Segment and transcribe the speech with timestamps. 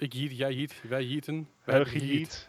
[0.00, 1.48] Ik jiet, jij jiet, wij jieten.
[1.64, 2.48] We hebben gejiet.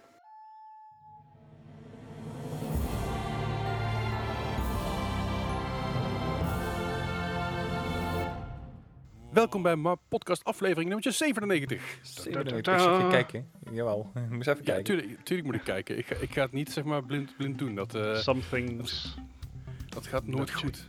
[9.32, 12.00] Welkom bij mijn podcast aflevering nummer 97.
[12.02, 13.50] 97, ik je kijken.
[13.72, 14.84] Jawel, ik moest even Ja, kijken.
[14.84, 15.98] tuurlijk, tuurlijk moet ik kijken.
[15.98, 17.76] Ik ga, ik ga het niet zeg maar blind, blind doen.
[17.76, 19.16] Dat, eh, Some things.
[19.90, 20.88] dat gaat nooit Dat- goed.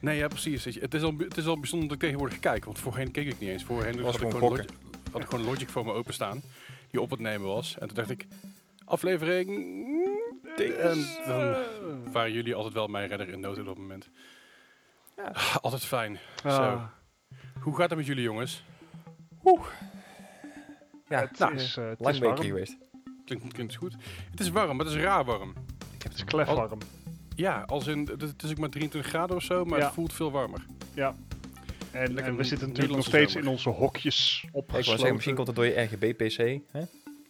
[0.00, 0.64] Nee, ja, precies.
[0.64, 2.64] Het is, al, het is al bijzonder dat ik tegenwoordig kijk.
[2.64, 3.64] Want voorheen keek ik niet eens.
[3.64, 4.66] Voorheen Was ik gewoon
[5.12, 6.42] had ik gewoon Logic voor me openstaan.
[6.90, 7.78] Die op het nemen was.
[7.78, 8.26] En toen dacht ik,
[8.84, 9.48] aflevering...
[10.56, 11.54] En dan
[12.12, 14.08] waren jullie altijd wel mijn redder in nood op dat moment.
[15.16, 15.32] Ja.
[15.60, 16.18] Altijd fijn.
[16.44, 16.80] Ah, Zo.
[17.60, 18.64] Hoe gaat het met jullie jongens?
[21.08, 22.36] Ja, het nou, is, eh, het lang is warm.
[22.42, 22.76] geweest.
[23.24, 23.96] Klinkt, klinkt goed.
[24.30, 25.54] Het is warm, maar het is raar warm.
[26.02, 26.78] Het is klefwarm.
[27.34, 29.84] Ja, als in, het is ook maar 23 graden of zo, maar Ja.
[29.84, 30.66] het voelt veel warmer.
[31.92, 33.46] En, we zitten natuurlijk nog steeds zomer.
[33.46, 34.92] in onze hokjes Ik wou opgesloten.
[34.98, 36.60] zeggen, misschien komt het door je RGB-PC.
[36.72, 36.82] hè?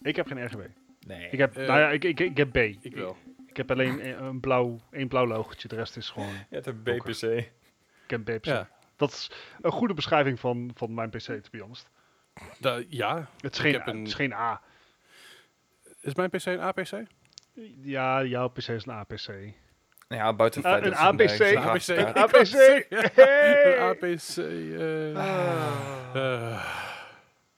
[0.02, 0.60] Ik heb geen RGB.
[1.06, 1.28] Nee.
[1.30, 2.56] Ik heb, Eh, nou ja, ik, ik, ik heb B.
[2.56, 3.16] Ik wel.
[3.46, 5.68] Ik heb alleen een, een blauw, één blauw logotje.
[5.68, 6.28] De rest is gewoon.
[6.28, 6.82] Je hebt een.
[6.82, 7.22] BPC.
[7.22, 7.50] Ik
[8.06, 8.44] heb B.
[8.44, 11.88] Ja, Dat is een goede beschrijving van, van mijn PC, to be honest.
[12.58, 13.28] da- ja.
[13.40, 14.62] Het is, Ik geen, heb een- het is geen A.
[16.00, 17.02] Is mijn PC een APC?
[17.82, 19.52] Ja, jouw PC is een APC.
[20.10, 21.38] Nou ja, buiten Ah, het een feit APC.
[21.38, 22.16] Een een APC.
[22.16, 22.86] APC.
[22.90, 23.78] Een Hey!
[23.80, 24.36] APC.
[24.36, 26.10] eh, Ah.
[26.14, 26.64] eh,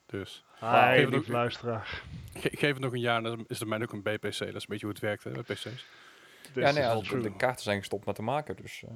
[0.06, 0.44] dus.
[0.60, 2.02] Hi, Geef luisteraar.
[2.34, 4.20] Ge- geef het nog een jaar dan is er mij ook een BPC.
[4.22, 5.62] Dat is een beetje hoe het werkt hè, met PC's.
[5.62, 5.84] This
[6.54, 8.82] Ja, nee, ja, de, kaarten zijn gestopt met te maken, dus...
[8.82, 8.90] eh,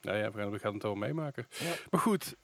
[0.00, 1.46] Ja, ja, we gaan, we gaan het wel meemaken.
[1.58, 1.72] Ja.
[1.90, 2.34] Maar goed,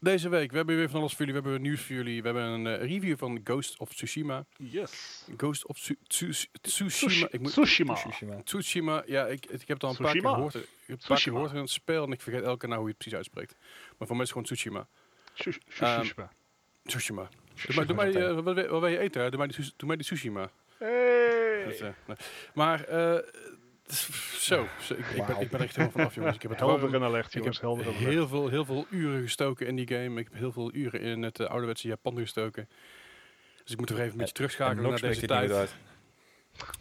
[0.00, 1.40] deze week, we hebben weer van alles voor jullie.
[1.42, 2.22] We hebben nieuws voor jullie.
[2.22, 4.44] We hebben een eh, review van Ghost of Tsushima.
[4.56, 5.24] Yes.
[5.36, 6.90] Ghost of Tsu- Tsu- Tsushima.
[7.10, 7.94] Sushi- Ik moet, Tsushima.
[7.94, 8.42] Tsushima.
[8.42, 10.34] Tsushima, ja, ik, ik heb het al een paar keer Tsushima?
[10.34, 10.54] gehoord.
[10.54, 11.34] Ik heb het een paar keer Tsushima.
[11.36, 13.56] gehoord in het spel en ik vergeet elke keer nou hoe je het precies uitspreekt.
[13.98, 14.86] Maar voor mij is het gewoon Tsushima.
[15.34, 16.30] Shush- Ehm, Tsushima.
[16.86, 17.28] Tsushima.
[17.66, 19.22] Doe mij, doe mij, eh, wat, wil- wat wil je eten?
[19.22, 19.28] hè?
[19.28, 20.40] Doe mij die, sus- doe mij die Tsushima.
[20.40, 20.50] Dat,
[20.88, 21.64] Hey.
[21.80, 22.16] eh, nee.
[22.54, 23.18] Maar, eh,
[23.88, 26.34] zo, zo, ik, ik, ben, ik ben er echt helemaal vanaf, jongens.
[26.36, 26.94] Ik heb het Helder warm.
[26.94, 28.04] en alert, Ik heb Helder en alert.
[28.04, 30.20] heel veel, heel veel uren gestoken in die game.
[30.20, 32.68] Ik heb heel veel uren in het eh, ouderwetse Japan gestoken.
[33.62, 35.74] Dus ik moet er even een beetje En terugschakelen naar deze tijd.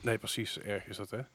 [0.01, 0.59] Nee, precies.
[0.59, 1.17] Erg is dat, hè.
[1.17, 1.25] Eh,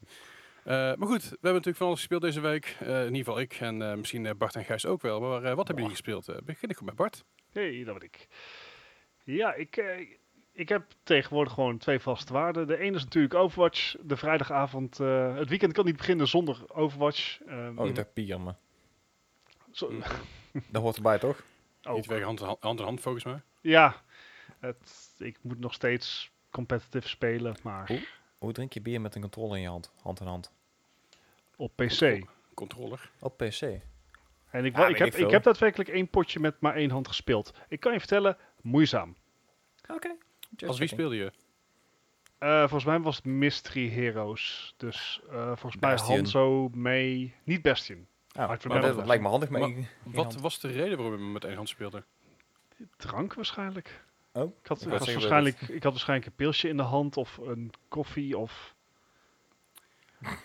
[0.96, 2.76] maar goed, we hebben natuurlijk van alles gespeeld deze week.
[2.80, 5.20] Eh, in ieder geval ik en eh, misschien Bart en Gijs ook wel.
[5.20, 6.44] Maar wat hebben jullie gespeeld?
[6.44, 7.24] Begin ik met Bart.
[7.52, 8.26] Hey, dat ben ik.
[9.24, 10.06] Ja, ik, eh,
[10.52, 12.66] ik heb tegenwoordig gewoon twee vaste waarden.
[12.66, 13.96] De ene is natuurlijk Overwatch.
[14.02, 17.40] De vrijdagavond, eh, het weekend kan niet beginnen zonder Overwatch.
[17.46, 18.56] Ehm, Oh, ik dacht maar
[19.72, 20.02] zo- Mm.
[20.72, 21.42] dat hoort erbij, toch?
[21.82, 21.96] ook.
[21.96, 22.40] Niet weg hand,
[22.80, 23.40] in hand, volgens mij.
[23.60, 24.02] Ja,
[24.58, 28.06] het, ik moet nog steeds competitive spelen, maar Hoe?
[28.38, 29.92] Hoe drink je bier met een controller in je hand?
[30.02, 30.52] Hand in hand.
[31.56, 32.26] op PC.
[32.54, 33.10] Controller.
[33.20, 33.60] Op PC.
[34.50, 37.08] En ik, Ja, ik, heb, ik ik heb daadwerkelijk één potje met maar één hand
[37.08, 37.54] gespeeld.
[37.68, 39.16] Ik kan je vertellen, moeizaam.
[39.88, 40.16] Oké.
[40.66, 41.32] Als wie speelde je?
[42.38, 44.74] Eh, volgens mij was het Mystery Heroes.
[44.76, 46.16] Dus eh, volgens mij Bastion.
[46.16, 48.06] Hanzo, May, niet Bastion.
[48.36, 49.06] Oh, Maar dat het.
[49.06, 49.88] lijkt me handig mee.
[50.02, 50.40] Wat hand.
[50.40, 52.04] was de reden waarom je met één hand speelde?
[52.96, 54.04] Drank waarschijnlijk.
[54.32, 56.76] Oh, Ik had, Ik ik wou had zeggen, waarschijnlijk, ik had waarschijnlijk een pilsje in
[56.76, 58.74] de hand of een koffie of...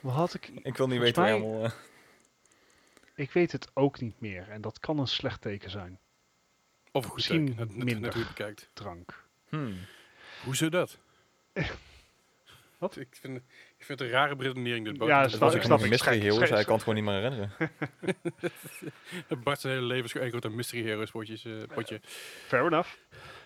[0.01, 0.47] Wat had ik?
[0.63, 1.63] Ik wil niet weten mij- helemaal...
[1.63, 1.71] eh,
[3.15, 4.49] Ik weet het ook niet meer.
[4.49, 5.99] En dat kan een slecht teken zijn.
[6.91, 8.13] Of een goed Misschien teken, net minder.
[8.15, 8.69] het bekijkt.
[8.73, 9.23] Drank.
[9.49, 9.75] hmm.
[10.45, 10.97] Hoezo dat?
[12.77, 12.97] Wat?
[12.97, 13.37] Ik vind,
[13.77, 14.85] ik vind het een rare redenering.
[14.85, 15.11] Dit Bart.
[15.11, 17.51] Ja, Dat was ik, snap een mystery hij kan het gewoon niet meer herinneren.
[19.43, 21.99] Bart zijn hele leven is gewoon één groot Mystery Heroes potjes, eh, potje.
[22.47, 22.89] Fair enough.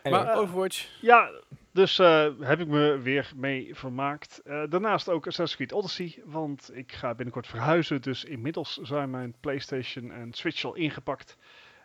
[0.03, 1.29] Maar eh, Overwatch, Ja,
[1.71, 4.41] dus eh, heb ik me weer mee vermaakt.
[4.45, 8.01] Eh, daarnaast ook Assassin's Creed Odyssey, want ik ga binnenkort verhuizen.
[8.01, 11.37] Dus inmiddels zijn mijn PlayStation en Switch al ingepakt.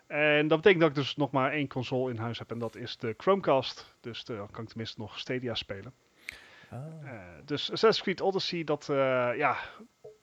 [0.07, 2.75] En dat betekent dat ik dus nog maar één console in huis heb en dat
[2.75, 3.95] is de Chromecast.
[4.01, 5.93] Dus eh, dan kan ik tenminste nog Stadia spelen.
[6.69, 6.77] Ah.
[7.03, 9.57] Eh, dus Assassin's Creed Odyssey, dat eh, ja,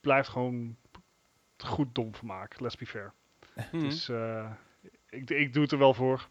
[0.01, 0.77] blijft gewoon
[1.57, 3.13] goed dom vermaak, let's be fair.
[3.71, 4.51] hmm, Dus eh,
[5.09, 6.29] ik, ik doe het er wel voor.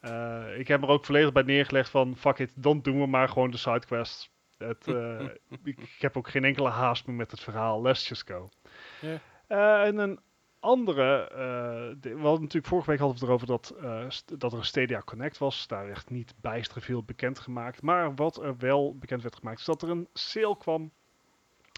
[0.00, 3.28] Eh, ik heb er ook volledig bij neergelegd van fuck it, dan doen we maar
[3.28, 4.30] gewoon de sidequests.
[4.58, 5.20] Het, eh,
[5.64, 7.82] ik, ik heb ook geen enkele haast meer met het verhaal.
[7.82, 8.48] Let's just go.
[9.00, 9.20] Ja.
[9.46, 10.20] Eh, en een
[10.60, 11.28] andere,
[12.00, 14.58] de- we hadden natuurlijk vorige week hadden we het erover dat, eh, st- dat er
[14.58, 15.66] een Stadia Connect was.
[15.66, 17.82] Daar werd niet bijster veel bekendgemaakt.
[17.82, 20.90] Maar wat er wel bekend werd gemaakt is dat er een sale kwam.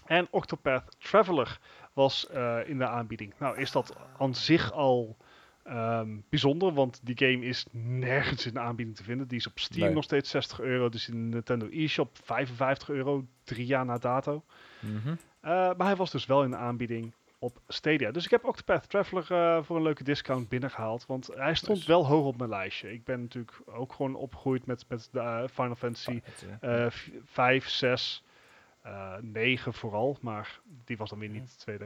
[0.05, 1.59] En Octopath Traveler
[1.93, 3.33] was eh, in de aanbieding.
[3.39, 5.17] Nou is dat aan zich al
[5.63, 9.27] ehm, bijzonder, want die game is nergens in de aanbieding te vinden.
[9.27, 9.93] Die is op Steam Nee.
[9.93, 14.43] nog steeds 60 euro, dus in de Nintendo eShop 55 euro, drie jaar na dato.
[14.79, 15.15] Mhm.
[15.41, 17.13] Maar hij was dus wel in de aanbieding.
[17.43, 18.11] Op Stadia.
[18.11, 21.05] Dus ik heb Octopath Traveler eh, voor een leuke discount binnengehaald.
[21.05, 22.93] Want hij stond wel hoog op mijn lijstje.
[22.93, 26.91] Ik ben natuurlijk ook gewoon opgegroeid met, met de eh, Final Fantasy Het, eh, eh,
[26.91, 28.23] v- 5, 6,
[28.81, 30.17] eh 9 vooral.
[30.21, 31.83] Maar die was dan weer niet 2D.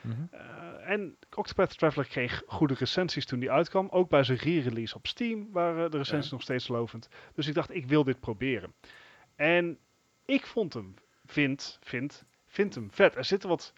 [0.00, 0.14] mhm.
[0.30, 3.88] Eh, en Octopath Traveler kreeg goede recensies toen die uitkwam.
[3.90, 6.32] Ook bij zijn re-release op Steam waren de recensies Ja.
[6.34, 7.08] nog steeds lovend.
[7.34, 8.72] Dus ik dacht, ik wil dit proberen.
[9.36, 9.78] En
[10.24, 10.94] ik vond hem,
[11.26, 13.16] vind, vind, vind hem vet.
[13.16, 13.72] Er zitten wat...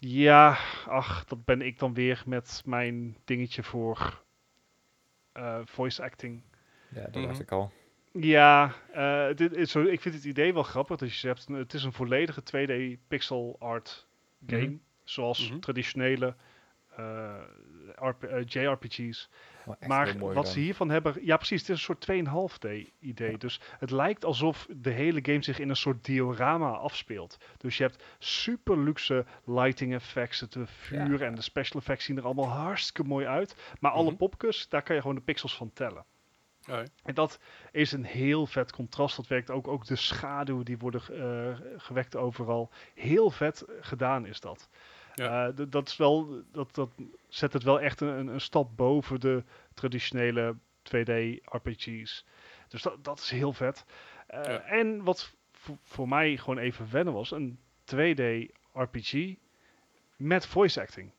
[0.00, 4.22] Ja, ach, dat ben ik dan weer met mijn dingetje voor
[5.32, 6.42] eh, voice acting.
[6.88, 7.26] Ja, dat Mhm.
[7.26, 7.72] dacht ik al.
[8.12, 10.96] Ja, eh, dit is zo, ik vind het idee wel grappig.
[10.98, 14.06] Dus je hebt, een- het is een volledige 2D pixel art
[14.46, 14.64] game.
[14.66, 14.76] Mhm.
[15.04, 15.58] Zoals Mhm.
[15.58, 16.34] traditionele
[17.94, 19.30] RP, eh, JRPG's.
[19.70, 21.14] Maar, echt maar heel mooi wat ze hiervan hebben...
[21.24, 21.60] Ja, precies.
[21.60, 22.06] Het is een soort
[22.64, 23.30] 2,5D idee.
[23.30, 23.36] Ja.
[23.36, 27.36] Dus het lijkt alsof de hele game zich in een soort diorama afspeelt.
[27.56, 30.40] Dus je hebt super luxe lighting effects.
[30.40, 31.26] Het vuur Ja.
[31.26, 33.56] en de special effects zien er allemaal hartstikke mooi uit.
[33.80, 34.16] Maar alle Mhm.
[34.16, 36.04] popkus, daar kan je gewoon de pixels van tellen.
[36.68, 36.78] Oh.
[37.02, 37.38] En dat
[37.72, 39.16] is een heel vet contrast.
[39.16, 42.70] Dat werkt ook, ook de schaduwen die worden eh, gewekt overal.
[42.94, 44.68] Heel vet gedaan is dat.
[45.24, 45.48] Ja.
[45.48, 46.90] Eh, dat, is wel, dat, dat
[47.28, 49.44] zet het wel echt een, een stap boven de
[49.74, 52.24] traditionele 2D RPG's.
[52.68, 53.84] Dus dat, dat is heel vet.
[54.26, 54.60] Eh, Ja.
[54.60, 55.34] En wat
[55.82, 59.34] voor- mij gewoon even wennen was, een 2D RPG
[60.16, 61.10] met voice acting.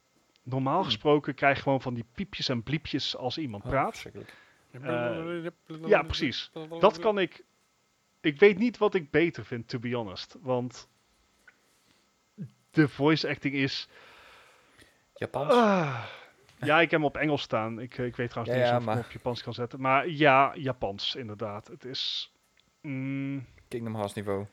[0.44, 0.84] Normaal Hmm.
[0.86, 4.06] gesproken krijg je gewoon van die piepjes en bliepjes als iemand Oh, praat.
[5.86, 6.52] ja, precies.
[6.80, 7.44] Dat kan ik.
[8.22, 10.36] Ik weet niet wat ik beter vind, to be honest.
[10.42, 10.90] Want
[12.72, 13.88] de voice acting is.
[15.16, 15.54] Japans?
[15.54, 16.04] Ah.
[16.58, 17.80] ja, ik heb hem op Engels staan.
[17.80, 19.82] Ik, ik weet trouwens Ja, niet ja, of ik hem maar- op Japans kan zetten.
[19.82, 21.68] Maar ja, Japans, inderdaad.
[21.68, 22.32] Het is
[22.82, 24.46] mm, Kingdom Hearts niveau.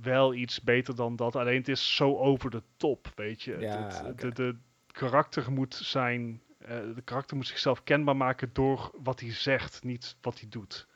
[0.00, 1.36] wel iets beter dan dat.
[1.36, 3.56] Alleen het is zo over de top, weet je.
[3.58, 6.40] Ja, Het- de, de karakter moet zijn.
[6.58, 10.86] eh, de karakter moet zichzelf kenbaar maken door wat hij zegt, niet wat hij doet.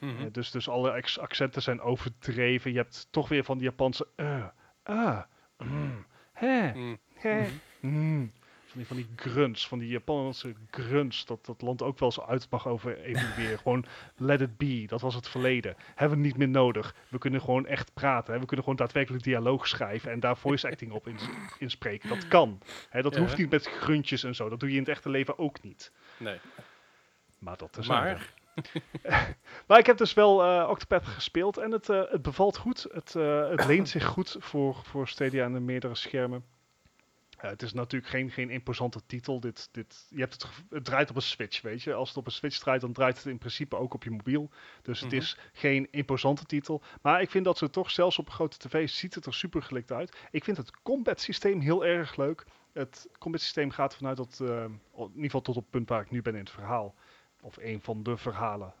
[0.00, 0.20] Mhm.
[0.24, 2.70] Eh, dus, dus alle accenten zijn overdreven.
[2.72, 4.06] Je hebt toch weer van die Japanse.
[4.16, 4.44] eh,
[4.82, 5.22] ah,
[5.64, 6.98] mm, hè, Mm.
[7.14, 7.46] hè,
[7.80, 8.32] mm.
[8.66, 11.24] Van die, van die grunts, van die Japanse grunts.
[11.24, 13.58] Dat dat land ook wel zo uit mag over evolueren.
[13.62, 13.84] gewoon
[14.16, 14.84] let it be.
[14.86, 15.76] Dat was het verleden.
[15.94, 16.94] Hebben we niet meer nodig.
[17.08, 18.32] We kunnen gewoon echt praten.
[18.34, 18.40] Hè.
[18.40, 22.08] We kunnen gewoon daadwerkelijk dialoog schrijven en daar voice acting op ins- inspreken.
[22.08, 22.60] Dat kan.
[22.90, 23.20] Hè, dat Ja.
[23.20, 24.48] hoeft niet met gruntjes en zo.
[24.48, 25.92] Dat doe je in het echte leven ook niet.
[26.16, 26.38] Nee.
[27.38, 28.34] Maar dat is Maar,
[29.66, 32.86] maar ik heb dus wel eh Octopath gespeeld en het, eh, het bevalt goed.
[32.92, 36.44] Het, eh, het leent zich goed voor, voor Stadia en de meerdere schermen.
[37.36, 39.40] Het is natuurlijk geen, geen imposante titel.
[39.40, 41.94] Dit, dit, je hebt het, het draait op een Switch, weet je.
[41.94, 44.50] Als het op een Switch draait, dan draait het in principe ook op je mobiel.
[44.82, 45.20] Dus het Mhm.
[45.20, 46.82] is geen imposante titel.
[47.02, 49.62] Maar ik vind dat ze toch, zelfs op een grote tv, ziet het er super
[49.62, 50.16] gelikt uit.
[50.30, 52.44] Ik vind het combat systeem heel erg leuk.
[52.72, 56.10] Het combat systeem gaat vanuit dat, in ieder geval tot op het punt waar ik
[56.10, 56.94] nu ben in het verhaal.
[57.46, 58.74] Of een van de verhalen.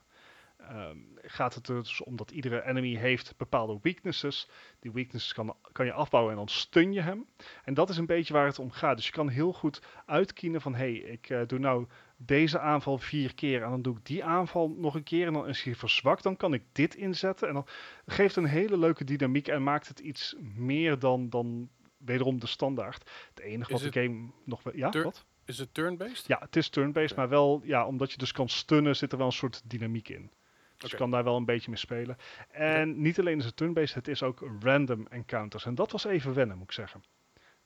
[0.56, 4.48] ehm, gaat het er dus om dat iedere enemy heeft bepaalde weaknesses.
[4.80, 7.26] Die weaknesses kan, kan je afbouwen en dan stun je hem.
[7.64, 8.96] En dat is een beetje waar het om gaat.
[8.96, 10.74] Dus je kan heel goed uitkiezen van...
[10.74, 11.86] hé, hey, ik eh, doe nou
[12.16, 13.62] deze aanval vier keer...
[13.62, 15.26] en dan doe ik die aanval nog een keer...
[15.26, 17.48] en dan is hij verzwakt, dan kan ik dit inzetten.
[17.48, 17.66] En dan
[18.06, 19.48] geeft een hele leuke dynamiek...
[19.48, 23.10] en maakt het iets meer dan, dan wederom de standaard.
[23.28, 24.62] Het enige Is wat de game nog...
[24.62, 25.24] wel- Ja, wat?
[25.46, 26.26] Is het turn-based?
[26.26, 27.60] Ja, het is turn-based, maar wel...
[27.64, 30.30] Ja, omdat je dus kan stunnen, zit er wel een soort dynamiek in.
[30.76, 32.16] Dus je kan daar wel een beetje mee spelen.
[32.50, 35.64] En niet alleen is het turn-based, het is ook random encounters.
[35.64, 37.02] En dat was even wennen, moet ik zeggen.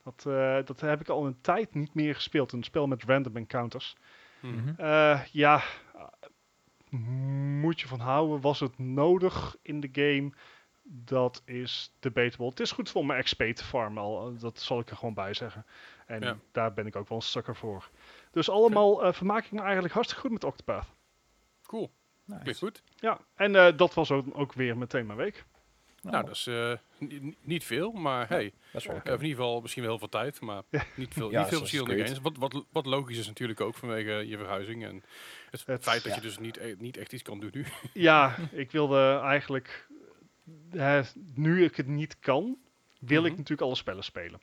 [0.03, 2.51] Dat, eh, dat heb ik al een tijd niet meer gespeeld.
[2.51, 3.95] Een spel met random encounters.
[4.77, 5.63] Eh, ja,
[5.95, 6.99] eh,
[7.61, 8.41] moet je van houden.
[8.41, 10.31] Was het nodig in de game?
[10.83, 12.45] Dat is debatable.
[12.45, 14.37] Het is goed voor mijn XP te farmen al.
[14.37, 15.65] Dat zal ik er gewoon bij zeggen.
[16.11, 16.37] En Ja.
[16.51, 17.89] daar ben ik ook wel een sucker voor.
[18.31, 20.87] Dus allemaal eh, vermaak ik me eigenlijk hartstikke goed met Octopath.
[21.63, 21.91] Cool,
[22.25, 22.41] Nice.
[22.41, 22.83] klinkt goed.
[22.95, 25.45] Ja, en eh, dat was ook, ook weer meteen mijn week.
[26.01, 29.07] Nou, dat is eh, ni- niet veel, maar hey, dat is wel oké.
[29.09, 30.61] in ieder geval misschien wel heel veel tijd, maar
[30.95, 32.19] niet veel, Ja, niet veel verschillende games.
[32.19, 35.03] Wat, wat, wat logisch is natuurlijk ook vanwege je verhuizing en
[35.51, 36.15] het, Het- feit dat ja.
[36.15, 37.65] je dus niet, e- niet echt iets kan doen nu.
[37.93, 39.87] Ja, ik wilde eigenlijk,
[41.33, 42.57] nu ik het niet kan,
[42.99, 43.37] wil ik Mhm.
[43.39, 44.41] natuurlijk alle spellen spelen.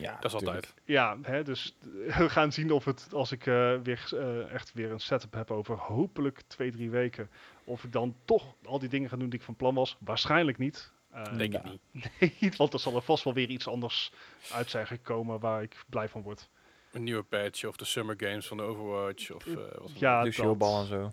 [0.00, 0.54] Ja, Dat is tuurlijk.
[0.54, 0.74] altijd.
[0.84, 1.76] Ja, hè, dus
[2.18, 5.50] we gaan zien of het, als ik eh, weer eh, echt weer een setup heb
[5.50, 7.30] over hopelijk twee, drie weken,
[7.64, 9.96] of ik dan toch al die dingen ga doen die ik van plan was.
[10.00, 10.92] Waarschijnlijk niet.
[11.10, 11.70] Eh, Denk ik Ja.
[11.70, 12.40] niet.
[12.40, 14.12] niet, want er zal er vast wel weer iets anders
[14.52, 16.48] uit zijn gekomen waar ik blij van word.
[16.92, 20.44] Een nieuwe patch of de Summer Games van de Overwatch of eh wat Ja, Lucio
[20.44, 20.58] dat.
[20.58, 21.12] Ball en zo.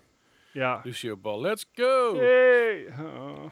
[0.52, 0.82] Ja.
[0.84, 2.16] Lucio Ball, let's go!
[2.16, 2.86] Yay!
[3.00, 3.44] Oh.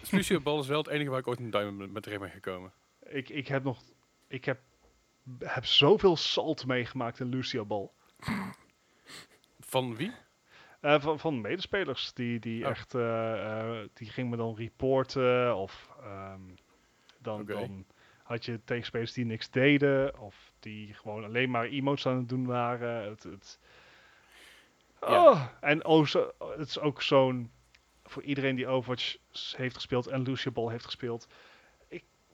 [0.00, 2.30] Dus Lucio Ball is wel het enige waar ik ooit een duim met erin ben
[2.30, 2.72] gekomen.
[3.04, 3.82] Ik, ik heb nog
[4.28, 4.60] ik heb,
[5.38, 7.88] heb zoveel salt meegemaakt in Lucio Ball.
[9.60, 10.12] Van wie?
[10.80, 12.70] Eh, van, van medespelers die, die Oh.
[12.70, 16.40] echt, eh, eh, die gingen me dan reporten of ehm,
[17.18, 17.84] dan, dan
[18.22, 22.46] had je tegenspelers die niks deden of die gewoon alleen maar emotes aan het doen
[22.46, 23.08] waren.
[23.08, 23.58] Het, het,
[25.00, 25.30] Ja.
[25.30, 27.50] Oh, en oh, zo, het is ook zo'n,
[28.04, 29.16] voor iedereen die Overwatch
[29.56, 31.28] heeft gespeeld en Lucio Ball heeft gespeeld,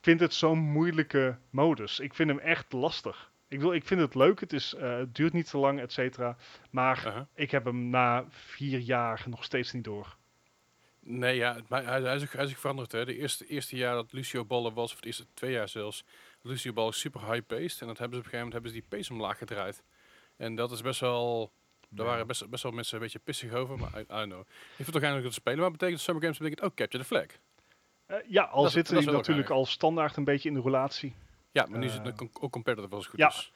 [0.00, 2.00] vind het zo'n moeilijke modus.
[2.00, 3.30] Ik vind hem echt lastig.
[3.48, 5.92] Ik, wil, ik vind het leuk, het, is, eh, het duurt niet te lang, et
[5.92, 6.36] cetera.
[6.70, 7.22] Maar Uh-huh.
[7.34, 10.16] ik heb hem na vier jaar nog steeds niet door.
[11.00, 12.92] Nee, ja, het- maar hij, hij, is hij is veranderd.
[12.92, 13.04] Hè.
[13.04, 16.04] De eerste, eerste jaar dat Lucio Ballen was, of het eerste twee jaar zelfs,
[16.42, 17.80] Lucio Ball is super high-paced.
[17.80, 19.82] En dat hebben ze op een gegeven moment hebben ze die pace omlaag gedraaid.
[20.36, 21.52] En dat is best wel...
[21.92, 24.40] Daar waren best, best wel mensen een beetje pissig over, maar I, I don't know.
[24.40, 27.08] Ik vind het toch eigenlijk dat spelen, maar betekent Summer Games betekent ook Capture the
[27.08, 27.26] Flag.
[28.10, 31.14] Eh, ja, al Dat zitten die natuurlijk al standaard een beetje in de relatie.
[31.52, 33.28] Ja, maar nu is het Eh, ook- ook competitive als het goed ja.
[33.28, 33.52] is.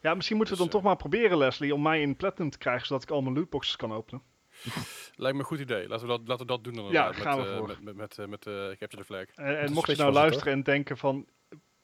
[0.00, 2.50] Ja, misschien moeten we Dus, dan eh, toch maar proberen, Leslie, om mij in Platinum
[2.50, 4.22] te krijgen, zodat ik al mijn lootboxes kan openen.
[5.16, 5.88] Lijkt me een goed idee.
[5.88, 7.66] Laten we dat, laten we dat doen dan gaan met, we eh, voor.
[7.68, 9.24] met, met, met, met, eh, Capture the Flag.
[9.34, 11.26] En, mocht je nou het, luisteren en denken van,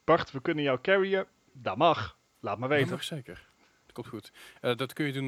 [0.05, 2.19] Bart, we kunnen jou carryen, dat mag.
[2.41, 2.93] Laat maar Dat weten.
[2.93, 3.49] mag zeker.
[3.85, 4.33] Dat komt goed.
[4.61, 5.27] Dat kun je doen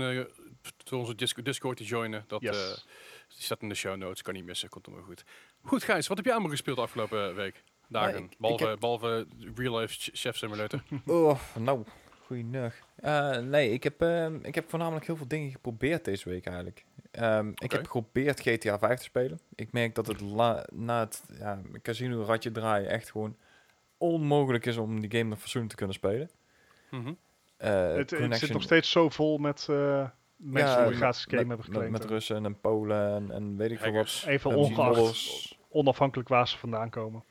[0.84, 2.24] door onze Discord, Discord te joinen.
[2.26, 2.86] Dat, Yes.
[3.34, 5.24] Die staat in de show notes, kan niet missen, komt allemaal goed.
[5.64, 7.62] Goed Gijs, wat heb je allemaal gespeeld de afgelopen week?
[7.88, 10.82] Dagen, ik- ik behalve, heb- behalve Real Life Ch- Chef Simulator.
[11.06, 11.84] Oh, nou,
[12.26, 12.74] goeiedag.
[12.96, 16.84] Eh nee, ik heb, ehm, ik heb voornamelijk heel veel dingen geprobeerd deze week eigenlijk.
[17.10, 19.40] Ehm, Ik heb geprobeerd GTA 5 te spelen.
[19.54, 23.36] Ik merk dat het la- na het ja, casino ratje draaien echt gewoon
[23.96, 26.30] onmogelijk is om die game nog fatsoenlijk te kunnen spelen.
[26.90, 27.12] Mhm.
[27.56, 30.08] Eh, Het, het zit nog steeds zo vol met eh,
[30.42, 34.24] mensen met, hebben met, met Russen en Polen en, en weet ik veel wat.
[34.26, 35.58] Even En ongeacht, modders.
[35.68, 37.24] onafhankelijk waar ze vandaan komen.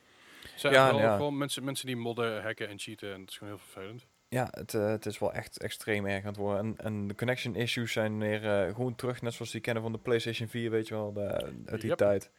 [0.56, 1.16] Zijn Ja, wel ja.
[1.16, 3.14] gewoon mensen, mensen die modden, hacken en cheaten.
[3.14, 4.08] En dat is gewoon heel vervelend.
[4.30, 6.60] Ja, het, eh, het is wel echt extreem erg aan het worden.
[6.66, 9.92] En, en de connection issues zijn weer eh, gewoon terug, net zoals die kennen van
[9.92, 11.28] de PlayStation 4, weet je wel, de,
[11.66, 11.98] uit die Yep.
[11.98, 12.32] tijd.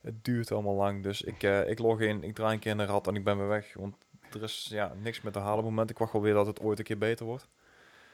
[0.00, 2.78] Het duurt allemaal lang, dus ik, eh, ik log in, ik draai een keer in
[2.78, 3.74] de rat en ik ben weer weg.
[3.74, 3.96] Want
[4.32, 5.90] er is ja, niks meer te halen op het moment.
[5.90, 7.48] Ik wacht wel weer dat het ooit een keer beter wordt.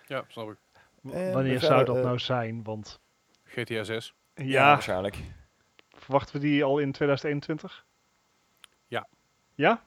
[0.07, 0.57] Ja, snap ik.
[1.13, 2.63] En Wanneer zou dat eh, nou zijn?
[2.63, 3.01] Want
[3.45, 4.15] GTA 6.
[4.35, 5.17] ja, waarschijnlijk.
[5.91, 7.87] verwachten we die al in 2021?
[8.87, 9.07] Ja.
[9.55, 9.83] Ja?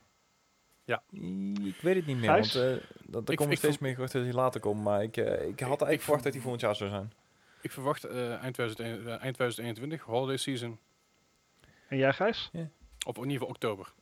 [1.63, 2.53] Ik weet het niet meer, Gijs?
[2.53, 4.83] want eh, dat, er Ik- komen ik steeds meer geruchten dat die later komen.
[4.83, 7.12] Maar ik, eh, ik had eigenlijk ik verwacht dat die volgend jaar zou zijn.
[7.62, 10.79] Ik verwacht eh, eind, 2001 eh, eind 2021, holiday season.
[11.88, 12.50] En jij, Gijs?
[13.05, 13.93] Of in ieder geval oktober.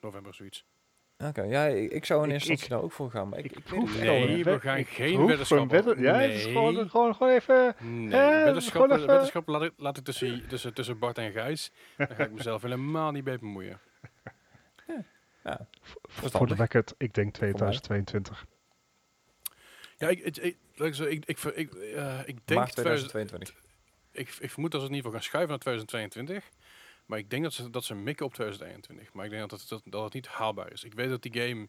[0.00, 0.64] November, zoiets.
[1.24, 3.54] Oké, ja, ik, ik zou in eerste instantie daar ook voor gaan, maar ik, ik,
[3.54, 4.44] weet proef het echt Nee, niet.
[4.44, 5.84] we gaan ik geen weddenschappen.
[5.84, 6.52] wedden- Ja, het is Nee.
[6.52, 7.74] gewoon, gewoon, gewoon even...
[7.80, 11.32] Nee, Eh, weddenschappen, gewoon even- weddenschappen laat, ik, laat ik tussen, tussen, tussen Bart en
[11.32, 11.72] Gijs.
[11.96, 13.80] Daar ga ik mezelf helemaal niet mee bemoeien.
[15.44, 15.66] Ja,
[16.08, 18.46] Voor de record, ik denk 2022.
[19.96, 22.60] Ja, ik, ik, ik, ik, ik, ik, eh, ik denk...
[22.60, 23.54] maart 2000 2022.
[24.12, 26.48] ik, ik vermoed dat ze in ieder geval gaan schuiven naar 2022.
[27.08, 29.12] Maar ik denk dat ze, dat ze mikken op 2021.
[29.12, 30.84] Maar ik denk dat het, dat, dat het niet haalbaar is.
[30.84, 31.68] Ik weet dat die game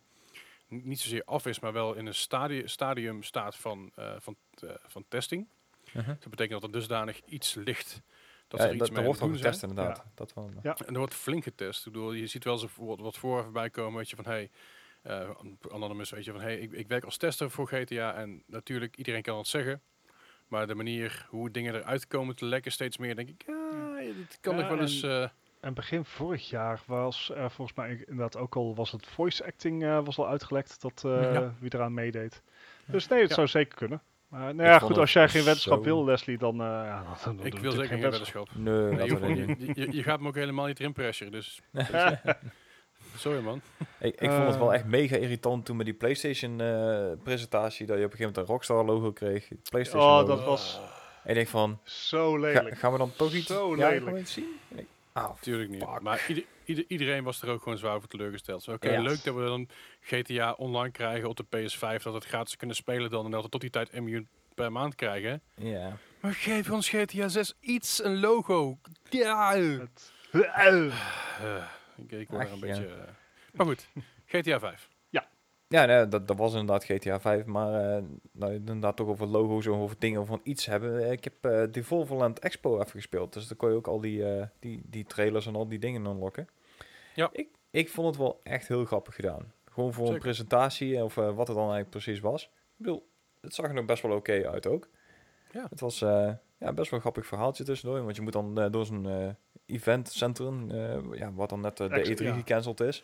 [0.67, 4.35] ni- niet zozeer af is, maar wel in een stadi stadium staat van, eh, van,
[4.63, 5.47] eh, van testing.
[5.93, 6.07] Uh-huh.
[6.07, 8.01] Dat betekent dat er dusdanig iets ligt.
[8.47, 9.71] Dat Ja, er iets dat, mee er wordt al getest zijn.
[9.71, 10.05] inderdaad.
[10.15, 10.51] Dat wel.
[10.63, 10.77] Ja.
[10.77, 11.85] En er wordt flink getest.
[11.85, 14.49] Ik bedoel, je ziet wel eens wat, wat voor voorbij komen, weet je, van hey,
[15.01, 15.29] eh
[15.71, 19.21] Anonymous, weet je, van hey, ik, ik werk als tester voor GTA en natuurlijk, iedereen
[19.21, 19.81] kan het zeggen.
[20.49, 24.37] Maar de manier hoe dingen eruit komen te lekken steeds meer, denk ik, ah, dit
[24.41, 25.03] kan Ja, nog wel eens...
[25.03, 25.27] eh,
[25.59, 29.83] En begin vorig jaar was er volgens mij inderdaad ook al was het voice acting
[29.83, 31.53] eh, was al uitgelekt dat eh, Ja.
[31.59, 32.41] wie eraan meedeed.
[32.85, 33.35] Dus nee, het Ja.
[33.35, 34.01] zou zeker kunnen.
[34.27, 37.37] Maar nou ja, goed, als jij geen wetenschap zo- wil, Leslie, dan, eh ja, dan,
[37.37, 38.49] dan ik wil zeker geen weddenschap.
[38.55, 41.61] Nee, Nee, je, je, je, je gaat me ook helemaal niet erin pressuren, dus
[43.19, 43.61] sorry man.
[43.99, 44.75] Ik, ik vond het wel Eh.
[44.79, 48.37] echt mega irritant toen met die PlayStation eh, presentatie dat je op een gegeven moment
[48.37, 49.49] een Rockstar logo kreeg.
[49.49, 50.27] het PlayStation Oh, logo.
[50.35, 50.79] dat was
[51.23, 52.77] En ik denk van, zo ga- lelijk.
[52.77, 54.17] gaan we dan toch iets, Zo ja, lelijk.
[54.17, 54.59] iets zien?
[54.71, 55.83] En ik, ah, Natuurlijk niet.
[55.83, 56.01] Fuck.
[56.01, 58.63] Maar ieder, ieder- iedereen was er ook gewoon zwaar voor teleurgesteld.
[58.63, 59.67] Zo, Oké, leuk dat we dan
[60.01, 62.03] GTA online krijgen op de PS5.
[62.03, 63.25] Dat het gratis kunnen spelen dan.
[63.25, 65.41] En dat we tot die tijd 1 miljoen per maand krijgen.
[65.55, 65.97] ja.
[66.19, 68.77] Maar geef ons GTA 6 iets, een logo.
[69.09, 69.55] Ja.
[69.57, 71.63] Het- Eh,
[72.03, 72.65] ik, ik word er een ja.
[72.65, 72.85] beetje...
[72.85, 73.07] eh,
[73.53, 73.89] maar goed,
[74.31, 74.89] GTA 5.
[75.69, 79.67] Ja, nee, dat, dat was inderdaad GTA 5, maar eh, nou, inderdaad toch over logo's
[79.67, 81.11] of over dingen of van iets hebben.
[81.11, 84.25] Ik heb eh die Volvoland Expo even gespeeld, dus dan kon je ook al die,
[84.25, 86.47] eh, die, die trailers en al die dingen unlocken.
[87.15, 87.29] Ja.
[87.31, 89.53] Ik, ik vond het wel echt heel grappig gedaan.
[89.65, 92.43] Gewoon voor een presentatie of eh, wat het dan eigenlijk precies was.
[92.43, 93.09] Ik bedoel,
[93.41, 94.89] het zag er nog best wel oké uit ook.
[95.51, 95.67] Ja.
[95.69, 98.71] Het was eh, ja, best wel een grappig verhaaltje tussendoor, want je moet dan eh,
[98.71, 99.29] door zo'n eh
[99.69, 102.33] eventcentrum, eh, ja, wat dan net eh, de Ex- E3 ja.
[102.33, 103.03] gecanceld is.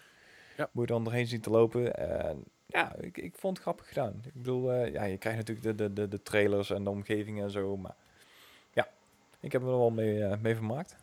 [0.57, 0.69] Ja.
[0.72, 1.95] Moet je dan erheen zien te lopen.
[1.95, 4.22] En ja, ik, ik vond het grappig gedaan.
[4.25, 7.41] Ik bedoel, eh, ja, je krijgt natuurlijk de, de, de, de trailers en de omgeving
[7.41, 7.95] en zo, maar
[8.74, 8.88] ja,
[9.39, 10.95] ik heb me er wel mee, mee vermaakt.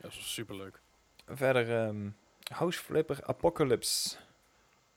[0.00, 0.80] Dat is super leuk.
[1.26, 2.08] Verder, ehm,
[2.52, 4.16] House Flipper Apocalypse.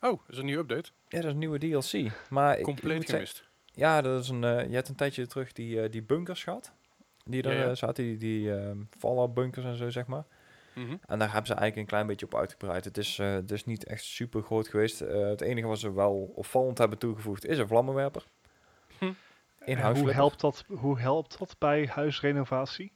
[0.01, 0.89] Oh, is een nieuwe update?
[1.08, 2.12] Ja, dat is een nieuwe DLC.
[2.30, 3.44] Maar ik- ik, Compleet moet zeggen- gemist.
[3.74, 6.72] Ja, dat is een, je hebt een tijdje terug die, die bunkers gehad.
[7.29, 7.70] Die er Ja, ja.
[7.70, 10.24] eh, zaten, die, die ehm, Fallout bunkers en zo, zeg maar.
[10.74, 10.96] Mhm.
[11.05, 12.86] En daar hebben ze eigenlijk een klein beetje op uitgebreid.
[12.86, 15.01] Het is, eh, het is niet echt super groot geweest.
[15.01, 18.25] Eh, het enige wat ze wel opvallend hebben toegevoegd is een vlammenwerper.
[19.00, 19.05] Hm.
[19.65, 22.91] In En hoe, helpt dat, hoe helpt dat bij huisrenovatie?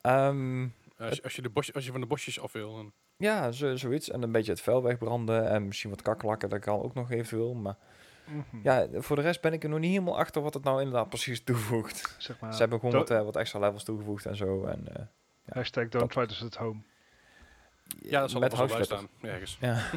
[0.00, 2.74] Ehm, Als, je, als, je de bos, als je van de bosjes af wil.
[2.74, 4.10] Dan, ja, zo, zoiets.
[4.10, 5.48] En een beetje het vuil wegbranden.
[5.48, 7.54] En misschien wat kakkelakken, dat kan ook nog eventueel.
[7.54, 7.76] Maar
[8.30, 8.60] Mhm.
[8.62, 11.08] ja, voor de rest ben ik er nog niet helemaal achter wat het nou inderdaad
[11.08, 12.14] precies toevoegt.
[12.18, 14.64] zeg maar, Ze hebben gewoon wat, eh, wat extra levels toegevoegd en zo.
[14.64, 15.04] En, eh,
[15.54, 16.80] hashtag don't try this at home.
[18.02, 19.08] ja, dat zal met er wel staan.
[19.20, 19.56] Ergens.
[19.60, 19.82] Ja.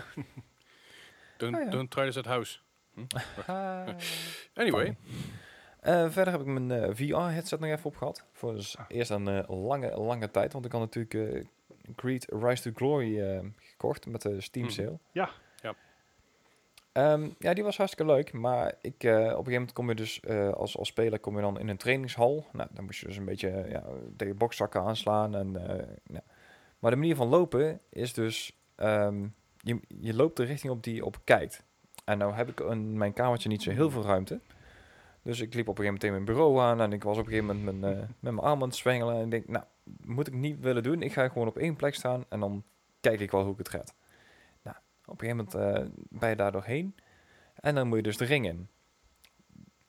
[1.37, 1.69] Don't, Oh ja.
[1.69, 2.59] don't try this at house.
[3.47, 3.87] Ah.
[4.53, 4.95] Anyway.
[5.79, 8.25] Eh, verder heb ik mijn eh, VR-headset nog even opgehad.
[8.31, 8.85] Voor dus Ah.
[8.87, 10.53] eerst een eh, lange, lange tijd.
[10.53, 11.45] Want ik had natuurlijk eh
[11.95, 14.73] Creed Rise to Glory eh, gekocht met de Steam Mhm.
[14.73, 14.97] sale.
[15.11, 15.29] Ja.
[16.93, 18.33] Ehm, ja, die was hartstikke leuk.
[18.33, 21.35] Maar ik, eh, op een gegeven moment kom je dus eh, als, als speler kom
[21.35, 22.45] je dan in een trainingshal.
[22.51, 23.83] Nou, dan moest je dus een beetje ja,
[24.17, 25.35] tegen bokszakken aanslaan.
[25.35, 26.23] En, eh, ja.
[26.79, 28.57] Maar de manier van lopen is dus...
[28.75, 31.63] ehm, je, je loopt de richting op die je op kijkt.
[32.05, 34.39] En nou heb ik in mijn kamertje niet zo heel veel ruimte.
[35.21, 37.31] Dus ik liep op een gegeven moment mijn bureau aan en ik was op een
[37.31, 39.15] gegeven moment mijn, met mijn arm aan het zwengelen.
[39.15, 39.65] En ik denk, nou,
[40.05, 41.01] moet ik niet willen doen.
[41.01, 42.63] Ik ga gewoon op één plek staan en dan
[42.99, 43.93] kijk ik wel hoe ik het red.
[45.13, 46.95] Op een gegeven moment eh, ben je daar doorheen
[47.55, 48.69] en dan moet je dus de ring in.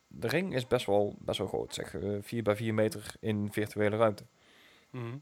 [0.06, 3.96] De ring is best wel, best wel groot, zeg 4 bij 4 meter in virtuele
[3.96, 4.26] ruimte.
[4.90, 5.18] Mhm.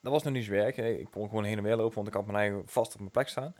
[0.00, 0.76] Dat was nog niet zo erg.
[0.76, 3.10] Ik kon gewoon heen en weer lopen, want ik had mijn eigen vast op mijn
[3.10, 3.44] plek staan.
[3.44, 3.56] En op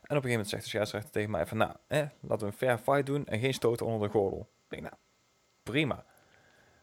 [0.00, 2.78] een gegeven moment zegt de scheidsrechter tegen mij van, nou, eh, laten we een fair
[2.78, 4.40] fight doen en geen stoten onder de gordel.
[4.40, 4.94] Ik denk, nou,
[5.62, 6.04] prima.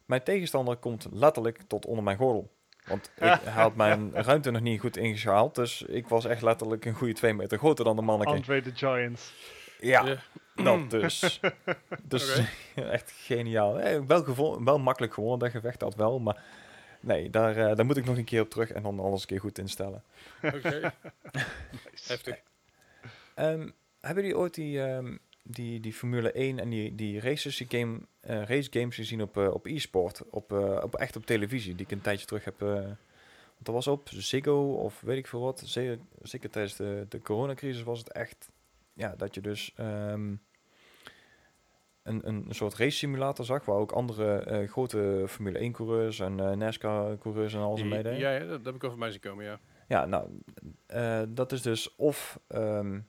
[0.05, 2.51] Mijn tegenstander komt letterlijk tot onder mijn gordel.
[2.87, 6.93] Want ik had mijn ruimte nog niet goed ingeschaald, dus ik was echt letterlijk een
[6.93, 8.31] goede twee meter groter dan de manneke.
[8.31, 9.31] Andre the Giant.
[9.79, 10.17] Ja, Ja.
[10.63, 11.39] dat dus.
[12.03, 12.41] Dus
[12.75, 13.79] echt geniaal.
[13.79, 16.43] Eh, wel, gevo- wel makkelijk gewonnen, dat gevecht dat wel, maar
[16.99, 19.27] nee, daar, eh, daar moet ik nog een keer op terug en dan alles een
[19.27, 20.03] keer goed instellen.
[20.43, 20.93] Oké.
[22.07, 22.39] Heftig.
[23.35, 23.69] Ehm,
[24.01, 25.17] hebben jullie ooit die, ehm,
[25.51, 29.37] die, die Formule 1 en die, die races, die game, eh, race games gezien op,
[29.37, 30.23] eh, op e-sport?
[30.29, 32.59] Op, eh, op, echt op televisie, die ik een tijdje terug heb...
[32.59, 32.97] want
[33.57, 35.61] dat was op Ziggo of weet ik veel wat.
[35.65, 38.49] Zeker, zeker tijdens de, de coronacrisis was het echt...
[38.93, 40.35] Ja, dat je dus ehm,
[42.03, 43.65] een, een, soort race simulator zag...
[43.65, 48.19] waar ook andere grote Formule 1 coureurs en NASCAR coureurs en Die- meededen.
[48.19, 49.59] ja, ja, dat, heb ik over mij zien komen, ja.
[49.87, 50.29] Ja, nou,
[51.33, 52.99] dat is dus of ehm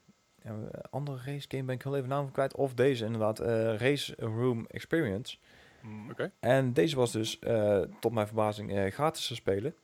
[0.45, 3.41] ja, een andere race game ben ik heel even naam van kwijt, of deze inderdaad,
[3.41, 5.39] eh, Race Room Experience.
[5.83, 6.11] Mm.
[6.11, 6.33] Oké.
[6.41, 9.75] En deze was dus eh, tot mijn verbazing eh, gratis te spelen.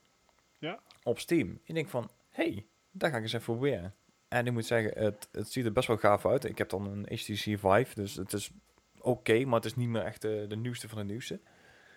[0.58, 0.80] Ja.
[1.02, 1.60] Op Steam.
[1.64, 3.94] Ik denk van, hey, daar ga ik eens even proberen.
[4.28, 6.44] En ik moet zeggen, het, het ziet er best wel gaaf uit.
[6.44, 8.50] Ik heb dan een HTC Vive, dus het is
[9.00, 11.40] oké, maar het is niet meer echt de, de nieuwste van de nieuwste.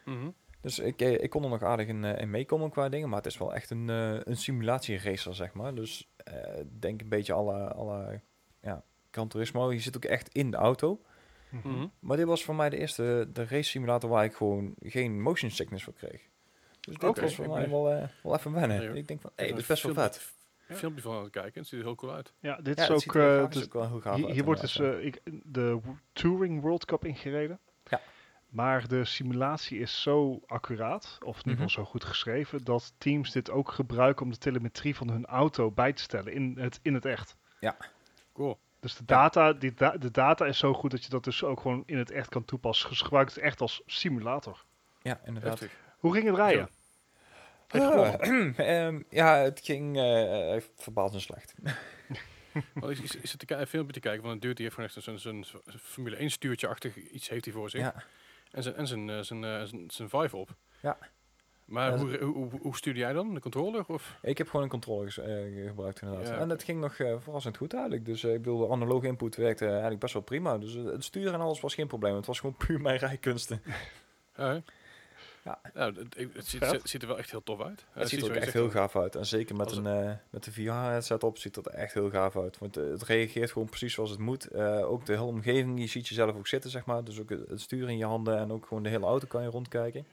[0.06, 0.30] Mhm.
[0.62, 3.17] Dus ik, eh, ik kon er nog aardig in, eh, in meekomen qua dingen, maar
[3.17, 5.76] het is wel echt een, eh een simulatieracer, zeg maar.
[5.76, 8.21] Dus eh, denk een beetje alle, alle
[8.62, 9.71] ja, Gran Turismo.
[9.71, 11.02] Je zit ook echt in de auto.
[11.50, 11.67] Mhm.
[11.69, 11.88] Mhm.
[12.00, 15.52] Maar dit was voor mij de eerste de race simulator waar ik gewoon geen motion
[15.52, 16.21] sickness voor kreeg.
[16.82, 18.95] Dus dit was voor mij wel, eh, wel even wennen.
[18.95, 20.17] Ik denk van, hé, ben dit is best wel een vet.
[20.17, 21.60] filmpje- een filmpje van aan het kijken.
[21.60, 22.34] Het ziet er heel cool uit.
[22.39, 23.13] Ja, dit Ja, is ook...
[23.54, 25.80] dus ook wel heel gaaf hier, uit, hier wordt dus eh, ik, de
[26.13, 27.60] Touring World Cup ingereden.
[27.89, 28.02] Ja.
[28.50, 31.67] Maar de simulatie is zo accuraat, of in ieder Mhm.
[31.69, 35.71] geval zo goed geschreven, dat teams dit ook gebruiken om de telemetrie van hun auto
[35.71, 37.36] bij te stellen in het, in het echt.
[38.34, 38.60] Cool.
[38.80, 41.60] Dus de data, die da- de data is zo goed dat je dat dus ook
[41.60, 42.89] gewoon in het echt kan toepassen.
[42.89, 43.02] Dus
[43.34, 44.63] het echt als simulator.
[45.02, 45.60] ja, inderdaad.
[45.60, 45.80] Heftig.
[46.00, 46.70] Hoe ging het rijden?
[47.72, 48.13] Je Ah,
[48.60, 51.54] ehm, ja, het ging uh, verbazend slecht.
[52.74, 52.98] Wel, ik,
[53.38, 55.46] te ki- een filmpje te kijken van een dude die heeft gewoon echt zo'n
[55.82, 57.80] Formule 1 stuurtje-achtig iets heeft hij voor zich.
[57.82, 58.04] Ja.
[58.52, 60.56] En zijn, en zijn, eh, zijn, zijn, zijn Vive op.
[60.82, 60.98] Ja.
[61.71, 63.34] Maar hoe, hoe, hoe, stuurde jij dan?
[63.34, 63.84] De controller?
[63.88, 64.17] Of?
[64.21, 66.27] Ik heb gewoon een controller eh, gebruikt inderdaad.
[66.27, 66.38] Ja.
[66.38, 68.05] En het ging nog eh, verrassend goed eigenlijk.
[68.05, 70.57] Dus eh, ik bedoel, de analoge input werkte eigenlijk best wel prima.
[70.57, 72.15] Dus het sturen en alles was geen probleem.
[72.15, 73.62] Het was gewoon puur mijn rijkunsten.
[74.36, 74.62] Ja?
[75.43, 75.60] Ja.
[75.73, 76.71] Nou, het, het, ziet, Vet.
[76.71, 77.86] het ziet er wel echt heel tof uit.
[77.91, 79.15] Het ziet er ook echt heel gaaf uit.
[79.15, 82.38] En zeker met, een, eh, met de VR-headset op ziet het er echt heel gaaf
[82.38, 82.57] uit.
[82.57, 84.45] Want het reageert gewoon precies zoals het moet.
[84.45, 87.03] Eh, ook de hele omgeving, je ziet jezelf ook zitten, zeg maar.
[87.03, 89.41] Dus ook het, het stuur in je handen en ook gewoon de hele auto kan
[89.41, 90.07] je rondkijken.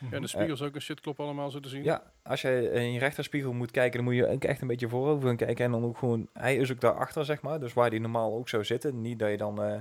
[0.00, 1.82] Ja, en de spiegels ook een shit kloppen allemaal zo te zien.
[1.84, 4.88] Ja, als je in je rechterspiegel moet kijken, dan moet je ook echt een beetje
[4.88, 5.64] voorover gaan kijken.
[5.64, 7.60] En dan ook gewoon, hij is ook daarachter, zeg maar.
[7.60, 9.00] Dus waar die normaal ook zou zitten.
[9.00, 9.78] Niet dat je dan, eh,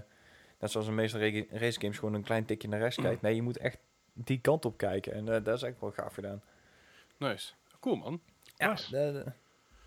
[0.60, 3.22] net zoals in de meeste rege- racegames, gewoon een klein tikje naar rechts kijkt.
[3.22, 3.78] Nee, je moet echt
[4.14, 5.14] die kant op kijken.
[5.14, 6.42] En eh, dat is echt wel gaaf gedaan.
[7.18, 7.54] Nice.
[7.80, 8.22] Cool man.
[8.58, 8.90] Ja, Nice.
[8.92, 9.32] de- de-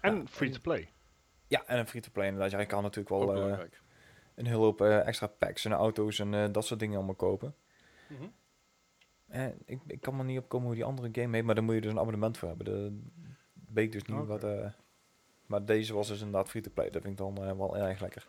[0.01, 0.89] En Ja, free-to-play.
[1.47, 2.51] ja en een free-to-play inderdaad.
[2.51, 3.59] Ja, je kan natuurlijk wel eh,
[4.35, 7.55] een hele hoop eh, extra packs en auto's en eh, dat soort dingen allemaal kopen.
[8.07, 8.23] Mhm.
[9.33, 11.75] Eh, ik, ik kan maar niet opkomen hoe die andere game heet, maar daar moet
[11.75, 12.67] je dus een abonnement voor hebben.
[12.67, 12.93] Dat
[13.73, 14.45] weet ik dus niet wat...
[14.45, 14.71] eh,
[15.47, 16.91] maar deze was dus inderdaad free-to-play.
[16.91, 18.29] Dat vind ik dan eh, wel erg lekker.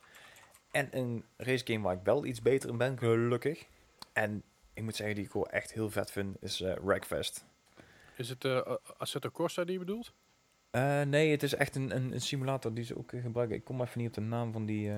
[0.72, 3.68] En een racegame waar ik wel iets beter in ben, gelukkig.
[4.13, 7.46] En ik moet zeggen, die ik gewoon echt heel vet vind, is eh Wreckfest.
[8.18, 10.13] Is het eh Assetto Corsa die je bedoelt?
[11.08, 13.58] Nee, het is echt een, een, een simulator die ze ook gebruiken.
[13.58, 14.92] Ik kom even niet op de naam van die...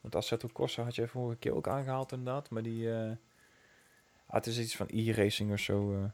[0.00, 2.50] want Assetto Corsa had je vorige keer ook aangehaald inderdaad.
[2.50, 2.88] Maar die...
[4.28, 5.92] ah, het is iets van e-racing of zo.
[5.94, 6.04] eh.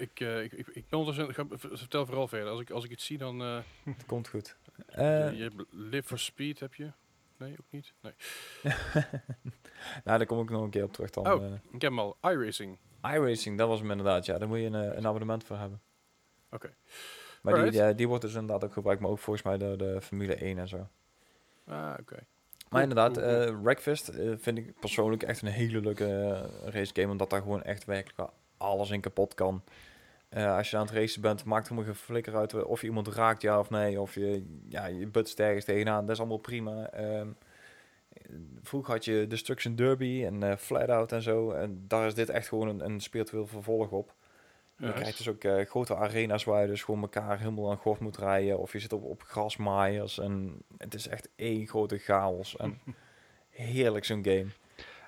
[0.00, 2.48] Ik, eh, ik, ik, ik ben ondertussen, vertel vooral verder.
[2.50, 3.42] Als ik, als ik iets zie, dan...
[3.42, 3.58] eh,
[3.96, 4.56] Het komt goed.
[4.94, 6.92] je, je hebt Live for Speed, heb je?
[7.38, 7.94] Nee, ook niet?
[8.00, 8.12] Nee.
[10.04, 11.32] nou, daar kom ik nog een keer op terug dan.
[11.32, 11.44] Oh.
[11.72, 12.16] Ik heb hem al.
[12.22, 12.78] iRacing.
[13.02, 14.26] iRacing, dat was hem inderdaad.
[14.26, 15.80] Ja, daar moet je een, een abonnement voor hebben.
[16.50, 16.74] Oké.
[17.42, 17.96] Maar die, Alright.
[17.96, 20.68] die wordt dus inderdaad ook gebruikt, maar ook volgens mij de, de Formule 1 en
[20.68, 20.88] zo.
[21.66, 22.26] Ah, oké.
[22.68, 23.26] Maar inderdaad, cool.
[23.26, 27.62] eh Wreckfest eh, vind ik persoonlijk echt een hele leuke eh, racegame, omdat daar gewoon
[27.62, 29.62] echt werkelijk alles in kapot kan.
[30.30, 33.42] Als je aan het racen bent, maakt helemaal geen flikker uit of je iemand raakt,
[33.42, 34.00] ja of nee.
[34.00, 36.90] Of je, ja, je butst ergens tegenaan, dat is allemaal prima.
[36.90, 37.28] Ehm,
[38.62, 41.50] vroeger had je Destruction Derby en eh Flatout en zo.
[41.50, 44.14] En daar is dit echt gewoon een, een spiritueel vervolg op.
[44.78, 48.00] Je krijgt dus ook eh, grote arena's waar je dus gewoon elkaar helemaal aan gort
[48.00, 48.58] moet rijden.
[48.58, 50.18] Of je zit op, op grasmaaiers.
[50.18, 52.56] En het is echt één grote chaos.
[52.56, 52.80] En
[53.48, 54.46] heerlijk zo'n game.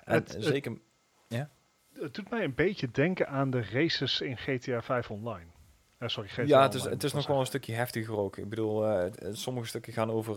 [0.03, 0.77] En Het- het- zeker...
[1.93, 5.45] Het doet mij een beetje denken aan de races in GTA 5 Online.
[5.97, 8.37] Eh, sorry, GTA ja, het is, het is nog wel een stukje heftiger ook.
[8.37, 10.35] Ik bedoel, eh, sommige stukken gaan over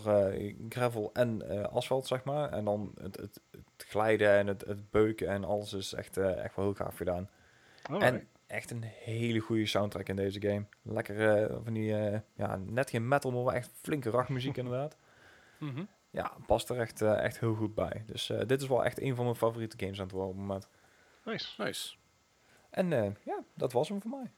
[0.69, 2.51] gravel en asfalt, zeg maar.
[2.51, 6.57] En dan het, het, het glijden en het, het beuken en alles is echt, echt
[6.57, 7.29] wel heel gaaf gedaan.
[7.83, 8.13] Alright.
[8.13, 10.65] En echt een hele goede soundtrack in deze game.
[10.83, 14.97] Lekker eh, van die, eh, ja, net geen metal, maar wel echt flinke rachtmuziek inderdaad.
[15.59, 15.85] Mhm.
[16.13, 18.03] Ja, past er echt, eh, echt heel goed bij.
[18.07, 20.37] Dus eh, dit is wel echt een van mijn favoriete games aan het worden op
[20.37, 20.69] het moment.
[21.25, 21.63] Nice.
[21.63, 21.95] Nice.
[22.71, 24.31] En eh, ja, dat was hem voor mij.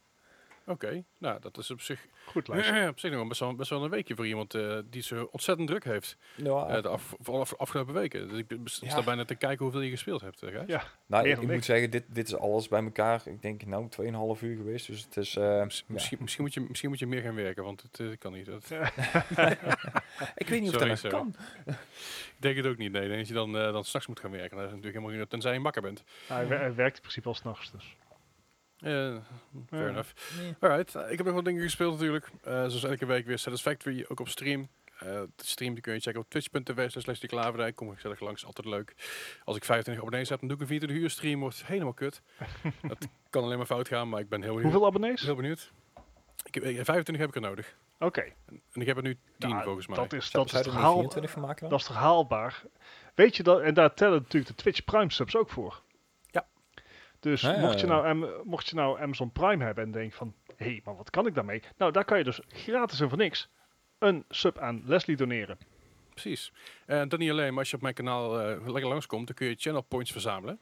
[0.67, 1.05] Oké.
[1.19, 2.89] Nou, dat is op zich, Goed lijstje.
[2.89, 5.29] op zich nog wel best, wel best wel een weekje voor iemand eh, die zo
[5.33, 6.17] ontzettend druk heeft.
[6.35, 8.29] Ja, eh, de af, vooral af- afgelopen weken.
[8.29, 9.03] Dus ik ben- sta Ja.
[9.03, 10.43] bijna te kijken hoeveel je gespeeld hebt.
[10.43, 10.67] eh, Gijs.
[10.67, 10.83] Ja.
[11.07, 13.23] nou, ik, moet zeggen, dit, dit is alles bij elkaar.
[13.25, 13.89] Ik denk, nou,
[14.37, 14.87] 2,5 uur geweest.
[14.87, 15.37] Dus het is...
[15.37, 15.85] eh, Mis- ja.
[15.93, 18.47] misschien, misschien, moet je, misschien moet je meer gaan werken, want het eh, kan niet.
[18.47, 18.71] Dat,
[20.35, 21.35] Ik weet niet of dat kan.
[21.67, 21.75] ik
[22.37, 22.93] denk het ook niet.
[22.93, 24.57] Nee, dat je dan, eh dan s'nachts moet gaan werken.
[24.57, 26.05] Dat is natuurlijk helemaal niet, tenzij je wakker bent.
[26.27, 27.97] hij, wer- hij werkt in principe al s'nachts dus.
[28.85, 29.17] Eh
[29.69, 29.89] fair Ja.
[29.89, 30.11] enough.
[30.39, 30.55] Nee.
[30.61, 32.31] Alright, eh, ik heb nog wat dingen gespeeld natuurlijk.
[32.43, 34.69] Eh, zoals elke week weer Satisfactory, ook op stream.
[34.99, 37.77] Eh, de stream die kun je checken op twitch.tv slash die klaverdijk.
[37.77, 38.95] Kom ik gezellig langs, altijd leuk.
[39.45, 41.41] Als ik 25 abonnees heb, dan doe ik een 24 uur stream.
[41.41, 42.23] Wordt helemaal kut.
[42.89, 45.21] dat kan alleen maar fout gaan, maar ik ben heel, heel, Hoeveel abonnees?
[45.23, 45.73] heel benieuwd.
[46.45, 47.77] Ik heb, eh, 25 heb ik er nodig.
[47.99, 48.21] Oké.
[48.73, 49.97] En ik heb er nu 10 Ja, volgens mij.
[49.97, 51.71] Dat is, dat, is er haal, 24 van maken dan?
[51.71, 52.63] dat is toch haalbaar?
[53.15, 55.83] Weet je dat, en daar tellen natuurlijk de Twitch Prime subs ook voor.
[57.25, 57.31] Ja.
[57.31, 60.81] Dus mocht, je nou, mocht je nou Amazon Prime hebben en denk van, hé, hey,
[60.85, 61.63] maar wat kan ik daarmee?
[61.77, 63.49] Nou, daar kan je dus gratis en voor niks
[63.99, 65.59] een sub aan Leslie doneren.
[66.11, 66.53] Precies.
[66.87, 69.47] En dat niet alleen, maar als je op mijn kanaal eh, lekker langskomt, dan kun
[69.47, 70.61] je channel points verzamelen.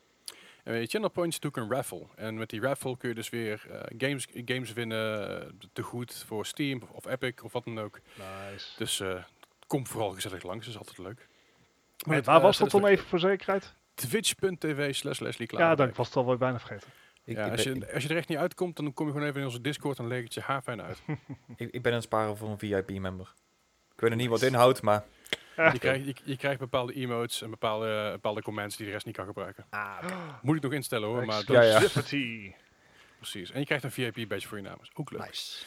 [0.65, 2.07] En met je channel points doe ik een raffle.
[2.17, 6.25] En met die raffle kun je dus weer eh, games, games winnen, eh, te goed
[6.27, 8.01] voor Steam of, Epic of wat dan ook.
[8.15, 8.67] Nice.
[8.77, 9.25] Dus eh,
[9.67, 11.29] kom vooral gezellig langs, is altijd leuk.
[12.07, 13.75] Maar waar eh, was dat dan even voor zekerheid?
[13.95, 15.77] Twitch.tv slash Leslie Ja, Klaver.
[15.77, 16.89] dan was het al wel bijna vergeten.
[17.25, 19.13] Ik, Ja, ik, als, ben, je, als je er echt niet uitkomt, dan kom je
[19.13, 21.03] gewoon even in onze Discord en leg ik het je haarfijn uit.
[21.57, 23.35] ik, ik ben aan het sparen voor een VIP-member.
[23.95, 25.05] Ik weet nog niet wat inhoudt, maar...
[25.57, 29.17] Je krijgt, je, je krijgt bepaalde emotes en bepaalde, bepaalde comments die de rest niet
[29.17, 29.67] kan gebruiken.
[29.71, 29.99] Ah,
[30.43, 31.79] Moet ik nog instellen hoor, maar dat Ja, ja.
[33.19, 33.51] Precies.
[33.51, 34.79] En je krijgt een VIP badge voor je naam.
[34.83, 35.25] Is ook leuk.
[35.27, 35.65] nice.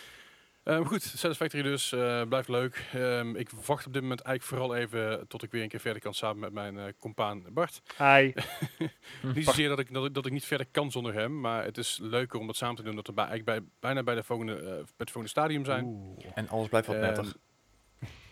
[0.66, 1.92] Ehm, goed, Satisfactory dus.
[1.92, 2.84] eh, blijft leuk.
[2.94, 6.02] Ehm, ik wacht op dit moment eigenlijk vooral even tot ik weer een keer verder
[6.02, 7.82] kan samen met mijn eh compaan Bart.
[7.98, 8.32] Hi.
[9.36, 11.78] Niet zozeer dat ik, dat, ik, dat ik niet verder kan zonder hem, maar het
[11.78, 12.96] is leuker om dat samen te doen.
[12.96, 15.84] Dat we bij, eigenlijk bij, bijna bij, de volgende, eh, bij het volgende stadium zijn.
[15.86, 16.18] Oeh.
[16.34, 17.34] En alles blijft wat Ehm, netter.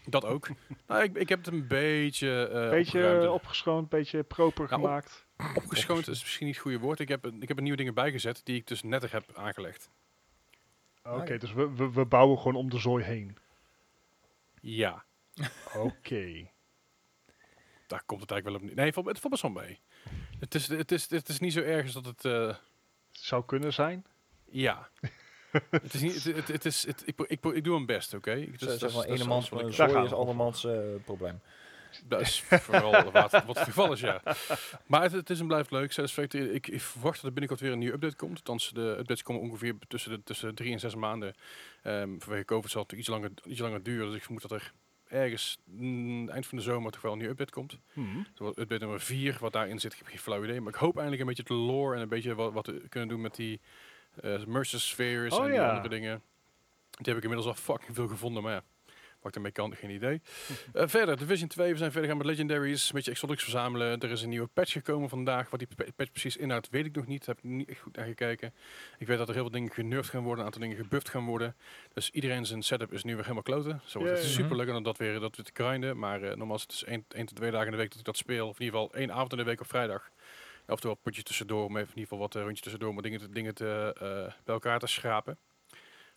[0.06, 0.48] Dat ook.
[0.88, 3.30] nou, ik, ik heb het een beetje eh Beetje opgeruimd.
[3.30, 5.26] opgeschoond, beetje proper op- gemaakt.
[5.56, 7.00] opgeschoond is misschien niet het goede woord.
[7.00, 9.90] Ik heb, ik heb er nieuwe dingen bijgezet die ik dus netter heb aangelegd.
[11.04, 13.38] Oké, dus we, we, we bouwen gewoon om de zooi heen.
[14.62, 15.04] Ja,
[15.76, 16.48] Oké.
[17.88, 18.62] daar komt het eigenlijk wel op.
[18.62, 18.76] neer.
[18.76, 19.80] Nee, het valt, het valt best wel mee.
[20.40, 22.26] Het is, het, is, het is niet zo erg als dat het...
[22.26, 22.56] eh,
[23.12, 24.06] Zou kunnen zijn.
[24.46, 24.90] Ja.
[25.70, 28.34] het is niet, het, het, het is, het, ik, ik, ik doe mijn best, oké?
[28.34, 31.40] Ik- Dus, dat- zeg maar, Daar zooi is andermans eh probleem.
[32.06, 34.22] Dat is vooral wat, wat het geval is, ja.
[34.86, 35.92] Maar het, het is en blijft leuk.
[35.92, 38.38] Satisfactory, ik, ik verwacht dat er binnenkort weer een nieuwe update komt.
[38.38, 41.34] Althans, de updates komen ongeveer tussen de tussen drie en zes maanden.
[41.84, 44.08] Ehm vanwege COVID zal het iets langer, iets langer duren.
[44.08, 44.74] Dus ik vermoed dat er
[45.08, 47.78] ergens mm, eind van de zomer toch wel een nieuwe update komt.
[47.94, 48.26] Hmm.
[48.34, 50.62] Zoals update nummer 4, wat daarin zit, ik heb geen flauw idee.
[50.62, 53.10] Maar ik hoop eindelijk een beetje de lore en een beetje wat, wat we kunnen
[53.10, 53.62] doen met die
[54.24, 55.70] uh, Mercer Spheres Oh en die ja.
[55.70, 56.22] andere dingen.
[56.90, 58.64] Die heb ik inmiddels al fucking veel gevonden, maar ja.
[59.24, 60.22] Wat ik ermee kan, geen idee.
[60.74, 64.00] Eh, verder, Division 2, we zijn verder gaan met Legendaries, een beetje exotics verzamelen.
[64.00, 65.50] Er is een nieuwe patch gekomen vandaag.
[65.50, 67.26] Wat die pa- patch precies inhoudt, weet ik nog niet.
[67.26, 68.54] Daar heb ik niet echt goed naar gekeken.
[68.98, 71.26] Ik weet dat er heel veel dingen genurfd gaan worden, een aantal dingen gebufft gaan
[71.26, 71.56] worden.
[71.94, 73.82] Dus iedereen zijn setup is nu weer helemaal kloten.
[73.86, 75.98] Zo wordt het super leuk om dat weer, dat weer te grinden.
[75.98, 78.00] Maar eh normaal is het dus één, één tot twee dagen in de week dat
[78.00, 78.48] ik dat speel.
[78.48, 80.10] Of in ieder geval één avond in de week op vrijdag.
[80.68, 83.20] Oftewel potjes tussendoor, om even in ieder geval wat uh, rondjes tussendoor om wat dingen
[83.20, 85.38] te, dingen te, eh, bij elkaar te schrapen.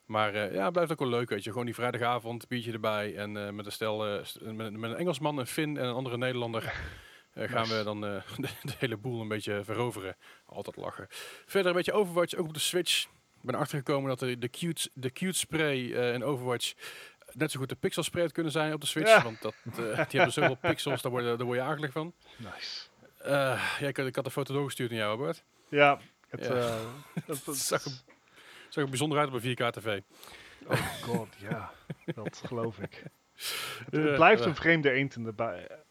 [0.06, 1.50] Maar eh, ja, het blijft ook wel leuk, weet je.
[1.50, 3.16] Gewoon die vrijdagavond, biertje erbij.
[3.16, 6.16] En eh, met een stel, eh, met, met een Engelsman, een Fin en een andere
[6.18, 6.72] Nederlander...
[7.34, 8.22] gaan we dan de,
[8.62, 10.16] de hele boel een beetje veroveren.
[10.46, 11.06] Altijd lachen.
[11.46, 13.04] Verder een beetje Overwatch, ook op de Switch.
[13.04, 15.78] Ik ben erachter gekomen dat de, de, cute, de cute spray
[16.12, 16.72] in Overwatch...
[17.32, 19.08] net zo goed de pixel spray had kunnen zijn op de Switch.
[19.08, 19.22] Ja.
[19.22, 19.84] Want dat, die
[20.20, 22.12] hebben zoveel pixels, daar word, je- daar word je akelig van.
[22.36, 22.86] Nice.
[23.24, 25.42] Ja, ik, had- ik had een foto doorgestuurd naar jou, Bart.
[25.68, 26.78] Ja, het, Ja.
[27.26, 27.82] dat, Het zag
[28.76, 30.00] zag er bijzonder uit op een 4K tv.
[30.66, 31.72] oh god, ja.
[32.14, 33.02] Dat geloof ik.
[33.90, 35.32] Het, blijft een vreemde eend in de,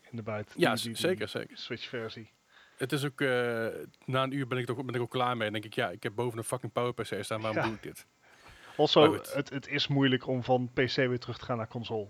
[0.10, 0.54] in de buit.
[0.58, 1.58] Ja, die- die- zeker, zeker.
[1.58, 2.32] Switch-versie.
[2.78, 3.28] Het is ook, eh,
[4.06, 5.52] na een uur ben ik, toch, ben ik ook klaar mee.
[5.52, 7.65] Denk ik, ja, ik heb boven een fucking power PC staan, waarom Ja.
[7.65, 8.06] doe ik dit?
[8.78, 12.10] Also, het, het is moeilijk om van PC weer terug te gaan naar console.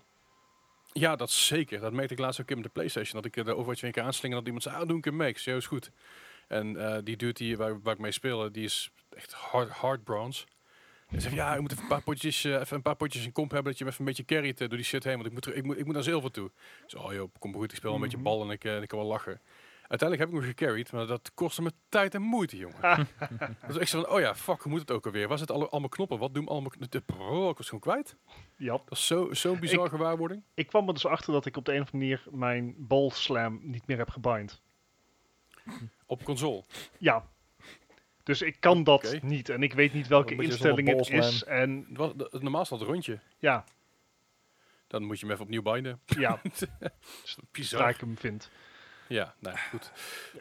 [0.93, 1.79] Ja, dat zeker.
[1.79, 3.13] Dat merkte ik laatst ook in met de Playstation.
[3.21, 5.27] Dat ik eh, de Overwatch weer een keer aanslingerde dat iemand zei, ah, doe een.
[5.27, 5.91] Ik zei, "Ja, is goed.
[6.47, 10.03] En eh, die dude die, waar, waar ik mee speel, die is echt hard, hard
[10.03, 10.45] bronze.
[11.21, 13.51] Zegt, ja, je moet even een paar potjes, eh, even een paar potjes in comp
[13.51, 15.45] hebben, dat je even een beetje carryt eh, door die shit heen, want ik moet,
[15.45, 16.51] er- ik moet, ik moet naar zilver toe.
[16.85, 18.25] Zei, oh joh, kom maar goed, ik speel een beetje Mhm.
[18.25, 19.41] bal en ik, eh, ik kan wel lachen.
[19.87, 22.77] Uiteindelijk heb ik hem gecarried, maar dat kostte me tijd en moeite, jongen.
[23.67, 25.27] dus ik zei van, oh ja, fuck, hoe moet het ook alweer?
[25.27, 26.17] Waar zitten alle, allemaal knoppen?
[26.19, 27.03] Wat doen allemaal knoppen?
[27.05, 28.15] Bro, ik was gewoon kwijt.
[28.57, 28.71] Ja.
[28.71, 30.43] Dat is zo- zo'n bizarre Ik- gewaarwording.
[30.53, 33.09] Ik kwam er dus achter dat ik op de een of andere manier mijn ball
[33.09, 34.61] slam niet meer heb gebind.
[36.05, 36.63] Op console.
[36.97, 37.29] Ja.
[38.25, 39.49] Dus ik kan dat niet.
[39.49, 41.43] En ik weet niet welke instelling het is.
[41.43, 41.85] En
[42.31, 43.19] Normaal staat het rondje.
[43.37, 43.63] ja,
[44.87, 45.99] Dan moet je hem even opnieuw binden.
[46.05, 46.41] ja,
[47.51, 47.79] Bizar.
[47.79, 48.49] waar ik hem vind.
[49.07, 49.91] Ja, nou goed.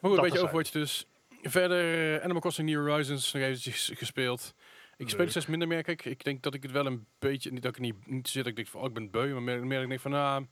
[0.00, 0.40] Maar goed, een beetje.
[0.40, 1.06] Overwatch dus.
[1.42, 4.54] Verder, eh, Animal Crossing New Horizons nog eventjes gespeeld.
[4.96, 6.04] Ik speel steeds minder, merk ik.
[6.04, 8.46] Ik denk dat ik het wel een beetje, niet dat ik niet, niet zit, dat
[8.46, 9.40] ik denk van, oh, ik ben beu.
[9.40, 10.46] Maar dat ik denk van, nou,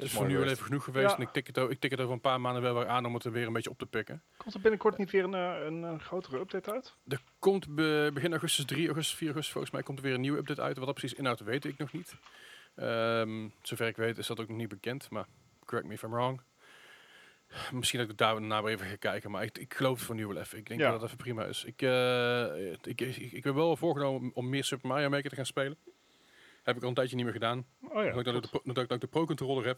[0.00, 1.10] het is voor nu wel even genoeg geweest.
[1.10, 1.16] Ja.
[1.16, 3.14] En ik tik, het, ik tik het over een paar maanden wel weer aan om
[3.14, 4.22] het er weer een beetje op te pikken.
[4.36, 6.94] Komt er binnenkort niet weer een, eh, een, eh, grotere update uit?
[7.08, 10.20] Er komt be- begin augustus, 3 augustus, 4 augustus volgens mij, komt er weer een
[10.20, 10.76] nieuwe update uit.
[10.76, 12.14] Wat dat precies inhoudt, weet ik nog niet.
[12.74, 15.26] Ehm, zover ik weet is dat ook nog niet bekend, maar
[15.64, 16.40] correct me if I'm wrong.
[17.72, 20.14] Misschien dat ik daar daarna weer even ga kijken, maar ik, ik geloof het voor
[20.14, 20.58] nu wel even.
[20.58, 20.90] Ik denk Ja.
[20.90, 21.64] dat dat even prima is.
[21.64, 25.36] Ik, eh, ik, ik, ik ben wel voorgenomen om, om meer Super Mario Maker te
[25.36, 25.76] gaan spelen.
[26.62, 27.66] Heb ik al een tijdje niet meer gedaan.
[27.80, 29.76] Oh ja, Omdat ik de, ik nou de Pro-controller heb,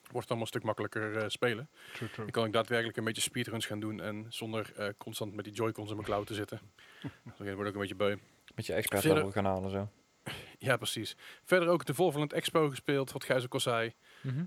[0.00, 1.68] wordt het allemaal een stuk makkelijker eh, spelen.
[1.94, 2.24] true, true.
[2.24, 5.54] Dan kan ik daadwerkelijk een beetje speedruns gaan doen en zonder eh, constant met die
[5.54, 6.60] Joy-Cons in mijn klauw te zitten.
[7.22, 8.16] Dan word ik ook een beetje beu.
[8.54, 9.88] Met je expert Verder- level gaan halen zo.
[10.58, 11.16] Ja, precies.
[11.44, 13.94] Verder ook de Volvoland Expo gespeeld, wat Gijs ook al zei.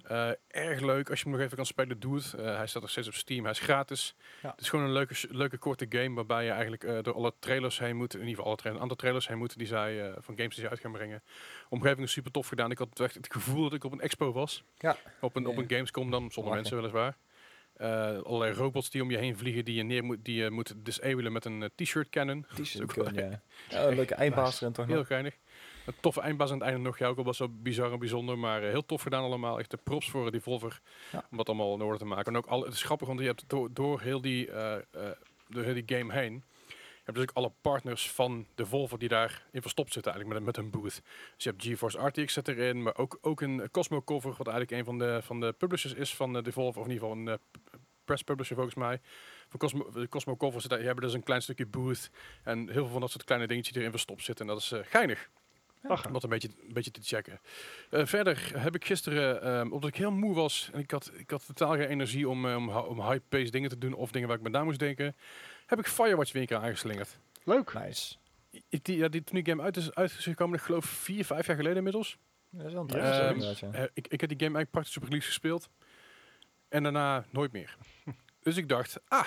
[0.07, 2.33] Eh, erg leuk, als je hem nog even kan spelen, doe het.
[2.33, 4.15] Eh, hij staat nog steeds op Steam, hij is gratis.
[4.41, 4.49] Ja.
[4.49, 7.79] Het is gewoon een leuke, leuke korte game waarbij je eigenlijk eh, door alle trailers
[7.79, 8.13] heen moet.
[8.13, 10.63] In ieder geval alle trailers, een aantal trailers heen moet die zij van games die
[10.63, 11.23] ze uit gaan brengen.
[11.69, 12.71] Omgeving is super tof gedaan.
[12.71, 14.63] Ik had echt het gevoel dat ik op een expo was.
[14.77, 14.97] Ja.
[15.21, 16.55] Op een, op een Gamescom dan, zonder Lachen.
[16.55, 17.17] mensen weliswaar.
[17.73, 20.73] Eh allerlei robots die om je heen vliegen, die je neer moet, die je moet
[20.77, 22.45] disabelen met een t-shirt cannon.
[22.61, 23.89] T-shirt gun, ja.
[23.89, 24.59] leuke eindbaas nice.
[24.61, 25.37] erin toch Heel geinig.
[25.87, 26.97] Een toffe eindbaas aan het einde nog.
[26.97, 28.37] Ja, ook al was zo bizar en bijzonder.
[28.37, 29.59] Maar eh, heel tof gedaan allemaal.
[29.59, 30.81] Echt de props voor die Volver.
[31.11, 31.27] Ja.
[31.31, 32.31] Om dat allemaal in orde te maken.
[32.31, 34.81] En ook al, het is grappig, want je hebt door, door, heel die, eh, eh,
[35.47, 36.43] door heel die game heen...
[36.67, 40.55] Je hebt dus ook alle partners van de Volvo die daarin verstopt zitten eigenlijk met,
[40.55, 41.01] met hun booth.
[41.35, 44.71] Dus je hebt GeForce RTX zit erin, maar ook, ook een Cosmo cover, wat eigenlijk
[44.71, 47.39] een van de, van de publishers is van de Volvo, of in ieder geval een
[48.05, 49.01] press publisher volgens mij.
[49.49, 52.09] Van Cosmo, de Cosmo cover zit daar, die hebben dus een klein stukje booth
[52.43, 54.47] en heel veel van dat soort kleine dingetjes die erin verstopt zitten.
[54.47, 55.29] En dat is geinig.
[55.87, 56.07] Lachen.
[56.07, 57.39] Om dat een beetje, een beetje te checken.
[57.89, 61.29] Eh, verder heb ik gisteren, ehm, omdat ik heel moe was en ik had, ik
[61.29, 64.27] had totaal geen energie om, eh, om, hi- om high-paced dingen te doen of dingen
[64.27, 65.15] waar ik me na moest denken,
[65.65, 67.19] heb ik Firewatch weer een keer aangeslingerd.
[67.43, 67.73] Leuk.
[67.73, 68.15] Nice.
[68.69, 71.55] Ik, die, ja, die, toen die game uit is uitgekomen, ik geloof vier, vijf jaar
[71.55, 72.17] geleden inmiddels.
[72.49, 72.87] Ja, dat is wel een
[73.71, 73.71] Ja.
[73.71, 75.69] Eh, ik, ik heb die game eigenlijk praktisch op release gespeeld.
[76.69, 77.77] En daarna nooit meer.
[78.43, 79.25] dus ik dacht, ah,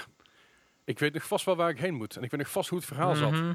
[0.84, 2.16] ik weet nog vast wel waar ik heen moet.
[2.16, 3.30] En ik weet nog vast hoe het verhaal zat.
[3.32, 3.54] Mhm.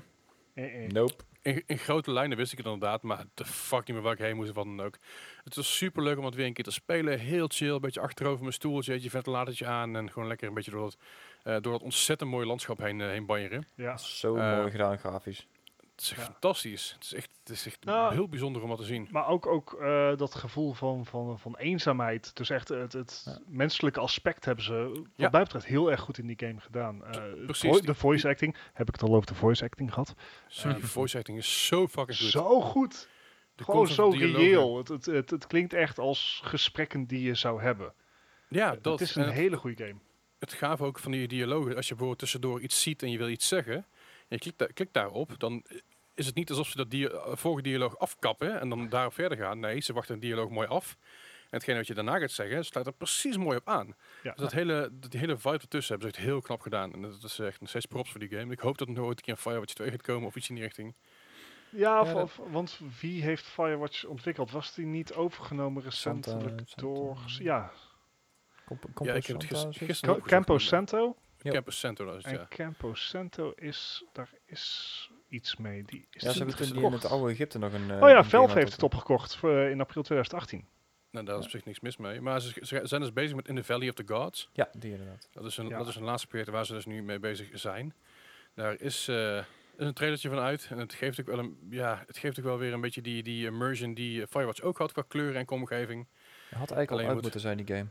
[0.88, 1.24] Nope.
[1.46, 4.20] In, in grote lijnen wist ik het inderdaad, maar de fuck niet meer waar ik
[4.20, 4.98] heen moest of wat dan ook.
[5.44, 7.20] Het was super leuk om het weer een keer te spelen.
[7.20, 10.72] Heel chill, een beetje achterover mijn stoeltje, je ventilatortje aan en gewoon lekker een beetje
[10.72, 10.98] door dat,
[11.44, 13.68] eh, door dat ontzettend mooie landschap heen, eh, heen banjeren.
[13.76, 13.98] Ja.
[13.98, 15.48] Zo Eh, mooi gedaan grafisch.
[15.96, 16.26] Het is echt Ja.
[16.26, 16.92] fantastisch.
[16.94, 19.08] Het is echt, het is echt Nou, heel bijzonder om dat te zien.
[19.12, 22.36] Maar ook, ook eh, dat gevoel van, van, van eenzaamheid.
[22.36, 23.40] Dus echt het, het Ja.
[23.48, 25.30] menselijke aspect hebben ze, wat Ja.
[25.30, 27.06] mij betreft, heel erg goed in die game gedaan.
[27.06, 27.70] Eh, precies.
[27.78, 30.14] vo- de voice acting, heb ik het al over de voice acting gehad?
[30.48, 32.30] Zo, eh, die voice acting is zo fucking goed.
[32.30, 33.08] Zo goed.
[33.56, 34.78] De Gewoon zo reëel.
[34.78, 37.94] Het, het, het, het klinkt echt als gesprekken die je zou hebben.
[38.50, 40.00] Ja, dat het is en een hele goede game.
[40.40, 41.76] het gaaf ook van die dialogen.
[41.76, 43.86] Als je bijvoorbeeld tussendoor iets ziet en je wil iets zeggen, en
[44.28, 45.64] je klikt, daar, klikt daarop, dan
[46.14, 49.60] is het niet alsof ze dat dia vorige dialoog afkappen en dan daarop verder gaan.
[49.60, 50.98] Nee, ze wachten een dialoog mooi af.
[51.44, 53.88] En hetgene wat je daarna gaat zeggen, sluit er precies mooi op aan.
[54.24, 54.32] Ja.
[54.32, 56.94] Dus dat hele, dat- die hele vibe ertussen hebben ze echt heel knap gedaan.
[56.94, 58.52] En dat is echt nog steeds props voor die game.
[58.52, 60.50] Ik hoop dat er nog ooit een keer een Firewatch 2 gaat komen of iets
[60.50, 60.96] in die richting.
[61.70, 64.52] Ja, of- of- want wie heeft Firewatch ontwikkeld?
[64.52, 67.18] Was die niet overgenomen recentelijk Santa- door...
[67.40, 67.72] Ja,
[68.66, 70.22] Comp ja, ik heb het gisteren Ca-
[70.56, 71.25] opgezocht.
[71.54, 72.10] Campo Santo.
[72.10, 72.46] Is het, En ja.
[72.50, 74.04] Campo Santo is...
[74.14, 75.84] Daar is iets mee.
[75.84, 77.92] Die is Ja, ze hebben toen die in het oude Egypte nog een...
[77.92, 80.68] eh, Oh ja, Valve game heeft het opgekocht voor, eh, in april 2018.
[81.12, 82.22] Nou, daar is op zich niks mis mee.
[82.22, 84.50] Maar ze, ze zijn dus bezig met In the Valley of the Gods.
[84.54, 85.30] Ja, die inderdaad.
[85.32, 85.78] Dat is een, Ja.
[85.78, 87.94] dat is een laatste project waar ze dus nu mee bezig zijn.
[88.54, 89.38] Daar is, eh,
[89.78, 90.68] is een trailertje van uit.
[90.70, 93.24] En het geeft ook wel, een, ja, het geeft ook wel weer een beetje die,
[93.24, 96.08] die immersion die eh, Firewatch ook had qua kleuren en omgeving.
[96.50, 97.88] Het had eigenlijk al Alleen uit moet- moeten zijn, die game.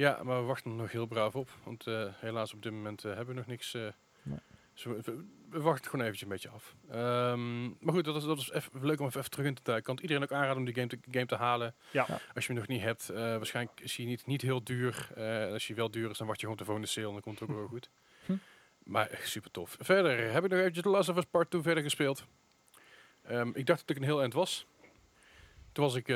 [0.00, 1.48] Ja, maar we wachten nog heel braaf op.
[1.64, 3.74] Want eh, helaas op dit moment eh, hebben we nog niks.
[3.74, 3.82] eh,
[4.22, 4.38] Nee.
[4.74, 6.74] dus we, we- we wachten gewoon eventjes een beetje af.
[6.90, 9.76] Ehm, maar goed, dat is, dat is even leuk om even, terug in te duiken.
[9.78, 11.74] Ik kan het iedereen ook aanraden om die game te, game te halen.
[11.90, 12.04] Ja.
[12.08, 12.20] Ja.
[12.34, 15.08] Als je hem nog niet hebt, eh, waarschijnlijk is hij niet, niet heel duur.
[15.14, 17.20] Eh, als hij wel duur is, dan wacht je gewoon de volgende sale en dan
[17.22, 17.90] komt het ook wel goed.
[18.26, 18.32] Hm.
[18.82, 19.76] Maar echt super tof.
[19.80, 22.24] Verder heb ik nog eventjes The Last of Us Part 2 verder gespeeld.
[23.22, 24.66] Ehm, ik dacht dat ik een heel eind was.
[25.72, 26.08] Toen was ik...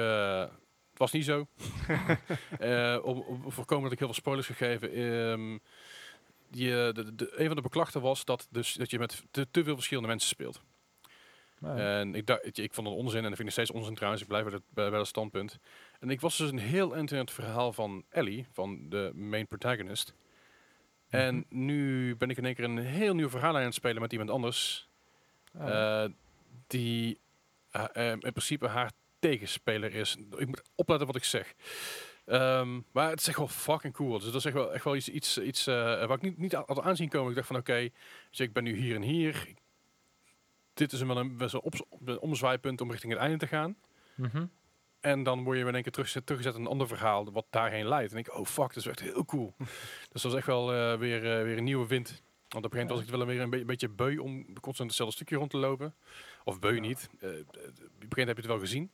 [0.94, 1.46] het was niet zo.
[2.58, 4.92] Eh, om, om voorkomen dat ik heel veel spoilers gegeven.
[4.92, 5.58] ehm
[6.48, 9.64] die, de, de, een van de beklachten was dat, dus, dat je met te, te
[9.64, 10.60] veel verschillende mensen speelt.
[11.60, 14.22] En ik, dacht, ik vond het onzin en dat vind ik nog steeds onzin trouwens.
[14.22, 15.58] Ik blijf bij dat, bij, bij dat standpunt.
[16.00, 19.46] En ik was dus een heel eind in het verhaal van Ellie, van de main
[19.46, 20.14] protagonist.
[21.08, 21.64] En Mhm.
[21.64, 24.30] nu ben ik in één keer een heel nieuw verhaal aan het spelen met iemand
[24.30, 24.88] anders.
[25.54, 25.68] oh.
[26.02, 26.10] eh,
[26.66, 27.18] die
[27.70, 28.90] eh, in principe haar
[29.30, 30.16] tegenspeler is.
[30.36, 31.54] Ik moet opletten wat ik zeg.
[32.24, 34.12] Ehm, maar het is echt wel fucking cool.
[34.12, 36.52] Dus dat is echt wel, echt wel iets, iets, iets eh, waar ik niet, niet
[36.52, 37.30] had aanzien komen.
[37.30, 37.88] Ik dacht van oké,
[38.30, 39.48] je, ik ben nu hier en hier.
[40.74, 43.46] Dit is een, wel een, best wel op, een omzwaaipunt om richting het einde te
[43.46, 43.76] gaan.
[44.14, 44.46] Mhm.
[45.00, 47.88] En dan word je in één keer teruggezet, teruggezet in een ander verhaal wat daarheen
[47.88, 48.12] leidt.
[48.12, 49.54] En ik, oh fuck, dat is echt heel cool.
[50.12, 52.22] dus dat is echt wel eh, weer, eh, weer een nieuwe wind.
[52.48, 54.88] Want op een gegeven moment was ik wel weer een beetje, beetje beu om constant
[54.88, 55.94] hetzelfde stukje rond te lopen.
[56.44, 56.80] Of beu Ja.
[56.80, 57.08] niet.
[57.12, 58.90] Op een gegeven moment heb je het wel gezien.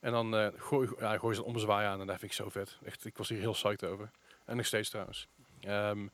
[0.00, 2.48] En dan eh, gooi, ja, gooi ze een omzwaai aan en dat vind ik zo
[2.48, 2.78] vet.
[2.84, 4.10] Echt, ik was hier heel psyched over.
[4.44, 5.28] En nog steeds trouwens.
[5.60, 6.08] Ehm,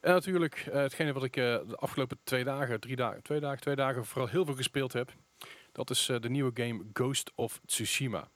[0.00, 3.60] en natuurlijk, eh, hetgene wat ik eh, de afgelopen twee dagen, drie dagen, twee dagen,
[3.60, 5.12] twee dagen vooral heel veel gespeeld heb.
[5.72, 8.28] Dat is eh, de nieuwe game Ghost of Tsushima.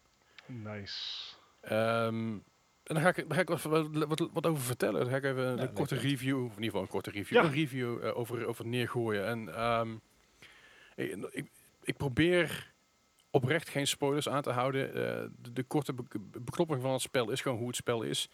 [0.46, 1.34] Nice.
[1.60, 2.32] Ehm,
[2.84, 3.62] en daar ga ik, daar ga ik wat,
[4.06, 5.00] wat, wat, over vertellen.
[5.00, 7.44] Daar ga ik even een korte review, of in ieder geval een korte review, Ja.
[7.44, 9.26] een review eh, over, over neergooien.
[9.26, 9.94] En ehm,
[10.94, 11.50] ik, ik,
[11.82, 12.72] ik probeer
[13.34, 14.88] oprecht geen spoilers aan te houden.
[14.88, 18.28] Eh, de, de korte be- beknopping van het spel is gewoon hoe het spel is.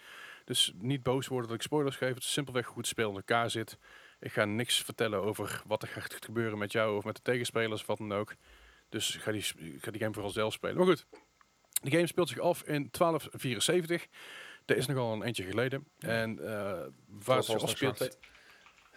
[0.44, 2.14] Dus niet boos worden dat ik spoilers geef.
[2.14, 3.78] Het is simpelweg hoe het spel in elkaar zit.
[4.20, 7.80] Ik ga niks vertellen over wat er gaat gebeuren met jou of met de tegenspelers
[7.80, 8.34] of wat dan ook.
[8.88, 10.76] Dus ik ga die, ik ga die game vooral zelf spelen.
[10.76, 11.06] Maar goed,
[11.82, 14.06] de game speelt zich af in 1274.
[14.64, 15.88] Dat is nogal een eentje geleden.
[15.98, 18.18] En eh, waar het zich afspeelt...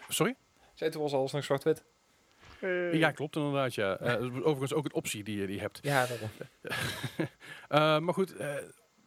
[0.09, 0.35] Sorry?
[0.73, 1.83] Zei toen was alles nog zwart-wit?
[2.63, 3.73] Eh, Ja, klopt inderdaad.
[3.73, 3.97] Ja.
[3.97, 5.79] Eh, overigens ook een optie die je die hebt.
[5.81, 6.29] Ja, daarom.
[7.67, 8.33] Eh, maar goed,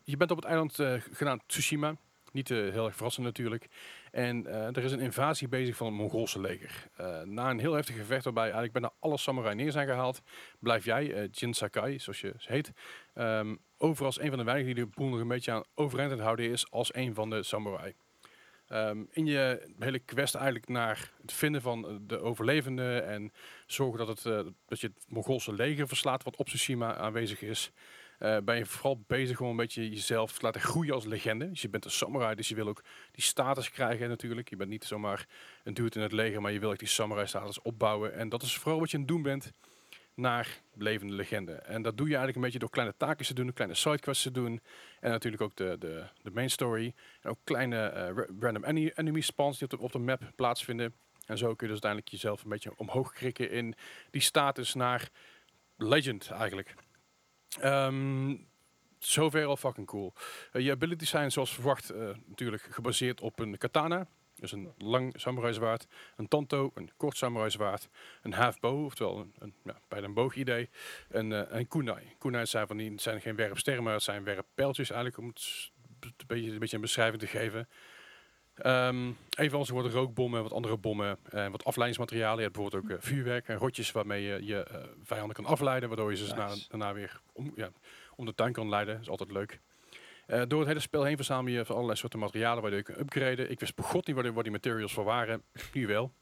[0.04, 0.78] je bent op het eiland
[1.12, 1.96] genaamd Tsushima.
[2.32, 3.66] Niet heel erg verrassend natuurlijk.
[4.10, 6.88] En er is een invasie bezig van het Mongoolse leger.
[7.24, 10.22] Na een heel heftig gevecht waarbij eigenlijk bijna alle samurai neer zijn gehaald,
[10.58, 12.72] blijf jij, Jin Sakai, zoals je heet,
[13.14, 16.10] ehm, over als een van de weinigen die de boel nog een beetje aan overeind
[16.10, 17.94] aan het houden is als een van de samurai.
[18.66, 23.32] Ehm, in je hele quest eigenlijk naar het vinden van eh, de overlevenden en
[23.66, 27.70] zorgen dat, het, eh, dat je het Mongoolse leger verslaat wat op Tsushima aanwezig is,
[28.18, 31.48] eh, ben je vooral bezig om een beetje jezelf te laten groeien als legende.
[31.48, 34.48] Dus je bent een samurai, dus je wil ook die status krijgen natuurlijk.
[34.48, 35.26] Je bent niet zomaar
[35.64, 38.14] een dude in het leger, maar je wil echt die samurai status opbouwen.
[38.14, 39.52] En dat is vooral wat je aan het doen bent
[40.16, 41.52] naar levende legende.
[41.52, 44.30] En dat doe je eigenlijk een beetje door kleine taakjes te doen, kleine sidequests te
[44.30, 44.60] doen.
[45.00, 46.94] En natuurlijk ook de, de, de main story.
[47.20, 50.94] En ook kleine ra- random ene- enemy spawns die op de, op de map plaatsvinden.
[51.26, 53.74] En zo kun je dus uiteindelijk jezelf een beetje omhoog krikken in
[54.10, 55.08] die status naar
[55.76, 56.74] legend eigenlijk.
[57.60, 58.34] Ehm
[58.98, 60.12] zover al fucking cool.
[60.52, 64.06] Eh, je abilities zijn zoals verwacht eh, natuurlijk gebaseerd op een katana.
[64.40, 67.88] Dus een lang samurai zwaard, een tanto, een kort samurai zwaard,
[68.22, 70.68] een half bow, oftewel een, een, ja, bijna een boogidee,
[71.08, 72.14] en uh, een kunai.
[72.18, 75.70] Kunai zijn, van die, zijn geen werpsterren, maar het zijn werppijltjes eigenlijk, om het
[76.00, 77.68] een beetje, een beetje een beschrijving te geven.
[78.54, 82.36] Ehm evenals er worden rookbommen, wat andere bommen, en wat afleidingsmaterialen.
[82.36, 85.88] Je hebt bijvoorbeeld ook eh, vuurwerk en rotjes waarmee je je eh, vijanden kan afleiden,
[85.88, 87.70] waardoor je ze daarna weer om, ja,
[88.14, 88.94] om de tuin kan leiden.
[88.94, 89.60] Dat is altijd leuk.
[90.26, 92.98] Eh, door het hele spel heen verzamel je van allerlei soorten materialen waardoor je kunt
[92.98, 93.50] upgraden.
[93.50, 95.42] Ik wist begot niet waar die, waar die materials voor waren.
[95.72, 96.12] Nu wel.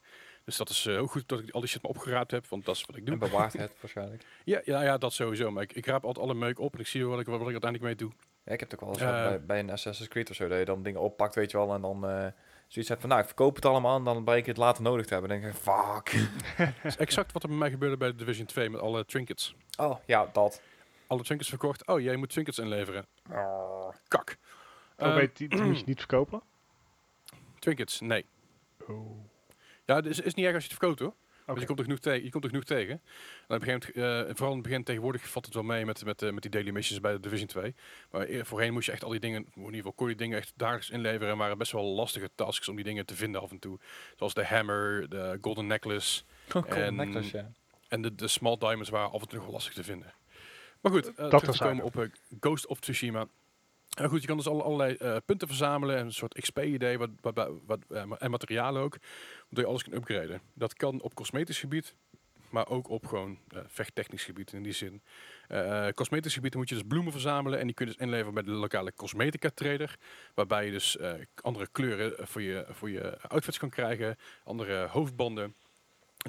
[0.44, 2.64] Dus dat is eh, ook goed dat ik al die shit maar opgeraapt heb, want
[2.64, 3.14] dat is wat ik doe.
[3.14, 4.24] En bewaart het waarschijnlijk.
[4.44, 5.50] Ja, ja, ja, dat sowieso.
[5.50, 7.42] Maar ik, ik raap altijd alle meuk op en ik zie wat ik, wat ik
[7.42, 8.10] uiteindelijk mee doe.
[8.44, 9.28] Ja, ik heb het ook wel eens Eh.
[9.28, 11.74] bij, bij een Assassin's Creed of zo, dat je dan dingen oppakt, weet je wel,
[11.74, 12.00] en dan
[12.68, 15.06] zoiets hebt van, nou, ik verkoop het allemaal en dan blijkt ik het later nodig
[15.06, 15.30] te hebben.
[15.30, 16.28] Dan denk ik, fuck.
[16.82, 19.54] Dat is exact wat er bij mij gebeurde bij Division 2 met alle trinkets.
[19.78, 20.62] Oh, ja, dat.
[21.06, 21.86] Alle trinkets verkocht.
[21.86, 23.06] Oh, jij moet trinkets inleveren.
[24.08, 24.36] Kak.
[24.98, 26.42] Oh, Eh, weet je, die moet je niet verkopen?
[27.58, 28.24] trinkets, nee.
[28.86, 29.24] Oh.
[29.84, 31.14] Ja, het is, is niet erg als je het verkoopt hoor.
[31.46, 32.24] Dus je komt er genoeg, tegen.
[32.24, 32.90] je komt er genoeg tegen.
[33.48, 35.84] En op een gegeven moment, eh, vooral in het begin tegenwoordig valt het wel mee
[35.84, 37.74] met, met, eh, met die daily missions bij de Division 2.
[38.10, 40.38] Maar eer- voorheen moest je echt al die dingen, in ieder geval kon je dingen
[40.38, 41.32] echt dagelijks inleveren.
[41.32, 43.78] En waren best wel lastige tasks om die dingen te vinden af en toe.
[44.16, 47.50] Zoals de hammer, de golden necklace Cool En- necklace, ja.
[47.88, 50.12] en de, de small diamonds waren af en toe nog wel lastig te vinden.
[50.84, 51.70] Maar goed, uh, Dat terug te terzijde.
[51.70, 53.26] komen op eh, Ghost of Tsushima.
[54.02, 57.50] Goed, je kan dus alle, allerlei eh, punten verzamelen en een soort XP-idee wat, wat,
[57.66, 58.96] wat, eh, en materialen ook,
[59.40, 60.40] waardoor je alles kan upgraden.
[60.54, 61.94] Dat kan op cosmetisch gebied,
[62.50, 65.02] maar ook op gewoon eh, vechttechnisch gebied in die zin.
[65.48, 68.42] Eh cosmetisch gebied moet je dus bloemen verzamelen en die kun je dus inleveren bij
[68.42, 69.96] de lokale cosmetica trader,
[70.34, 75.54] waarbij je dus eh, andere kleuren voor je, voor je outfits kan krijgen, andere hoofdbanden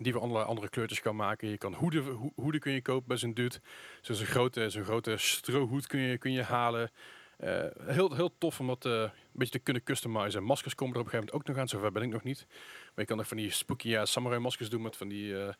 [0.02, 1.50] die we allerlei andere kleurtjes kan maken.
[1.50, 3.56] Je kan hoeden, ho- hoeden kun je kopen bij zijn dude.
[4.02, 6.92] Zo'n grote, zo'n grote strohoed kun je, kun je halen.
[7.38, 10.44] Eh, heel, heel tof om dat eh, een beetje te kunnen customizen.
[10.44, 11.68] Maskers komen er op een gegeven moment ook nog aan.
[11.80, 12.46] Zover ben ik nog niet.
[12.50, 15.54] Maar je kan nog van die spooky ja, samurai maskers doen met van die eh,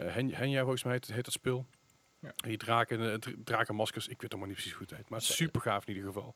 [0.00, 1.66] hen- Henya volgens mij heet, heet dat spul.
[2.20, 2.32] Ja.
[2.36, 4.08] Die draken, dra- drakenmaskers.
[4.08, 5.08] Ik weet nog maar niet precies hoe het heet.
[5.08, 6.34] Maar het super gaaf in ieder geval.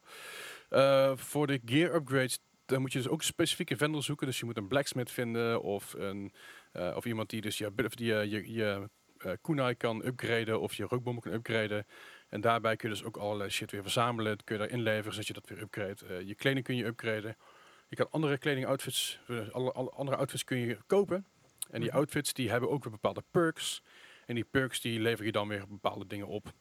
[1.17, 4.27] Voor de gear upgrades dan moet je dus ook specifieke vendor zoeken.
[4.27, 6.33] Dus je moet een blacksmith vinden of, een,
[6.73, 10.75] eh, of iemand die dus je, die, eh, je, je eh, kunai kan upgraden of
[10.75, 11.87] je rookbommen kan upgraden.
[12.29, 14.37] En daarbij kun je dus ook allerlei shit weer verzamelen.
[14.37, 16.27] Dat kun je daar inleveren zodat je dat weer upgrade.
[16.27, 17.37] Je kleding kun je upgraden.
[17.89, 21.27] Je kan andere kleding outfits, alle, alle andere outfits kun je kopen.
[21.71, 21.99] En die Mhm.
[21.99, 23.83] outfits die hebben ook weer bepaalde perks.
[24.27, 26.53] En die perks die lever je dan weer bepaalde dingen op.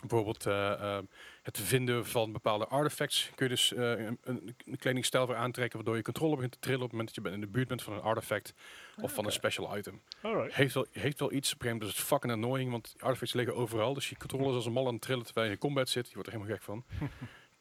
[0.00, 1.04] Bijvoorbeeld eh, eh,
[1.42, 3.30] het vinden van bepaalde artifacts.
[3.34, 6.82] Kun je dus eh, een, een, kledingstijl weer aantrekken, waardoor je controle begint te trillen
[6.82, 8.54] op het moment dat je in de buurt bent van een artifact
[9.00, 10.02] of van een special item.
[10.22, 10.54] Alright.
[10.54, 13.34] Heeft wel, heeft wel iets, op een gegeven moment is het fucking annoying, want artifacts
[13.34, 13.94] liggen overal.
[13.94, 16.08] Dus je controle is als een mal aan het trillen terwijl je in combat zit.
[16.08, 16.84] Je wordt er helemaal gek van.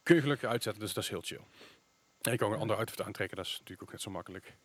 [0.03, 1.41] Kun je gelukkig uitzetten, dus dat is heel chill.
[2.21, 4.57] En je kan ook een andere outfit aantrekken, dat is natuurlijk ook net zo makkelijk.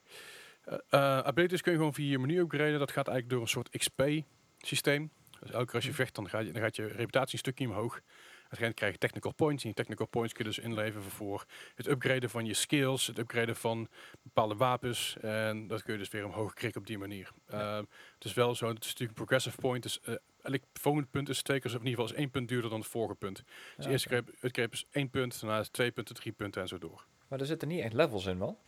[0.65, 2.79] Eh eh, abilities kun je gewoon via je menu upgraden.
[2.79, 5.11] Dat gaat eigenlijk door een soort XP-systeem.
[5.41, 7.67] Dus elke keer als je vecht, dan, ga je, dan gaat je reputatie een stukje
[7.67, 8.01] omhoog.
[8.55, 9.63] Uiteindelijk krijg je technical points.
[9.63, 13.19] En die technical points kun je dus inleveren voor het upgraden van je skills, het
[13.19, 13.89] upgraden van
[14.23, 15.17] bepaalde wapens.
[15.21, 17.31] En dat kun je dus weer omhoog krikken op die manier.
[17.49, 17.77] Ja.
[17.77, 19.83] Ehm, het is wel zo, het is natuurlijk een progressive point.
[19.83, 22.49] Dus eh, elk volgende punt is twee keer, of in ieder geval is één punt
[22.49, 23.37] duurder dan het vorige punt.
[23.37, 23.45] Dus
[23.77, 26.69] Ja, de eerste keer upgrade is één punt, daarna is twee punten, drie punten en
[26.69, 27.07] zo door.
[27.29, 28.59] Maar er zitten niet echt levels in, wel?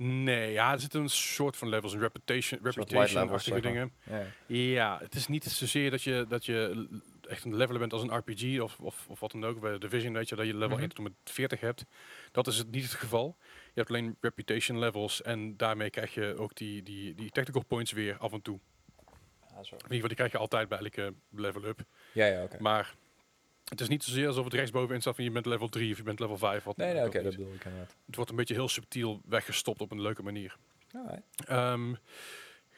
[0.00, 3.92] Nee, ja, er zitten een soort van levels, een reputation, reputation-achtige dingen.
[4.10, 4.22] Ja.
[4.46, 6.86] Ja, het is niet zozeer dat je, dat je
[7.28, 9.60] echt een levelen bent als een RPG of, of, of wat dan ook.
[9.60, 10.78] Bij Division weet je dat je level Mhm.
[10.80, 11.84] 1 tot en met 40 hebt.
[12.32, 13.36] Dat is het niet het geval.
[13.64, 17.92] Je hebt alleen reputation levels en daarmee krijg je ook die, die, die technical points
[17.92, 18.60] weer af en toe.
[19.06, 19.56] Ah.
[19.56, 21.80] In ieder geval, die krijg je altijd bij elke level up.
[22.12, 22.56] Ja, ja, oké.
[22.60, 22.94] Maar
[23.68, 26.02] het is niet zozeer alsof het rechtsbovenin staat van je bent level 3 of je
[26.02, 26.64] bent level 5.
[26.64, 27.96] Wat Nee, nee, oké, dat bedoel ik inderdaad.
[28.06, 30.56] Het wordt een beetje heel subtiel weggestopt op een leuke manier.
[31.46, 31.94] Ehm,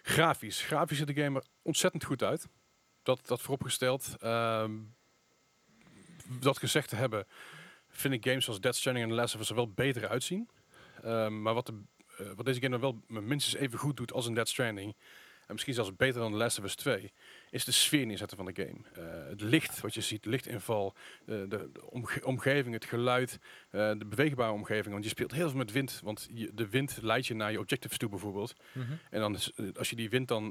[0.02, 0.62] grafisch.
[0.62, 2.48] Grafisch ziet de game er ontzettend goed uit.
[3.02, 4.16] Dat, dat vooropgesteld.
[4.20, 4.72] Ehm,
[6.40, 7.26] dat gezegd te hebben,
[7.88, 10.48] vind ik games zoals Dead Stranding en The Last of Us er wel beter uitzien.
[11.02, 11.82] Ehm, maar wat, de,
[12.18, 14.96] eh, wat deze game wel minstens even goed doet als een Dead Stranding,
[15.46, 17.12] en misschien zelfs beter dan The Last of Us 2,
[17.50, 19.06] is de sfeer neerzetten van de game.
[19.08, 23.38] Eh, het licht wat je ziet, lichtinval, eh, de, de omge- omgeving, het geluid,
[23.70, 24.92] eh, de beweegbare omgeving.
[24.92, 27.58] Want je speelt heel veel met wind, want je, de wind leidt je naar je
[27.58, 28.54] objectives toe bijvoorbeeld.
[28.72, 28.92] Mhm.
[29.10, 30.44] En dan is, als je die wint, dan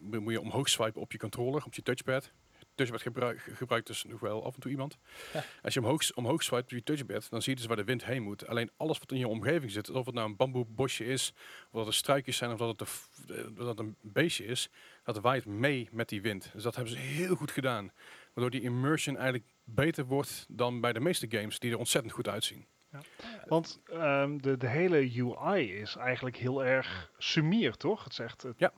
[0.00, 2.32] mo- moet je omhoog swipen op je controller, op je touchpad.
[2.80, 4.98] Touchpad gebruik, gebruikt dus nog wel af en toe iemand.
[5.32, 5.44] Ja.
[5.62, 8.04] Als je omhoog, omhoog swipe op je touchpad, dan zie je dus waar de wind
[8.04, 8.46] heen moet.
[8.46, 11.32] Alleen alles wat in je omgeving zit, of het nou een bamboebosje is,
[11.70, 14.70] of dat er struikjes zijn, of dat het een, eh, dat het een beestje is,
[15.04, 16.50] dat waait mee met die wind.
[16.52, 17.92] Dus dat hebben ze heel goed gedaan.
[18.32, 22.28] Waardoor die immersion eigenlijk beter wordt dan bij de meeste games, die er ontzettend goed
[22.28, 22.66] uitzien.
[23.46, 28.04] Want ehm, de, de hele UI is eigenlijk heel erg sumier, toch?
[28.04, 28.42] Het zegt.
[28.42, 28.72] Het, Ja.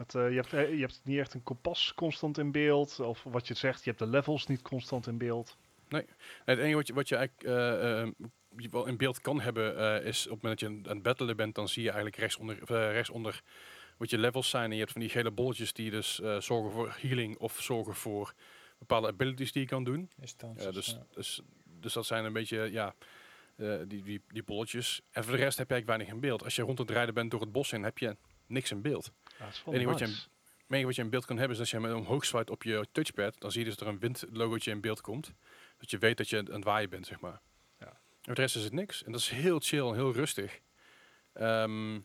[0.00, 3.00] Het, eh, je, hebt, eh, je hebt niet echt een kompas constant in beeld.
[3.00, 5.56] Of wat je zegt, je hebt de levels niet constant in beeld.
[5.88, 6.04] Nee,
[6.44, 10.06] het enige wat je, wat je eigenlijk eh, je wel in beeld kan hebben, eh,
[10.06, 12.16] is op het moment dat je aan aan het battelen bent, dan zie je eigenlijk
[12.16, 13.42] rechtsonder, rechtsonder
[13.96, 14.64] wat je levels zijn.
[14.64, 17.94] En je hebt van die gele bolletjes die dus eh, zorgen voor healing of zorgen
[17.94, 18.34] voor
[18.78, 20.10] bepaalde abilities die je kan doen.
[20.20, 21.06] Instanties, dus, ja.
[21.14, 22.94] dus, dus dat zijn een beetje, ja,
[23.56, 25.00] eh, die, die, die bolletjes.
[25.10, 26.44] En voor de rest heb je eigenlijk weinig in beeld.
[26.44, 29.12] Als je rond het rijden bent door het bos heen, heb je niks in beeld.
[29.40, 29.98] Dat Enige wat
[30.78, 33.40] je wat in beeld kan hebben is als je met omhoog swipe op je touchpad,
[33.40, 35.32] dan zie je dus dat er een windlogootje in beeld komt.
[35.78, 37.40] Dat je weet dat je aan het waaien bent, zeg maar.
[37.78, 37.86] Ja.
[37.86, 39.04] En voor de rest is het niks.
[39.04, 40.60] En dat is heel chill en heel rustig.
[41.32, 42.00] Ehm,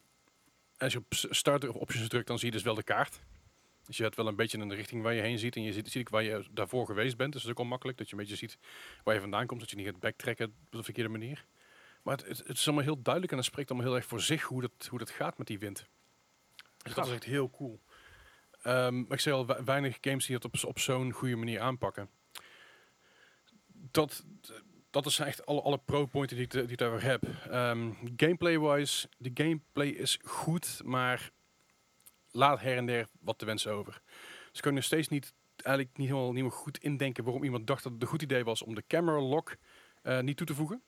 [0.78, 3.20] als je op start of options drukt, dan zie je dus wel de kaart.
[3.86, 5.56] Dus je hebt wel een beetje in de richting waar je heen ziet.
[5.56, 7.34] En je ziet, ziet waar je daarvoor geweest bent.
[7.34, 7.98] Dus dat is ook al makkelijk.
[7.98, 8.58] Dat je een beetje ziet
[9.04, 9.60] waar je vandaan komt.
[9.60, 11.46] Dat je niet gaat backtracken op de verkeerde manier.
[12.04, 13.32] Maar het, het, het is allemaal heel duidelijk.
[13.32, 15.60] En het spreekt allemaal heel erg voor zich hoe dat, hoe dat gaat met die
[15.60, 15.88] wind.
[16.86, 17.82] Dus dat is echt heel cool.
[18.62, 21.60] Ehm, maar ik zei al, we- weinig games die het op, op zo'n goede manier
[21.60, 22.10] aanpakken.
[23.92, 24.24] Dat,
[24.90, 27.24] dat is echt alle, alle pro-pointen die, die ik daarover heb.
[27.50, 31.32] Ehm, Gameplay-wise, de gameplay is goed, maar
[32.32, 34.02] laat her en der wat te wensen over.
[34.52, 38.02] Kan nog steeds niet, eigenlijk niet helemaal, niet goed indenken waarom iemand dacht dat het
[38.02, 39.56] een goed idee was om de camera lock
[40.02, 40.84] eh, niet toe te voegen.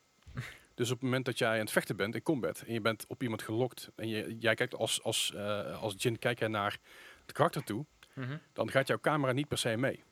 [0.77, 3.05] Dus op het moment dat jij aan het vechten bent in combat en je bent
[3.07, 6.77] op iemand gelokt en je, jij kijkt als, als, eh, als Jin kijk jij naar
[7.25, 8.37] het karakter toe, Mhm.
[8.53, 10.03] dan gaat jouw camera niet per se mee.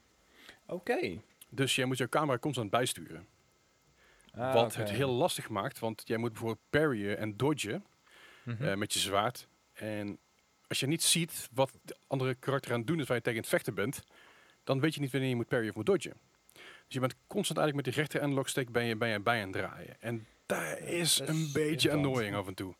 [0.67, 1.21] Oké.
[1.49, 3.27] Dus jij moet jouw camera constant bijsturen.
[4.33, 7.85] Ah, wat het heel lastig maakt, want jij moet bijvoorbeeld parryen en dodgen
[8.43, 8.63] Mhm.
[8.63, 9.47] eh, met je zwaard.
[9.73, 10.17] En
[10.67, 13.39] als je niet ziet wat de andere karakter aan het doen is waar je tegen
[13.39, 14.03] het vechten bent,
[14.63, 16.13] dan weet je niet wanneer je moet parryen of moet dodgen.
[16.53, 19.41] Dus je bent constant eigenlijk met die rechter analog stick ben je, ben je bij
[19.41, 20.01] aan het draaien.
[20.01, 22.75] En daar is een beetje annoying af en toe.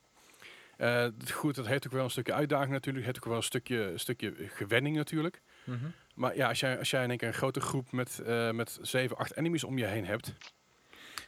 [0.78, 3.06] Het- goed, dat heeft ook wel een stukje uitdaging natuurlijk.
[3.06, 5.42] Het heeft ook wel een stukje, stukje gewenning natuurlijk.
[5.64, 5.86] Mhm.
[6.16, 8.80] Maar ja, als jij, als jij in één keer een grote groep met, eh met
[8.82, 10.34] 7, 8 enemies om je heen hebt,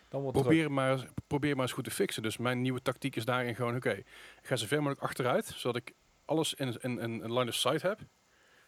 [0.10, 2.24] Dan wordt probeer maar, eens- probeer maar eens goed te fixen.
[2.24, 4.06] Dus mijn nieuwe tactiek is daarin gewoon, oké, ik
[4.42, 5.94] ga zo ver mogelijk achteruit, zodat ik
[6.26, 8.00] alles in, in, in een line of sight heb.
[8.00, 8.08] En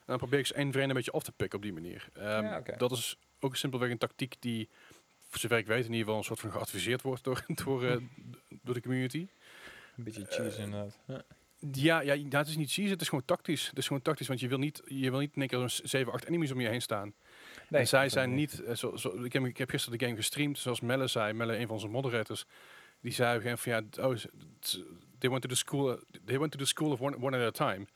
[0.06, 2.08] dan probeer ik ze één voor één een beetje af te pikken op die manier.
[2.14, 2.62] Ehm, Ja.
[2.78, 4.70] Dat is ook simpelweg een tactiek die,
[5.32, 7.98] zover ik weet, in ieder geval een soort van geadviseerd wordt door, door, eh,
[8.64, 9.28] door de community.
[9.98, 11.00] een beetje cheese eh, inderdaad.
[11.08, 11.22] Ja.
[12.02, 13.68] Ja, het is niet cheese, het is gewoon tactisch.
[13.68, 15.88] Het is gewoon tactisch, want je wil niet, je wil niet in één keer zo'n
[15.88, 17.14] 7, 8 enemies om je heen staan.
[17.70, 18.64] Nee, en zij dat zijn niet.
[18.64, 21.58] eh, zo, zo, ik, heb, ik heb gisteren de game gestreamd, zoals Melle zei, Melle,
[21.58, 22.46] een van onze moderators,
[23.02, 24.16] die zei van ja, oh,
[25.18, 27.66] they went to the school, they went to the school of one, one at a
[27.66, 27.86] time.
[27.86, 27.88] Maar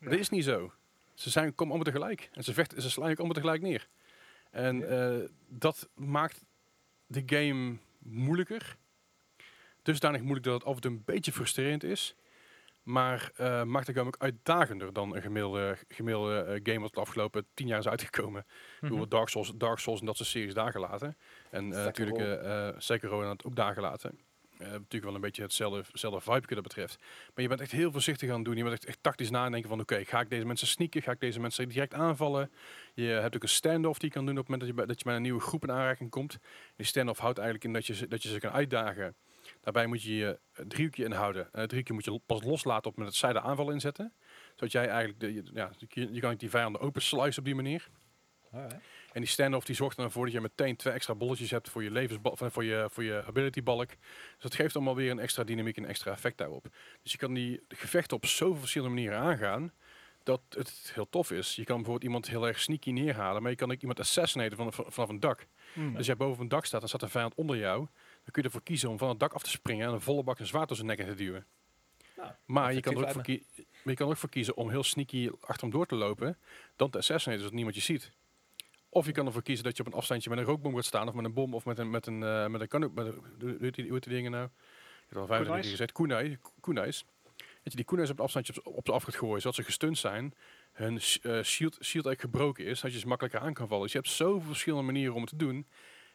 [0.00, 0.10] Ja.
[0.10, 0.72] dat is niet zo.
[1.14, 2.30] Ze zijn, komen allemaal tegelijk.
[2.32, 3.88] En ze vechten, ze slaan ook allemaal tegelijk neer.
[4.50, 5.20] En Ja.
[5.48, 6.44] dat maakt
[7.10, 8.76] de game moeilijker.
[9.82, 12.14] Dusdanig moeilijk dat het af en toe een beetje frustrerend is.
[12.82, 17.00] Maar eh, maakt de game ook uitdagender dan een gemiddelde, gemiddelde eh, game wat de
[17.00, 18.46] afgelopen tien jaar is uitgekomen.
[18.80, 19.08] Bedoel, Mhm.
[19.08, 21.16] Dark Souls, Dark Souls en dat soort series daar gelaten.
[21.50, 24.18] En eh, natuurlijk eh, Sekiro inderdaad ook daar gelaten.
[24.60, 26.98] Eh, natuurlijk wel een beetje hetzelfde, vibe dat betreft.
[26.98, 28.56] Maar je bent echt heel voorzichtig aan het doen.
[28.56, 31.02] Je bent echt, echt tactisch nadenken van oké, ga ik deze mensen sneaken?
[31.02, 32.50] Ga ik deze mensen direct aanvallen?
[32.94, 34.98] Je hebt ook een standoff die je kan doen op het moment dat je, dat
[34.98, 36.38] je met een nieuwe groep in aanraking komt.
[36.76, 39.16] Die standoff houdt eigenlijk in dat je, dat je ze kan uitdagen.
[39.60, 41.42] Daarbij moet je je eh, driehoekje inhouden.
[41.52, 44.12] En het driehoekje moet je pas loslaten op het moment dat zij de aanval inzetten.
[44.54, 47.88] Zodat jij eigenlijk, de, ja, je, je kan die vijanden open slice op die manier.
[48.52, 48.80] Alright.
[49.12, 51.68] En die standoff die zorgt er dan voor dat je meteen twee extra bolletjes hebt
[51.70, 53.88] voor je levensbal, voor je, voor je ability balk.
[53.88, 53.96] Dus
[54.38, 56.66] dat geeft allemaal weer een extra dynamiek en extra effect daarop.
[57.02, 59.72] Dus je kan die gevechten op zoveel verschillende manieren aangaan.
[60.22, 61.56] Dat het heel tof is.
[61.56, 63.42] Je kan bijvoorbeeld iemand heel erg sneaky neerhalen.
[63.42, 65.46] Maar je kan ook iemand assassinaten van, van- vanaf een dak.
[65.72, 65.94] Hmm.
[65.96, 67.78] Dus jij boven een dak staat en staat een vijand onder jou.
[67.78, 70.22] Dan kun je ervoor kiezen om van het dak af te springen en een volle
[70.22, 71.46] bak een zwaard door zijn nek in te duwen.
[72.16, 74.70] Nou, Maar je, kan er ook voor maar je kan er ook voor kiezen om
[74.70, 76.38] heel sneaky achter hem door te lopen.
[76.76, 78.12] Dan te assassinaten zodat niemand je ziet.
[78.92, 81.08] Of je kan ervoor kiezen dat je op een afstandje met een rookbom gaat staan.
[81.08, 83.70] Of met een bom of met een, met een, eh, met een, kanu- met hoe
[83.70, 84.44] die, die dingen nou?
[84.44, 85.60] Ik heb al 25 Kunais?
[85.60, 85.92] keer gezegd.
[85.92, 87.04] Kunai, kunais.
[87.36, 89.40] Dat je die kunais op een afstandje op, op ze af gaat gooien.
[89.40, 90.34] Zodat ze gestund zijn.
[90.72, 92.80] Hun eh, shield, shield eigenlijk gebroken is.
[92.80, 93.82] Dat je ze makkelijker aan kan vallen.
[93.82, 95.66] Dus je hebt zoveel verschillende manieren om het te doen.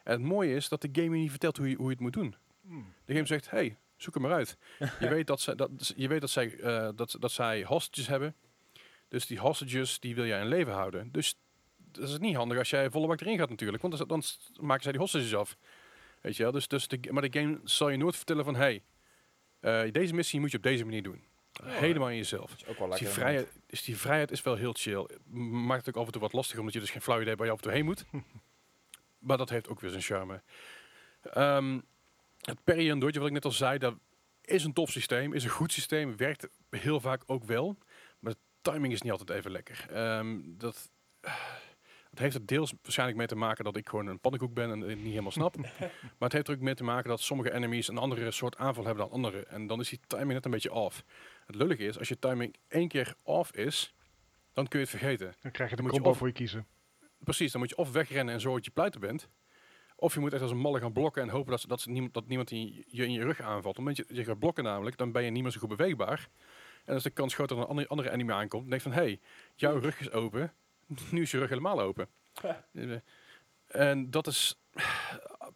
[0.04, 2.00] En het mooie is dat de game je niet vertelt hoe je, hoe je het
[2.00, 2.34] moet doen.
[2.62, 2.92] Hmm.
[3.04, 4.56] De game zegt, hey, zoek hem maar uit.
[5.00, 6.56] je weet dat, zij, dat, je weet dat, zij,
[6.94, 8.34] dat, dat zij hostages hebben.
[9.08, 11.08] Dus die hostages, die wil jij in leven houden.
[11.12, 11.38] Dus
[11.98, 13.82] is niet handig als jij volle bak erin gaat natuurlijk.
[13.82, 14.22] Want dan,
[14.60, 15.56] maken zij die hostages af.
[16.20, 16.52] Weet je wel?
[16.52, 18.54] Dus, dus de, maar de game zal je nooit vertellen van...
[18.56, 18.82] Hey,
[19.60, 21.24] eh, deze missie moet je op deze manier doen.
[21.62, 22.54] Helemaal in jezelf.
[22.54, 23.06] Is ook wel Dus lekker.
[23.06, 25.08] die, vrijheid, dus die vrijheid is wel heel chill.
[25.50, 27.46] Maakt het ook af en toe wat lastig, omdat je dus geen flauw idee waar
[27.46, 28.04] je af en toe heen moet.
[29.26, 30.42] maar dat heeft ook weer zijn charme.
[31.22, 31.78] Ehm
[32.46, 33.94] het parry en dodge, wat ik net al zei, dat
[34.40, 37.76] is een tof systeem, is een goed systeem, werkt heel vaak ook wel.
[38.18, 38.38] Maar de
[38.70, 39.86] timing is niet altijd even lekker.
[39.90, 40.90] Ehm, dat,
[42.16, 44.80] dat heeft er deels waarschijnlijk mee te maken dat ik gewoon een pannenkoek ben en
[44.80, 45.56] het niet helemaal snap.
[45.58, 45.70] maar
[46.18, 49.04] het heeft er ook mee te maken dat sommige enemies een andere soort aanval hebben
[49.04, 49.46] dan andere.
[49.46, 51.04] En dan is die timing net een beetje off.
[51.46, 53.94] Het lullige is, als je timing één keer off is,
[54.52, 55.34] dan kun je het vergeten.
[55.40, 56.66] Dan krijg je de Dan je combo of- voor je kiezen.
[57.18, 59.28] Precies, dan moet je of wegrennen en zorgen dat je pleiten bent.
[59.96, 61.90] Of je moet echt als een malle gaan blokken en hopen dat, ze- dat, ze
[61.90, 63.78] niemand, dat niemand in je in je rug aanvalt.
[63.78, 66.28] Omdat je, je gaat blokken namelijk, dan ben je niet meer zo goed beweegbaar.
[66.84, 68.62] En is de kans groot dat een andere, andere enemy aankomt.
[68.64, 69.20] En denkt van, hé, hey,
[69.54, 70.52] jouw rug is open.
[71.10, 72.08] Nu is je rug helemaal open.
[72.42, 72.96] Eh,
[73.66, 74.60] En dat is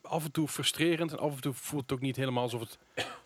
[0.03, 1.13] af en toe frustrerend.
[1.13, 2.79] En af en toe voelt het ook niet helemaal alsof het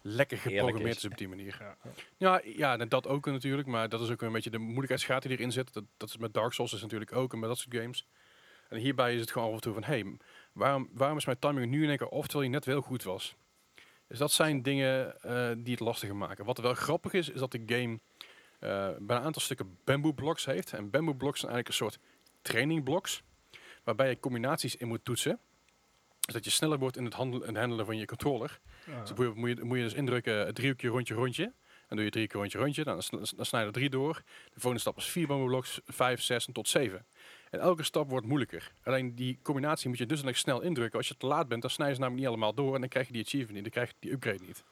[0.02, 1.04] lekker geprogrammeerd is.
[1.04, 1.10] is.
[1.10, 1.56] op die manier.
[1.60, 1.76] Ja.
[2.16, 3.68] Ja, ja, en dat ook natuurlijk.
[3.68, 5.72] Maar dat is ook een beetje de moeilijkheidsgraad die erin zit.
[5.72, 8.06] Dat, dat is met Dark Souls is natuurlijk ook en met dat soort games.
[8.68, 10.16] En hierbij is het gewoon af en toe van, hé, hey,
[10.52, 13.02] waarom, waarom is mijn timing nu in één keer off terwijl hij net wel goed
[13.02, 13.36] was?
[14.06, 16.44] Dus dat zijn dingen eh, die het lastiger maken.
[16.44, 17.98] Wat wel grappig is, is dat de game eh,
[18.98, 20.72] bij een aantal stukken bamboo blocks heeft.
[20.72, 21.98] En bamboo blocks zijn eigenlijk een soort
[22.42, 23.22] training blocks.
[23.84, 25.38] Waarbij je combinaties in moet toetsen.
[26.20, 28.60] Zodat je sneller wordt in het handelen, en handelen van je controller.
[28.86, 29.00] Ja.
[29.00, 31.52] Dus moet je, moet, je, moet je dus indrukken, eh, driehoekje, rondje, rondje.
[31.88, 32.84] Dan doe je drie keer rondje, rondje.
[32.84, 33.02] Dan,
[33.36, 34.14] dan snij je er drie door.
[34.44, 37.06] De volgende stap is vier bamboo blocks, vijf, zes en tot zeven.
[37.50, 38.72] En elke stap wordt moeilijker.
[38.84, 40.98] Alleen die combinatie moet je dus snel indrukken.
[40.98, 42.74] Als je te laat bent, dan snij je ze namelijk niet allemaal door.
[42.74, 43.62] En dan krijg je die achievement niet.
[43.62, 44.64] Dan krijg je die upgrade niet.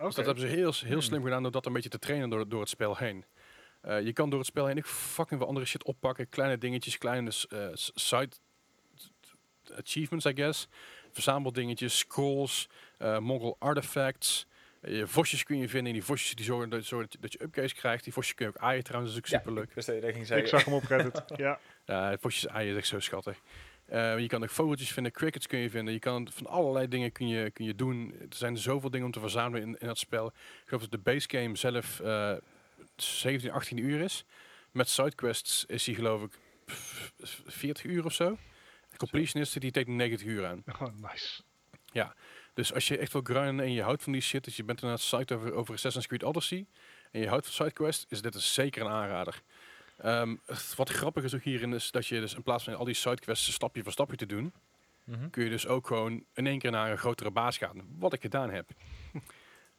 [0.00, 1.00] Dus dat hebben ze heel, heel Hmm.
[1.00, 3.24] slim gedaan door dat een beetje te trainen door, door het spel heen.
[3.88, 6.28] Eh, je kan door het spel heen fucking veel andere shit oppakken.
[6.28, 8.28] Kleine dingetjes, kleine eh, side
[9.76, 10.68] achievements, I guess.
[11.12, 12.68] Verzameldingetjes, scrolls,
[12.98, 14.46] eh Mongol artifacts.
[14.82, 15.86] Je vosjes kun je vinden.
[15.86, 18.04] En die vosjes die zorgen dat, zorgen dat, je, dat je upgrades krijgt.
[18.04, 19.14] Die vosjes kun je ook aaien trouwens.
[19.14, 19.68] Dat is ook Ja, super leuk.
[19.68, 20.48] ik wist dat je dat ging Ik zeggen.
[20.48, 21.22] zag hem op Reddit.
[21.36, 21.58] ja.
[21.86, 23.40] Ja, vosjes aaien is echt zo schattig.
[23.86, 25.92] Eh, je kan ook vogeltjes vinden, crickets kun je vinden.
[25.94, 28.14] Je kan van allerlei dingen kun je, kun je doen.
[28.20, 30.26] Er zijn zoveel dingen om te verzamelen in, in dat spel.
[30.26, 32.32] Ik geloof dat de base game zelf eh
[33.02, 34.24] 17, 18 uur is.
[34.72, 36.38] Met sidequests is hij geloof ik
[36.72, 38.38] f- f- 40 uur of zo.
[38.90, 40.62] De completionist die tekent 90 uur aan.
[40.80, 41.42] Oh, nice.
[42.54, 44.82] Dus als je echt wil grinden en je houdt van die shit, dus je bent
[44.84, 46.66] aan het site over, over Assassin's Creed Odyssey
[47.10, 49.42] en je houdt van sidequests, is dit is zeker een aanrader.
[49.98, 50.36] Ehm,
[50.76, 53.52] wat grappig is ook hierin is dat je dus in plaats van al die sidequests
[53.52, 54.52] stapje voor stapje te doen,
[55.04, 55.30] Mhm.
[55.30, 57.82] kun je dus ook gewoon in één keer naar een grotere baas gaan.
[57.98, 58.70] Wat ik gedaan heb.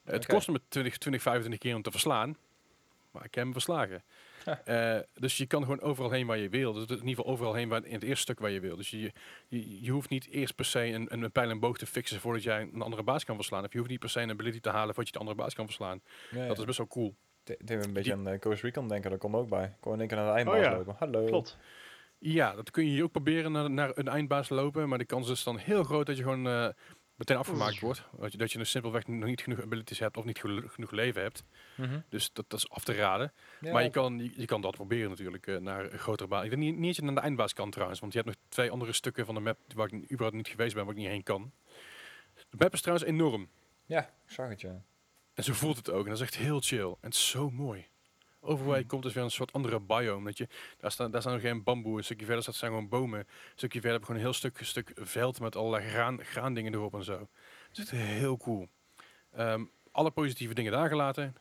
[0.04, 2.38] Het kost me 20, 20, 25 keer om te verslaan.
[3.12, 4.04] Maar ik heb hem verslagen.
[4.66, 6.74] Eh, dus je kan gewoon overal heen waar je wil.
[6.74, 8.76] Dus in ieder geval overal heen waar, in het eerste stuk waar je wil.
[8.76, 9.12] Dus je,
[9.48, 12.44] je, je hoeft niet eerst per se een, een pijl en boog te fixen voordat
[12.44, 13.64] jij een andere baas kan verslaan.
[13.64, 15.54] Of je hoeft niet per se een ability te halen voordat je de andere baas
[15.54, 16.02] kan verslaan.
[16.32, 17.16] Ja, Dat is best wel cool.
[17.44, 19.76] Het heeft een beetje aan uh, Coast Recon denken, dat komt ook bij.
[19.82, 20.96] Gewoon in één keer naar de eindbaas Oh ja, lopen.
[21.00, 21.26] Hallo.
[21.26, 21.58] Klopt.
[22.18, 24.90] Ja, dat kun je hier ook proberen naar, naar een eindbaas lopen.
[24.90, 26.70] Maar de kans is dan heel groot dat je gewoon eh,
[27.20, 28.04] meteen afgemaakt wordt.
[28.20, 31.22] Dat je, dat je dus simpelweg nog niet genoeg abilities hebt of niet genoeg leven
[31.22, 31.44] hebt.
[31.76, 32.00] Mhm.
[32.10, 33.34] Dus dat, dat is af te raden.
[33.62, 36.44] Ja, maar je kan, je, je kan dat proberen natuurlijk eh, naar een grotere baan.
[36.44, 38.00] Ik denk niet, niet dat je naar de eindbaas kan trouwens.
[38.00, 40.76] Want je hebt nog twee andere stukken van de map waar ik überhaupt niet geweest
[40.76, 41.52] ben, waar ik niet heen kan.
[42.50, 43.50] De map is trouwens enorm.
[43.86, 44.84] Ja, ik zag het, ja.
[45.34, 46.04] En zo voelt het ook.
[46.04, 46.96] En dat is echt heel chill.
[47.00, 47.88] En zo mooi.
[48.42, 48.86] Je Hmm.
[48.88, 50.26] komt is weer een soort andere biome.
[50.26, 51.98] Dat je, daar, staan, daar staan nog geen bamboe.
[51.98, 53.20] Een stukje verder staat zijn gewoon bomen.
[53.20, 53.26] Een
[53.56, 56.94] stukje verder heb je gewoon een heel stuk, stuk veld met allerlei graan, graandingen erop
[56.94, 57.28] en zo.
[57.68, 58.68] Het is echt heel cool.
[59.32, 61.36] Ehm, alle positieve dingen daar gelaten.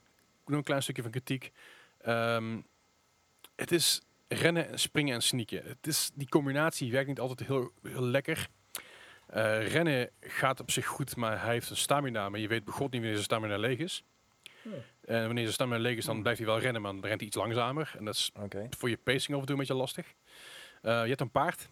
[0.47, 1.53] Nog een klein stukje van kritiek.
[1.99, 2.61] Ehm,
[3.57, 5.63] het is rennen, en springen en sneaken.
[5.65, 8.49] Het is, die combinatie werkt niet altijd heel, heel lekker.
[9.27, 12.29] Eh, rennen gaat op zich goed, maar hij heeft een stamina.
[12.29, 14.05] Maar je weet begot niet wanneer zijn stamina leeg is.
[15.09, 17.27] En wanneer zijn stamina leeg is, dan blijft hij wel rennen, maar dan rent hij
[17.27, 17.95] iets langzamer.
[17.99, 18.31] En dat is
[18.71, 20.07] voor je pacing af en toe een beetje lastig.
[20.83, 21.69] Eh, je hebt een paard.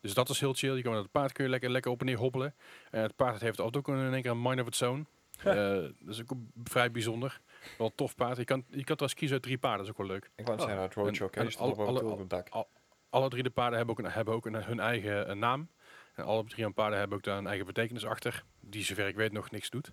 [0.00, 0.74] Dus dat is heel chill.
[0.76, 2.54] Je kan met het paard kun je lekker, lekker op en neer hobbelen.
[2.90, 5.06] En het paard heeft ook in één keer een mind of its own.
[5.44, 5.50] Ja.
[5.50, 6.32] Eh, dat is ook
[6.64, 7.40] vrij bijzonder.
[7.78, 8.36] Wel een tof paard.
[8.36, 9.86] Je kan, je kan trouwens kiezen uit drie paarden.
[9.86, 10.30] Dat is ook wel leuk.
[10.36, 12.30] Ik wou zeggen, dat Road En- Showcase en stond op alle- een alle- op het
[12.30, 12.66] dak.
[13.10, 15.68] Alle drie de paarden hebben ook, een, hebben ook een, hun eigen eh, naam.
[16.14, 18.44] En alle drie aan paarden hebben ook daar een eigen betekenis achter.
[18.60, 19.92] Die zover ik weet nog niks doet.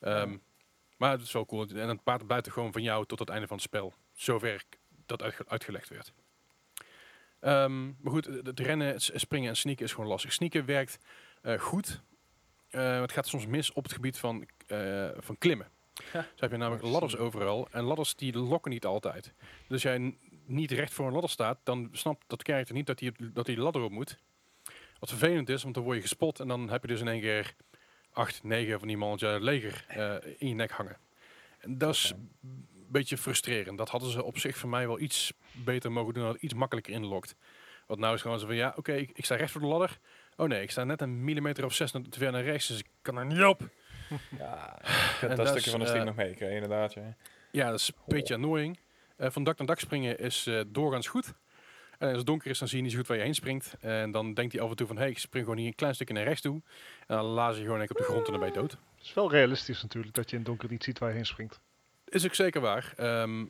[0.00, 0.36] Ehm.
[0.96, 1.66] Maar het is wel cool.
[1.68, 3.94] En het paard blijft er gewoon van jou tot het einde van het spel.
[4.14, 4.64] Zover
[5.06, 6.12] dat uitge- uitgelegd werd.
[7.40, 10.32] Ehm, maar goed, het rennen, het springen en sneaken is gewoon lastig.
[10.32, 10.98] Sneaken werkt
[11.42, 12.00] eh, goed.
[12.68, 15.68] Eh, het gaat soms mis op het gebied van, eh, van klimmen.
[16.12, 16.20] Ja.
[16.22, 17.68] Zo heb je namelijk ladders overal.
[17.70, 19.32] En ladders die lokken niet altijd.
[19.68, 20.16] Dus jij
[20.46, 23.54] niet recht voor een ladder staat, dan snapt dat character niet dat hij, dat hij
[23.54, 24.18] de ladder op moet.
[25.00, 27.20] Wat vervelend is, want dan word je gespot en dan heb je dus in één
[27.20, 27.54] keer
[28.16, 30.96] acht, negen van die mannetjes uit het leger eh, in je nek hangen.
[31.58, 32.12] En dat is
[32.42, 33.78] een beetje frustrerend.
[33.78, 36.54] Dat hadden ze op zich voor mij wel iets beter mogen doen, dat het iets
[36.54, 37.34] makkelijker inlokt.
[37.86, 39.98] Want nou is gewoon zo van, ja, oké, ik, ik sta recht voor de ladder.
[40.36, 42.88] Oh nee, ik sta net een millimeter of zes te ver naar rechts, dus ik
[43.02, 43.60] kan er niet op.
[44.38, 44.78] Ja,
[45.22, 46.94] ik dat dat stukje is, van de stream eh, nog meegekregen, inderdaad.
[46.94, 47.16] Ja.
[47.50, 48.78] Ja, dat is een beetje annoying.
[49.16, 51.34] Eh, van dak naar dak springen is doorgaans goed.
[51.98, 53.76] En als het donker is, dan zie je niet zo goed waar je heen springt.
[53.80, 55.74] En dan denkt hij af en toe van, hé, hey, ik spring gewoon hier een
[55.74, 56.62] klein stukje naar rechts toe.
[57.06, 58.70] En dan laat je gewoon op de grond en dan ben je dood.
[58.70, 61.26] Het is wel realistisch natuurlijk dat je in het donker niet ziet waar je heen
[61.26, 61.60] springt.
[62.04, 62.92] Is ook zeker waar.
[62.96, 63.44] Ehm,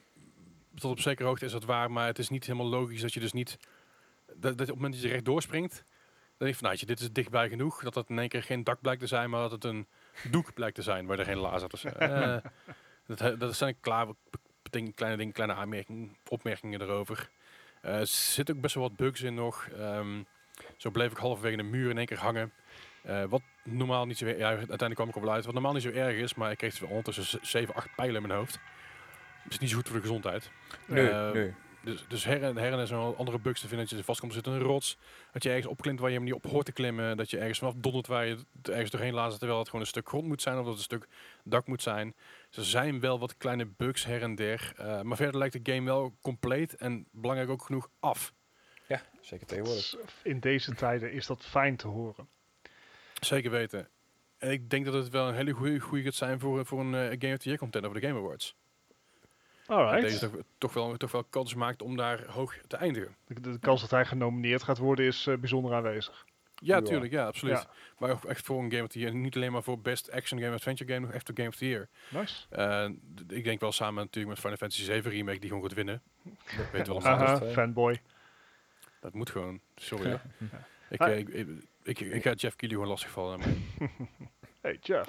[0.74, 3.20] tot op zekere hoogte is dat waar, maar het is niet helemaal logisch dat je
[3.20, 3.58] dus niet...
[4.26, 7.00] Dat, dat op het moment dat je recht doorspringt, dan denk je van, nou, dit
[7.00, 7.82] is dichtbij genoeg.
[7.82, 9.86] Dat het in één keer geen dak blijkt te zijn, maar dat het een
[10.30, 11.94] doek blijkt te zijn waar er geen laser tussen
[13.06, 14.06] Eh, dat, dat zijn klaar,
[14.94, 17.30] kleine dingen, kleine aanmerkingen, opmerkingen erover.
[17.86, 19.68] Eh, er zitten ook best wel wat bugs in nog.
[19.78, 20.22] Ehm,
[20.76, 22.52] zo bleef ik halverwege de muur in één keer hangen.
[23.02, 25.82] Eh, wat normaal niet zo erg, ja, uiteindelijk kwam ik wel uit, wat normaal niet
[25.82, 28.58] zo erg is, maar ik kreeg dus ondertussen 7, 8 pijlen in mijn hoofd.
[29.42, 30.50] Dat is niet zo goed voor de gezondheid.
[30.86, 31.54] Nee, Eh, nee.
[31.86, 33.86] Dus, dus her en her en er zijn wel andere bugs te vinden.
[33.88, 34.98] Dat je vast komt te zitten in een rots.
[35.32, 37.16] Dat je ergens opklimt waar je hem niet op hoort te klimmen.
[37.16, 39.38] Dat je ergens vanaf dondert waar je het ergens doorheen laat.
[39.38, 40.58] Terwijl het gewoon een stuk grond moet zijn.
[40.58, 41.08] Of dat het een stuk
[41.44, 42.14] dak moet zijn.
[42.48, 44.72] Dus er zijn wel wat kleine bugs her en der.
[44.76, 46.74] eh, maar verder lijkt de game wel compleet.
[46.74, 48.32] En belangrijk ook genoeg af.
[48.86, 49.96] Ja, zeker tegenwoordig.
[50.22, 52.28] In deze tijden is dat fijn te horen.
[53.20, 53.88] Zeker weten.
[54.38, 57.16] En ik denk dat het wel een hele goede gaat zijn voor, voor een eh,
[57.18, 58.54] Game of the Year content over de Game Awards.
[59.66, 60.02] Dat Alright.
[60.02, 63.16] deze toch, toch, wel, toch wel kans maakt om daar hoog te eindigen.
[63.26, 66.24] De, de kans dat hij genomineerd gaat worden is eh, bijzonder aanwezig.
[66.58, 67.12] Ja, tuurlijk.
[67.12, 67.56] Ja, absoluut.
[67.56, 67.70] Ja.
[67.98, 69.14] Maar ook echt voor een Game of the Year.
[69.14, 71.68] Niet alleen maar voor Best Action Game Adventure Game, nog echt voor Game of the
[71.68, 71.88] Year.
[72.08, 72.46] Nice.
[72.50, 72.88] Eh,
[73.28, 76.02] ik denk wel samen natuurlijk met Final Fantasy 7 Remake die gewoon gaat winnen.
[76.56, 77.00] Dat weet wel.
[77.52, 78.00] Fanboy.
[79.00, 79.60] Dat moet gewoon.
[79.76, 80.20] Sorry.
[80.88, 81.10] Ik, Ah.
[81.10, 81.48] eh, ik, ik,
[81.82, 83.38] ik, ik ga Jeff Keighley gewoon lastigvallen.
[83.38, 83.88] maar-
[84.60, 85.08] Hey Jeff.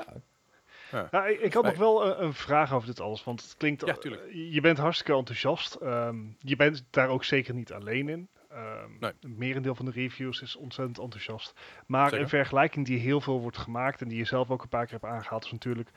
[0.92, 1.08] Ja.
[1.12, 1.72] Ja, ik, ik had Nee.
[1.72, 3.86] nog wel een, een vraag over dit alles, want het klinkt...
[3.86, 4.24] Ja, tuurlijk.
[4.26, 5.76] eh, Je bent hartstikke enthousiast.
[5.76, 8.28] Ehm, je bent daar ook zeker niet alleen in.
[8.50, 9.12] Ehm Nee.
[9.22, 11.54] Het merendeel van de reviews is ontzettend enthousiast.
[11.86, 12.24] Maar Zeker.
[12.24, 15.00] een vergelijking die heel veel wordt gemaakt en die je zelf ook een paar keer
[15.02, 15.90] hebt aangehaald, is natuurlijk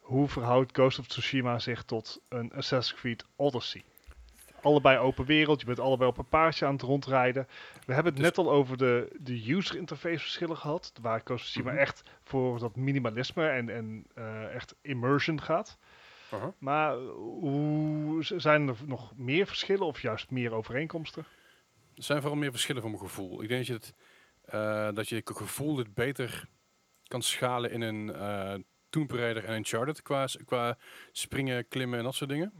[0.00, 3.82] hoe verhoudt Ghost of Tsushima zich tot een Assassin's Creed Odyssey?
[4.62, 7.46] Allebei open wereld, je bent allebei op een paardje aan het rondrijden.
[7.86, 11.30] We hebben het Dus- net al over de, de user interface verschillen gehad, waar Ghost
[11.44, 11.80] of Tsushima Mhm.
[11.80, 15.78] echt voor dat minimalisme en, en eh, echt immersion gaat.
[16.58, 21.24] Maar hoe zijn er nog meer verschillen of juist meer overeenkomsten?
[21.94, 23.42] Er zijn vooral meer verschillen voor mijn gevoel.
[23.42, 23.94] Ik denk dat je het,
[24.44, 26.48] eh, dat je het gevoel het beter
[27.06, 28.54] kan schalen in een eh
[28.90, 30.78] Tomb Raider en Uncharted qua, qua
[31.12, 32.52] springen, klimmen en dat soort dingen.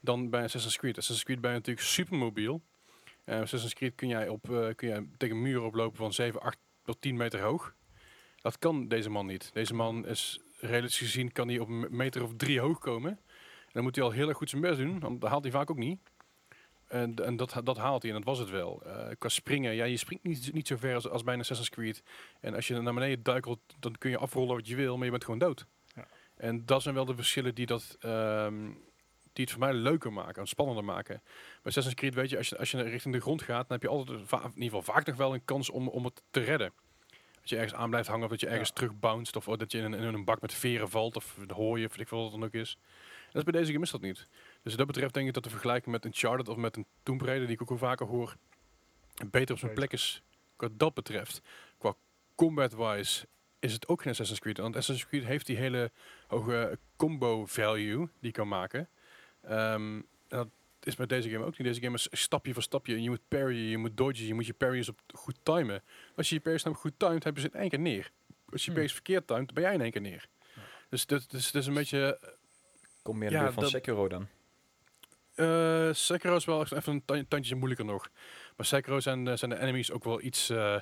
[0.00, 0.98] Dan bij Assassin's Creed.
[0.98, 2.62] Assassin's Creed ben je natuurlijk supermobiel.
[3.24, 6.58] Uh, Assassin's Creed kun jij, op, eh, kun jij tegen muren oplopen van 7, 8
[6.84, 7.74] tot 10 meter hoog.
[8.40, 9.50] Dat kan deze man niet.
[9.52, 13.10] Deze man is, relatief gezien, kan hij op een meter of drie hoog komen.
[13.10, 15.52] En dan moet hij al heel erg goed zijn best doen, want dat haalt hij
[15.52, 15.98] vaak ook niet.
[16.86, 18.82] En, en dat, dat haalt hij en dat was het wel.
[18.82, 21.70] Eh qua springen, ja, je springt niet, niet zo ver als, als bij een Assassin's
[21.70, 22.02] Creed.
[22.40, 25.10] En als je naar beneden duikelt, dan kun je afrollen wat je wil, maar je
[25.10, 25.66] bent gewoon dood.
[25.94, 26.06] Ja.
[26.36, 27.96] En dat zijn wel de verschillen die dat...
[28.00, 28.70] ehm,
[29.36, 31.20] die het voor mij leuker maken en spannender maken.
[31.24, 33.82] Bij Assassin's Creed weet je, als je, als je richting de grond gaat, dan heb
[33.82, 36.72] je altijd, in ieder geval vaak nog wel een kans om, om het te redden.
[37.40, 38.74] Dat je ergens aan blijft hangen, of dat je ergens Ja.
[38.74, 41.54] terug bounced, of dat je in een, in een bak met veren valt, of de
[41.54, 42.78] hooien, of ik veel wat het dan ook is.
[42.80, 44.16] En dat is bij deze game is dat niet.
[44.16, 44.28] Dus
[44.62, 47.46] wat dat betreft denk ik dat de vergelijking met Uncharted of met een Tomb Raider,
[47.46, 48.36] die ik ook wel vaker hoor,
[49.30, 50.22] beter op zijn plek is
[50.56, 51.42] wat dat betreft.
[51.78, 51.94] Qua
[52.34, 53.26] combat-wise
[53.58, 54.58] is het ook geen Assassin's Creed.
[54.58, 55.90] Want Assassin's Creed heeft die hele
[56.26, 58.88] hoge combo value die kan maken.
[59.46, 60.48] Ehm, dat
[60.82, 61.66] is met deze game ook niet.
[61.66, 62.94] Deze game is stapje voor stapje.
[62.94, 65.82] En je moet parryen, je moet dodgen, je moet je parries op goed timen.
[66.16, 68.10] Als je je parries namelijk goed timed, heb je ze in één keer neer.
[68.50, 68.72] Als je Hmm.
[68.74, 70.28] parries verkeerd timed, ben jij in één keer neer.
[70.88, 72.18] Dus dat, dus, dat is een beetje...
[73.02, 74.26] Kom je in Ja, van dat- Sekiro dan?
[75.34, 78.08] eh Sekiro is wel echt even een ta- tandje moeilijker nog.
[78.56, 80.48] Maar Sekiro zijn, de- zijn de enemies ook wel iets...
[80.50, 80.80] eh, eh,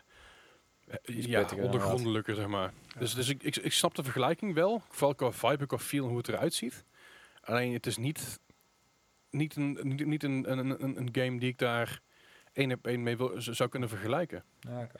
[1.16, 2.72] Iets ja, ondergrondelijker, zeg maar.
[2.98, 4.82] Dus, dus ik, ik, ik snap de vergelijking wel.
[4.88, 6.84] Vooral qua vibe, qua feel en hoe het eruit ziet.
[7.40, 8.40] Alleen het is niet,
[9.34, 12.00] niet, een, niet, niet een, een, een, een game die ik daar
[12.52, 14.44] één op één mee wil, zou kunnen vergelijken.
[14.60, 14.98] Ja, oké.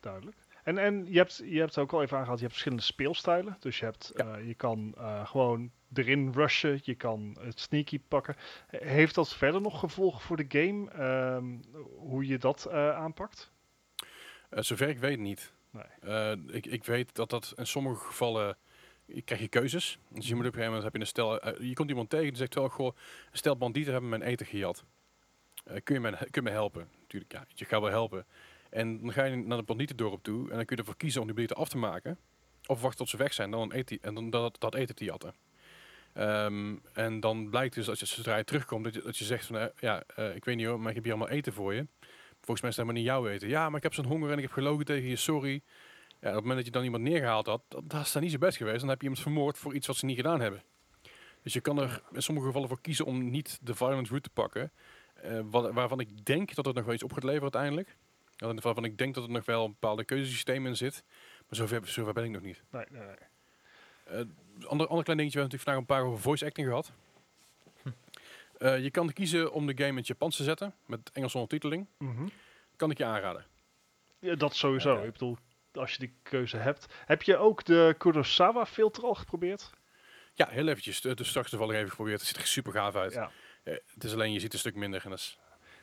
[0.00, 0.36] Duidelijk.
[0.64, 3.56] En, en je, hebt, je hebt ook al even aangehaald, je hebt verschillende speelstijlen.
[3.60, 4.34] Dus je, hebt, Ja.
[4.36, 8.36] eh, je kan eh, gewoon erin rushen, je kan het sneaky pakken.
[8.66, 10.90] He- Heeft dat verder nog gevolgen voor de game?
[10.90, 11.44] Ehm,
[11.96, 13.50] hoe je dat eh, aanpakt?
[14.50, 15.52] Eh, zover ik weet niet.
[15.70, 15.82] Nee.
[16.00, 18.56] Eh, ik, ik weet dat dat in sommige gevallen...
[19.12, 19.98] Je krijg je keuzes.
[20.08, 21.40] Dus je moet op een gegeven moment heb je een stel...
[21.40, 22.96] eh, je komt iemand tegen die zegt wel, goh,
[23.30, 24.84] een stel bandieten hebben mijn eten gejat.
[25.64, 26.88] Eh, kun, je me, kun je me helpen?
[27.00, 28.26] Natuurlijk, ja, je gaat wel helpen.
[28.70, 31.26] En dan ga je naar de banditendorp toe en dan kun je ervoor kiezen om
[31.26, 32.18] die banditen af te maken.
[32.66, 35.04] Of wachten tot ze weg zijn dan eet die, en dan dat, dat eten te
[35.04, 35.34] jatten.
[36.12, 39.46] Ehm, en dan blijkt dus als je zodra je terugkomt dat je, dat je zegt
[39.46, 40.02] van eh, ja,
[40.34, 41.86] ik weet niet hoor, maar ik heb hier allemaal eten voor je.
[42.40, 43.48] Volgens mij is het helemaal niet jouw eten.
[43.48, 45.62] Ja, maar ik heb zo'n honger en ik heb gelogen tegen je, sorry.
[46.20, 48.38] Ja, op het moment dat je dan iemand neergehaald had, dat, is dan niet zo
[48.38, 48.80] best geweest.
[48.80, 50.62] Dan heb je iemand vermoord voor iets wat ze niet gedaan hebben.
[51.42, 54.34] Dus je kan er in sommige gevallen voor kiezen om niet de violent route te
[54.34, 54.72] pakken.
[55.14, 57.96] eh, wat, waarvan ik denk dat het nog wel iets op gaat leveren uiteindelijk.
[58.62, 61.04] Waarvan ik denk dat er nog wel een bepaalde keuzesysteem in zit.
[61.48, 62.62] Maar zover, zover ben ik nog niet.
[62.70, 63.16] Nee, nee, nee.
[64.04, 64.26] Eh,
[64.68, 66.92] ander, ander klein dingetje, we hebben natuurlijk vandaag een paar over voice acting gehad.
[68.58, 71.86] Eh, je kan kiezen om de game in het Japans te zetten, met Engelse ondertiteling.
[71.98, 72.26] Mhm.
[72.76, 73.44] Kan ik je aanraden.
[74.18, 75.02] Ja, dat sowieso.
[75.02, 75.36] Ik bedoel,
[75.72, 76.86] als je die keuze hebt.
[77.06, 79.70] Heb je ook de Kurosawa filter al geprobeerd?
[80.34, 81.00] Ja, heel eventjes.
[81.00, 82.18] De, de straks toevallig even geprobeerd.
[82.18, 83.12] Het ziet er super gaaf uit.
[83.12, 83.30] Ja.
[83.62, 85.02] Eh, het is alleen, je ziet een stuk minder.
[85.04, 85.38] En dat is,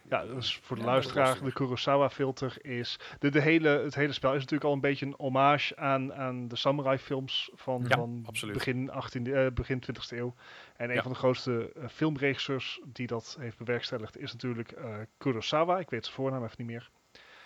[0.10, 3.00] Ja, dus voor de Ja, luisteraar, de Kurosawa filter is...
[3.20, 6.48] De, de hele, het hele spel is natuurlijk al een beetje een hommage aan, aan
[6.48, 8.54] de samurai films van, Ja, van absoluut.
[8.54, 10.36] begin, 18e, eh, begin 20e eeuw.
[10.76, 11.02] En een Ja.
[11.02, 15.80] van de grootste eh, filmregisseurs die dat heeft bewerkstelligd is natuurlijk eh, Kurosawa.
[15.80, 16.90] Ik weet zijn voornaam even niet meer.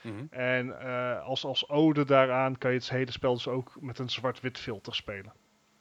[0.04, 0.26] Mhm.
[0.30, 4.10] En eh, als, als ode daaraan kan je het hele spel dus ook met een
[4.10, 5.34] zwart-wit filter spelen.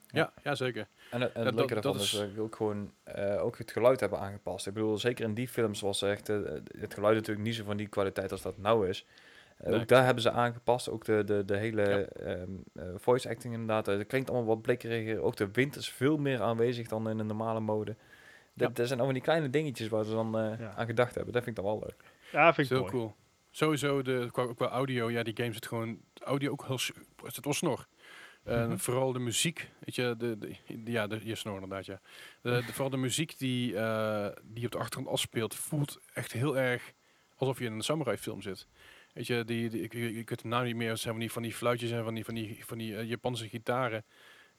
[0.07, 0.87] ja, ja, zeker.
[1.11, 3.45] En, het- en Ja, het leuke dat- daarvan dat is dat ik ook gewoon eh,
[3.45, 4.67] ook het geluid hebben aangepast.
[4.67, 6.39] Ik bedoel, zeker in die films was echt eh,
[6.79, 9.07] het geluid natuurlijk niet zo van die kwaliteit als dat nou is.
[9.57, 9.81] Eh, Nee.
[9.81, 10.89] Ook daar hebben ze aangepast.
[10.91, 11.99] Ook de, de, de hele Ja.
[12.27, 13.89] ehm, eh, voice acting inderdaad.
[13.89, 15.21] Eh, Het klinkt allemaal wat blikkeriger.
[15.23, 17.97] Ook de wind is veel meer aanwezig dan in een normale mode.
[18.55, 18.75] Dat, Ja.
[18.75, 20.73] dat zijn allemaal die kleine dingetjes waar ze dan eh, Ja.
[20.75, 21.33] aan gedacht hebben.
[21.33, 22.05] Dat vind ik dan wel leuk.
[22.33, 22.91] Ja, vind ik mooi.
[22.91, 23.15] cool.
[23.51, 26.01] Sowieso, de, qua, qua audio, ja, die game zit gewoon...
[26.23, 26.79] Audio ook heel...
[27.25, 27.87] Het was snor.
[28.45, 28.77] En Mhm.
[28.79, 32.01] vooral de muziek, weet je, de, de, ja, de, je snor inderdaad, ja.
[32.43, 36.57] De, de- vooral de muziek die, eh, die op de achtergrond afspeelt, voelt echt heel
[36.59, 36.93] erg
[37.37, 38.67] alsof je in een samurai film zit.
[39.13, 41.33] Weet je, die, die, ik, ik weet de naam niet meer, het zijn van die,
[41.33, 44.05] van die fluitjes en van die, van die, van die eh, Japanse gitaren.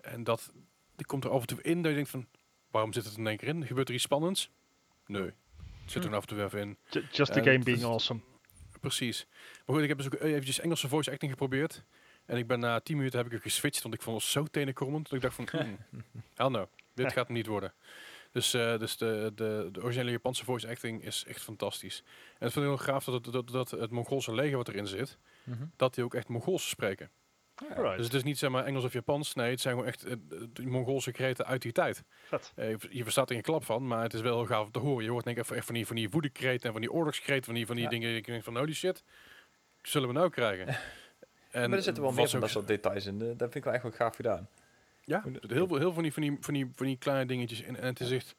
[0.01, 0.51] En dat,
[0.95, 2.27] die komt er af en toe in dat je denkt van,
[2.71, 3.65] waarom zit het in één keer in?
[3.65, 4.49] Gebeurt er iets spannends?
[5.05, 5.21] Nee.
[5.21, 6.15] Het zit er Hm.
[6.15, 6.77] af en toe even in.
[6.89, 8.19] Ju- Just the game being awesome.
[8.82, 9.27] Precies.
[9.65, 11.84] Maar goed, ik heb dus ook eventjes Engelse voice acting geprobeerd.
[12.25, 14.45] En ik ben na 10 minuten heb ik er geswitcht, want ik vond het zo
[14.45, 15.03] tenenkrommend.
[15.09, 15.77] Dat ik dacht van, hmm,
[16.36, 17.73] hell no, dit gaat hem niet worden.
[18.32, 22.03] Dus, eh, dus de, de, de originele Japanse voice acting is echt fantastisch.
[22.05, 24.88] En het vind ik heel gaaf dat het, dat, dat het Mongoolse leger wat erin
[24.88, 25.17] zit,
[25.75, 27.09] dat die ook echt Mongools spreken.
[27.95, 30.16] Dus het is niet zeg maar Engels of Japans, nee, het zijn gewoon echt eh,
[30.53, 32.03] de Mongoolse kreten uit die tijd.
[32.55, 34.80] Eh, je- verstaat er geen klap van, maar het is wel heel gaaf om te
[34.80, 35.03] horen.
[35.03, 37.53] Je hoort denk ik echt van die, van die woedekreten en van die oorlogskreten, van
[37.53, 37.89] die, van die Ja.
[37.89, 38.16] dingen.
[38.16, 39.03] Ik denk van holy shit,
[39.82, 40.68] zullen we nou krijgen?
[41.51, 43.22] En maar er zitten wel meer van dat soort details in.
[43.22, 44.47] Eh, Dat vind ik wel echt wel gaaf gedaan.
[45.03, 47.62] Ja, heel veel, heel veel van die, van die, van die, van die kleine dingetjes.
[47.62, 48.36] En, en het is echt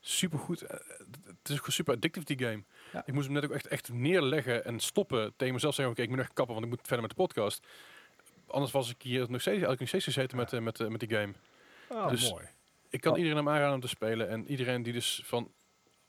[0.00, 0.60] super goed.
[0.60, 2.62] Het is gewoon super addictief die game.
[2.92, 3.02] Ja.
[3.06, 5.32] Ik moest hem net ook echt, echt neerleggen en stoppen.
[5.36, 7.66] Tegen mezelf zeggen, oké, ik moet echt kappen, want ik moet verder met de podcast.
[8.52, 11.00] Anders was ik hier nog steeds, eigenlijk nog steeds gezeten met, eh, met, eh, met
[11.00, 11.32] die game.
[11.88, 12.46] Ah, dus- mooi.
[12.88, 13.18] Ik kan Oh.
[13.18, 14.28] iedereen hem aanraden om te spelen.
[14.28, 15.52] En iedereen die dus van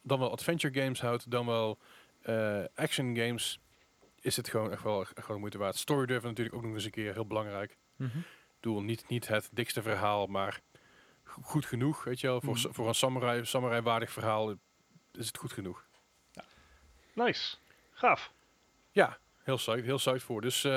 [0.02, 1.78] dan wel adventure games houdt, dan wel
[2.22, 3.60] eh, action games,
[4.22, 5.76] is het gewoon echt wel echt gewoon moeite waard.
[5.76, 7.78] Story driven natuurlijk ook nog eens een keer heel belangrijk.
[7.98, 8.10] Ik
[8.60, 10.62] bedoel, niet, niet het dikste verhaal, maar
[11.24, 12.04] go- goed genoeg.
[12.04, 12.72] Weet je wel, voor, Mhm.
[12.72, 14.56] voor een samurai, samurai waardig verhaal
[15.12, 15.86] is het goed genoeg.
[17.14, 17.56] Nice.
[17.92, 18.32] Gaaf.
[18.92, 20.42] Ja, heel psyched, heel psyched voor.
[20.42, 20.68] Dus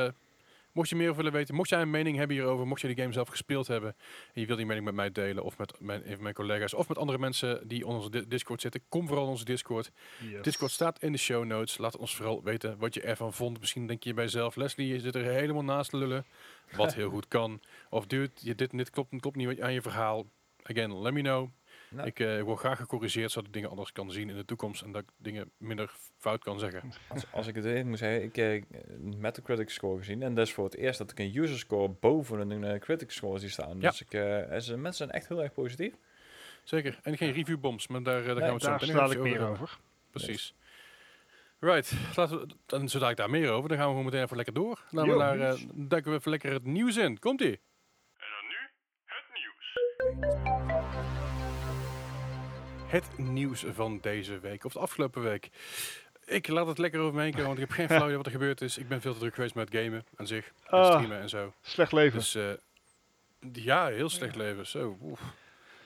[0.76, 3.00] mocht je meer over willen weten, mocht jij een mening hebben hierover, mocht je de
[3.02, 3.96] game zelf gespeeld hebben
[4.32, 6.74] en je wilt die mening met mij delen of met mijn, een van mijn collega's
[6.74, 9.90] of met andere mensen die onder onze di- Discord zitten, kom vooral in onze Discord.
[10.30, 10.42] Yes.
[10.42, 11.78] Discord staat in de show notes.
[11.78, 13.60] Laat ons vooral weten wat je ervan vond.
[13.60, 16.24] Misschien denk je bij jezelf, Leslie, je zit er helemaal naast lullen.
[16.76, 17.60] Wat heel goed kan.
[17.90, 20.26] Of dude, je, dit en dit klopt, klopt niet aan je verhaal.
[20.62, 21.48] Again, let me know.
[21.88, 22.06] Nou.
[22.06, 24.82] Ik eh, word graag gecorrigeerd zodat ik dingen anders kan zien in de toekomst.
[24.82, 26.92] En dat ik dingen minder fout kan zeggen.
[27.08, 30.22] Als, als ik het even moet zeggen, ik heb een Metacritic score gezien.
[30.22, 33.10] En dat is voor het eerst dat ik een user score boven een eh, critic
[33.10, 33.80] score zie staan.
[33.80, 33.90] Ja.
[33.90, 35.94] Dus ik, eh, mensen zijn echt heel erg positief.
[36.66, 36.98] Zeker.
[37.02, 39.78] En geen reviewbombs, maar daar, eh, daar gaan we het zo meteen ik meer over.
[40.10, 40.54] Precies.
[41.58, 44.36] Right, laten we, dan zodra ik daar meer over, dan gaan we gewoon meteen even
[44.36, 44.80] lekker door.
[44.90, 47.18] Laten we daar, eh, duiken we even lekker het nieuws in.
[47.18, 47.60] Komt-ie.
[48.16, 48.70] En dan nu
[49.04, 50.55] het nieuws.
[52.86, 55.48] Het nieuws van deze week, of de afgelopen week.
[56.24, 58.26] Ik laat het lekker over me heen komen, want ik heb geen flauw idee wat
[58.26, 58.78] er gebeurd is.
[58.78, 60.84] Ik ben veel te druk geweest met gamen aan zich, en Ah.
[60.86, 61.52] streamen en zo.
[61.62, 62.18] Slecht leven.
[62.18, 62.50] Dus eh,
[63.52, 64.66] ja, heel slecht leven.
[64.66, 65.20] Zo, oef.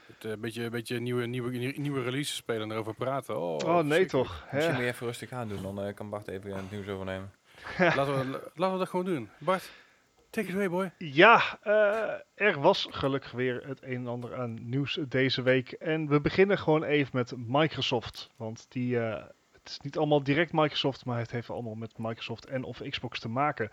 [0.06, 3.36] Het, eh, beetje, beetje nieuwe, nieuwe, nieuwe releases spelen en erover praten.
[3.40, 4.42] Oh, oh nee toch.
[4.42, 4.72] Misschien Hè?
[4.72, 7.32] moet je even rustig aan doen, dan eh, kan Bart even het nieuws overnemen.
[7.78, 9.30] Laten we, laten we dat gewoon doen.
[9.38, 9.70] Bart,
[10.30, 10.90] take it away, boy.
[10.98, 15.72] Ja, eh, er was gelukkig weer het een en ander aan nieuws deze week.
[15.72, 18.30] En we beginnen gewoon even met Microsoft.
[18.36, 22.46] Want die, eh, het is niet allemaal direct Microsoft, maar het heeft allemaal met Microsoft
[22.46, 23.70] en of Xbox te maken.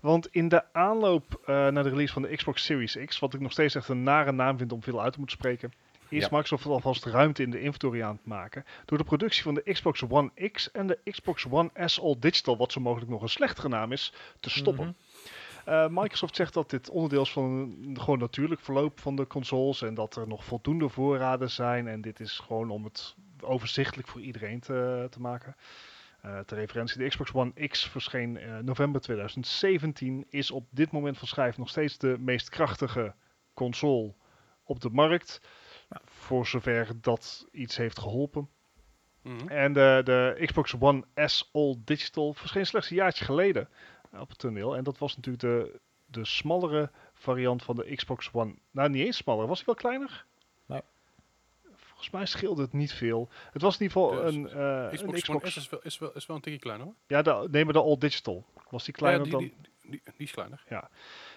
[0.00, 3.40] Want in de aanloop eh, naar de release van de Xbox Series X, wat ik
[3.40, 5.72] nog steeds echt een nare naam vind om veel uit te moeten spreken,
[6.10, 6.28] is Ja.
[6.30, 10.02] Microsoft alvast ruimte in de inventory aan het maken door de productie van de Xbox
[10.08, 13.68] One X en de Xbox One S All Digital, wat zo mogelijk nog een slechtere
[13.68, 14.84] naam is, te stoppen.
[14.84, 14.94] Mhm.
[15.64, 19.94] Eh, Microsoft zegt dat dit onderdeel is van gewoon natuurlijk verloop van de consoles en
[19.94, 21.88] dat er nog voldoende voorraden zijn.
[21.88, 25.56] En dit is gewoon om het overzichtelijk voor iedereen te, te maken.
[26.20, 30.26] Eh ter referentie, de Xbox One X verscheen eh, november 2017.
[30.30, 33.14] Is op dit moment van schrijf nog steeds de meest krachtige
[33.54, 34.14] console
[34.64, 35.40] op de markt.
[36.04, 38.48] Voor zover dat iets heeft geholpen.
[39.22, 39.48] Mhm.
[39.48, 43.68] En de, de Xbox One S All Digital verscheen slechts een jaartje geleden
[44.18, 44.76] op het toneel.
[44.76, 48.54] En dat was natuurlijk de, de smallere variant van de Xbox One.
[48.70, 49.46] Nou, niet eens smaller.
[49.46, 50.24] Was hij wel kleiner?
[50.66, 50.80] Nee.
[51.74, 53.28] Volgens mij scheelde het niet veel.
[53.52, 55.42] Het was in ieder geval Dus een, eh, Xbox, een Xbox.
[55.42, 56.94] One S is wel, is wel, is wel een tikje kleiner hoor.
[57.06, 58.44] Ja, de, nee, maar de All Digital.
[58.70, 59.40] Was die kleiner ja, dan...
[59.40, 60.62] die, die, die, die is kleiner.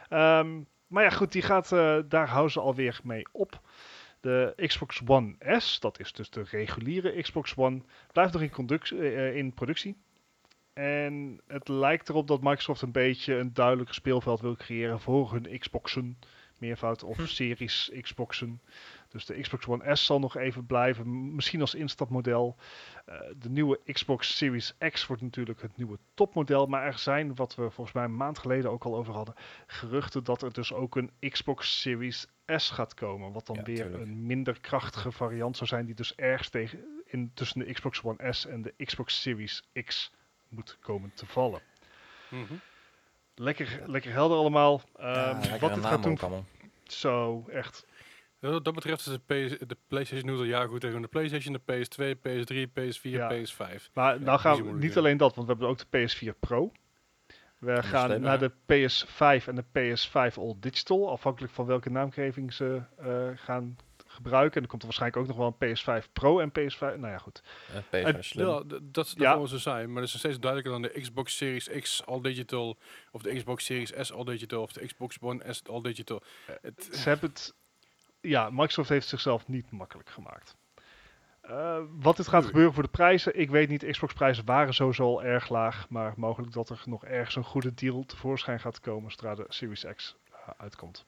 [0.10, 3.62] Ehm, maar ja, goed, die gaat, eh, daar houden ze alweer mee op.
[4.20, 9.36] De Xbox One S, dat is dus de reguliere Xbox One, blijft nog in, eh,
[9.36, 9.98] in productie.
[10.74, 15.60] En het lijkt erop dat Microsoft een beetje een duidelijker speelveld wil creëren voor hun
[15.60, 16.18] Xboxen.
[16.58, 17.26] Meervoud of Hm.
[17.26, 18.62] series Xboxen.
[19.10, 22.56] Dus de Xbox One S zal nog even blijven, misschien als instapmodel.
[23.06, 26.66] Eh, de nieuwe Xbox Series X wordt natuurlijk het nieuwe topmodel.
[26.66, 29.36] Maar er zijn, wat we volgens mij een maand geleden ook al over hadden,
[29.68, 33.32] geruchten dat er dus ook een Xbox Series S gaat komen.
[33.32, 34.04] Wat dan Ja, weer tuurlijk.
[34.04, 38.34] een minder krachtige variant zou zijn, die dus ergens tegen, in, tussen de Xbox One
[38.34, 40.12] S en de Xbox Series X
[40.54, 41.62] moet komen te vallen.
[42.30, 42.54] Mhm.
[43.36, 44.82] Lekker, lekker helder allemaal.
[44.96, 45.08] Ehm,
[45.42, 46.46] Ja, wat dit gaat doen, allemaal.
[46.84, 47.86] zo echt.
[48.40, 51.08] Ja, Wat dat betreft is de, PS, de PlayStation nu al jaren goed tegen de
[51.08, 53.32] PlayStation, de PS2, PS3, PS4, Ja.
[53.32, 53.90] PS5.
[53.94, 56.72] Maar nou niet gaan we niet alleen dat, want we hebben ook de PS4 Pro.
[57.58, 58.48] We gaan naar ja.
[58.48, 63.78] de PS5 en de PS5 All Digital, afhankelijk van welke naamgeving ze eh, gaan
[64.24, 64.56] gebruiken.
[64.58, 66.80] En er komt er waarschijnlijk ook nog wel een PS5 Pro en PS5.
[66.80, 67.44] Nou ja, goed.
[67.92, 68.48] Eh, PS5 slim.
[68.48, 69.46] Ja, d- dat dat Ja.
[69.46, 72.78] zo zijn, maar dat is nog steeds duidelijker dan de Xbox Series X All Digital,
[73.12, 76.22] of de Xbox Series S All Digital, of de Xbox One S All Digital.
[76.62, 77.54] Het, Ze hebben het.
[78.22, 80.56] Ja, Microsoft heeft zichzelf niet makkelijk gemaakt.
[81.42, 83.86] Eh, wat dit gaat gebeuren voor de prijzen, ik weet niet.
[83.86, 85.90] Xbox-prijzen waren sowieso al erg laag.
[85.90, 89.86] Maar mogelijk dat er nog ergens een goede deal tevoorschijn gaat komen zodra de Series
[89.96, 91.06] X eh, uitkomt.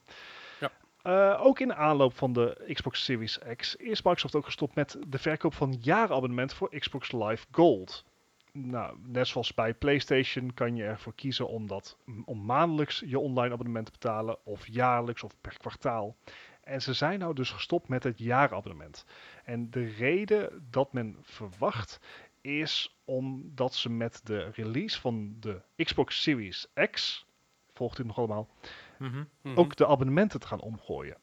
[1.06, 5.18] Eh, ook in aanloop van de Xbox Series X is Microsoft ook gestopt met de
[5.18, 8.06] verkoop van jaarabonnement voor Xbox Live Gold.
[8.52, 13.54] Nou, net zoals bij PlayStation kan je ervoor kiezen om, dat, om maandelijks je online
[13.54, 16.16] abonnement te betalen, of jaarlijks of per kwartaal.
[16.64, 19.06] En ze zijn nou dus gestopt met het jaarabonnement.
[19.44, 22.00] En de reden dat men verwacht
[22.42, 27.26] is omdat ze met de release van de Xbox Series X,
[27.74, 28.50] volgt u nog allemaal,
[28.98, 29.24] Mhm.
[29.42, 29.58] Mhm.
[29.60, 31.18] ook de abonnementen te gaan omgooien.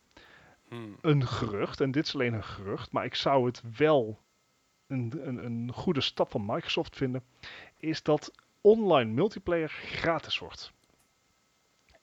[0.69, 0.91] Mhm.
[1.01, 4.21] Een gerucht, en dit is alleen een gerucht, maar ik zou het wel
[4.87, 7.25] een, een, een goede stap van Microsoft vinden,
[7.77, 10.73] is dat online multiplayer gratis wordt.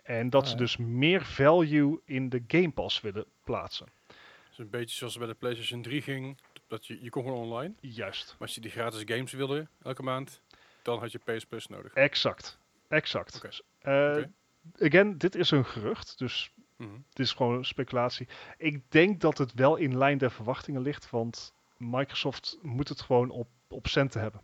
[0.03, 0.59] En dat Ah, ze ja.
[0.59, 3.87] dus meer value in de Game Pass willen plaatsen.
[4.07, 4.17] Het
[4.51, 7.37] is een beetje zoals het bij de PlayStation 3 ging, dat je, je kon gewoon
[7.51, 7.73] online.
[7.79, 8.27] Juist.
[8.31, 10.41] Maar als je die gratis games wilde elke maand,
[10.81, 11.93] dan had je PS Plus nodig.
[11.93, 12.57] Exact.
[12.87, 13.35] Exact.
[13.35, 13.47] Oké.
[13.79, 14.31] Eh, Oké.
[14.79, 16.93] Again, dit is een gerucht, dus Mhm.
[17.09, 18.27] het is gewoon speculatie.
[18.57, 23.29] Ik denk dat het wel in lijn der verwachtingen ligt, want Microsoft moet het gewoon
[23.29, 24.41] op, op centen hebben.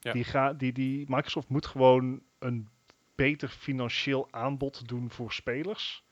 [0.00, 0.12] Ja.
[0.12, 2.68] Die ga, die, die, Microsoft moet gewoon een
[3.14, 6.04] beter financieel aanbod doen voor spelers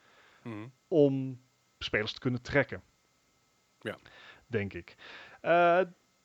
[0.43, 0.67] Mhm.
[0.89, 1.41] om
[1.79, 2.83] spelers te kunnen trekken.
[3.81, 3.99] Ja.
[4.47, 4.95] Denk ik.
[5.41, 5.81] Eh,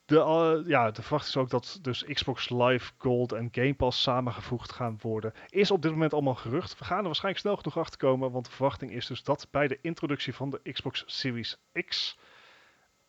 [0.09, 4.01] de, eh, ja, de verwachting is ook dat dus Xbox Live Gold en Game Pass
[4.01, 5.33] samengevoegd gaan worden.
[5.49, 6.79] Is op dit moment allemaal gerucht.
[6.79, 9.67] We gaan er waarschijnlijk snel genoeg achter komen, want de verwachting is dus dat bij
[9.67, 12.17] de introductie van de Xbox Series X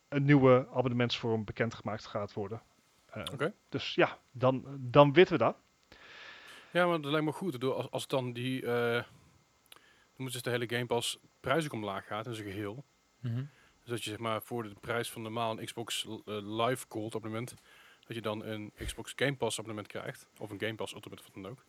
[0.08, 2.62] een nieuwe abonnementsvorm bekendgemaakt gaat worden.
[3.10, 3.52] Eh, Oké.
[3.68, 5.56] Dus ja, dan, dan weten we dat.
[6.72, 7.64] Ja, maar dat lijkt me goed.
[7.64, 9.02] Als, als dan die, eh
[10.20, 12.84] dan moet dus de hele Game Pass prijs ook omlaag gaat in zijn geheel.
[13.20, 13.32] Dus
[13.90, 16.20] dat je zeg maar voor de prijs van normaal een Xbox eh,
[16.66, 17.54] Live Gold abonnement,
[18.06, 20.28] dat je dan een Xbox Game Pass abonnement krijgt.
[20.38, 21.56] Of een Game Pass Ultimate, wat dan ook.
[21.56, 21.64] Dat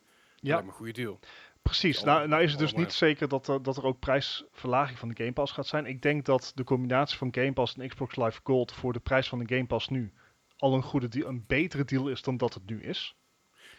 [0.50, 0.62] Ja.
[0.62, 1.20] me een goede deal.
[1.62, 2.04] Precies.
[2.04, 5.16] Nou, nou is het dus niet zeker dat er, dat er ook prijsverlaging van de
[5.16, 5.86] Game Pass gaat zijn.
[5.86, 9.28] Ik denk dat de combinatie van Game Pass en Xbox Live Gold voor de prijs
[9.30, 10.14] van de Game Pass nu
[10.58, 13.16] al een goede deal, een betere deal is dan dat het nu is.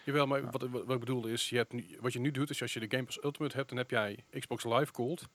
[0.05, 2.63] Jawel, maar wat, wat ik bedoelde is, je hebt nu, wat je nu doet, is
[2.63, 5.29] als je de Game Pass Ultimate hebt, dan heb jij Xbox Live Gold.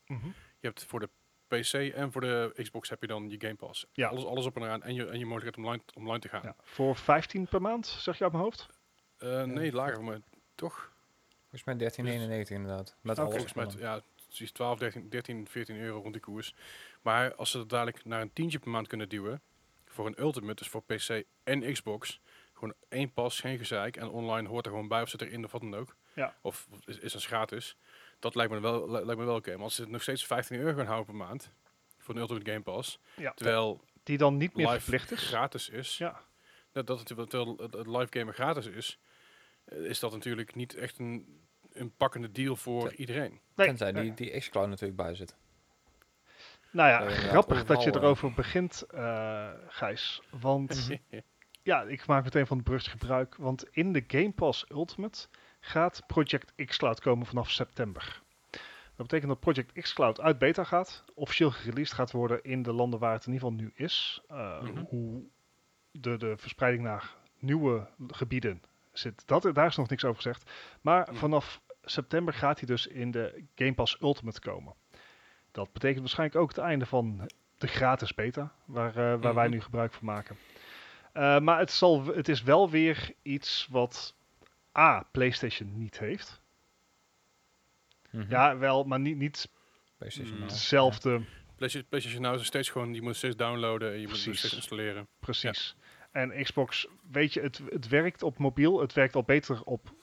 [0.59, 1.09] Je hebt voor de
[1.47, 3.85] PC en voor de Xbox heb je dan je Game Pass.
[3.91, 4.07] Ja.
[4.07, 6.29] Alles, alles op en eraan en je, en je mogelijkheid om online, om online te
[6.29, 6.41] gaan.
[6.43, 6.55] Ja.
[6.61, 8.67] Voor 15 per maand, zeg je uit mijn hoofd?
[9.17, 10.19] Eh, nee, lager, maar
[10.55, 10.91] toch?
[11.39, 12.95] Volgens mij 1391 inderdaad.
[13.01, 13.29] Met Oké.
[13.29, 13.73] alles ervan.
[13.77, 16.53] ja, het is 12, 13, 13, 14 euro rond die koers.
[17.01, 19.41] Maar als ze het dadelijk naar een tientje per maand kunnen duwen,
[19.85, 22.19] voor een Ultimate, dus voor PC en Xbox,
[22.53, 25.51] gewoon één pas, geen gezeik, en online hoort er gewoon bij of zit erin of
[25.51, 25.95] wat dan ook.
[26.13, 26.35] Ja.
[26.41, 27.77] Of is, is het gratis.
[28.19, 29.53] Dat lijkt me wel, li- lijkt me wel oké.
[29.55, 31.51] Maar als ze het nog steeds 15 euro gaan houden per maand,
[31.97, 33.31] voor een Ultimate Game Pass, Ja.
[33.33, 35.23] terwijl Die dan niet meer live verplicht is.
[35.27, 36.21] gratis is, Ja.
[36.71, 38.99] dat, dat het, terwijl het, het live gamen gratis is,
[39.65, 41.41] eh, is dat natuurlijk niet echt een,
[41.71, 43.39] een pakkende deal voor iedereen.
[43.55, 45.35] Nee, Tenzij die, die xCloud natuurlijk bij zit.
[46.71, 50.21] Nou ja, Eh, grappig dat je eh, erover begint, eh Gijs.
[50.29, 50.89] Want
[51.63, 53.35] ja, ik maak meteen van de brug gebruik.
[53.35, 55.27] Want in de Game Pass Ultimate
[55.59, 58.21] gaat Project xCloud komen vanaf september.
[58.95, 62.99] Dat betekent dat Project xCloud uit beta gaat, officieel gereleased gaat worden in de landen
[62.99, 64.21] waar het in ieder geval nu is.
[64.31, 64.83] Uh, Mhm.
[64.89, 65.23] Hoe
[65.91, 70.51] de, de verspreiding naar nieuwe gebieden zit, dat, daar is nog niks over gezegd.
[70.81, 74.73] Maar vanaf september gaat hij dus in de Game Pass Ultimate komen.
[75.51, 79.53] Dat betekent waarschijnlijk ook het einde van de gratis beta, waar, eh, waar wij Mhm.
[79.53, 80.37] nu gebruik van maken.
[81.13, 84.15] Uh, maar het, zal, het is wel weer iets wat
[84.77, 86.41] A, PlayStation niet heeft.
[88.09, 88.29] Mhm.
[88.29, 89.49] Ja, wel, maar niet, niet
[89.97, 90.41] PlayStation Mm.
[90.43, 91.21] Hetzelfde
[91.55, 94.21] PlayStation, PlayStation Now is er steeds gewoon, je moet steeds downloaden en je moet het
[94.23, 94.39] Precies.
[94.39, 95.07] steeds installeren.
[95.19, 95.75] Precies.
[96.11, 98.79] En Xbox, weet je, het, het werkt op mobiel.
[98.79, 99.93] Het werkt al beter op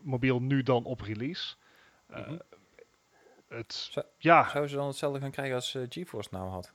[0.00, 1.54] mobiel nu dan op release.
[2.10, 2.38] Uh, Mhm.
[3.48, 6.72] Het, Zo- ja, Zouden ze dan hetzelfde gaan krijgen als eh, GeForce nou had?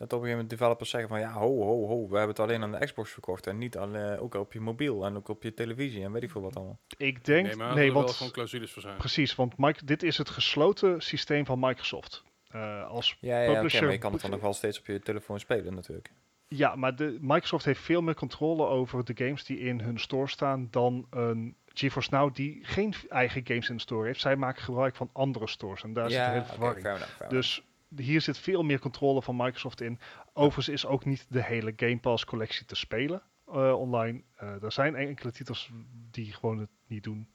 [0.00, 2.38] Dat op een gegeven moment developers zeggen van ja, ho, ho, ho, we hebben het
[2.38, 5.28] alleen aan de Xbox verkocht en niet al, eh, ook op je mobiel en ook
[5.28, 6.78] op je televisie en weet ik veel wat allemaal.
[6.96, 8.96] ik denk, nee, maar nee, er wel want gewoon clausules voor zijn.
[8.96, 12.24] precies, want Mike, dit is het gesloten systeem van Microsoft.
[12.54, 15.00] Uh, als Ja, ja, publisher maar je kan het dan nog wel steeds op je
[15.00, 16.12] telefoon spelen natuurlijk.
[16.48, 20.28] Ja, maar de, Microsoft heeft veel meer controle over de games die in hun store
[20.28, 24.20] staan dan een GeForce Now die geen eigen games in de store heeft.
[24.20, 26.82] Zij maken gebruik van andere stores en daar zit ja, hele oké, verwarring.
[26.82, 27.64] fair enough, fair Dus
[27.96, 29.98] hier zit veel meer controle van Microsoft in.
[30.32, 34.22] Overigens is ook niet de hele Game Pass collectie te spelen eh, online.
[34.36, 35.70] Eh, er zijn enkele titels
[36.10, 37.28] die gewoon het niet doen.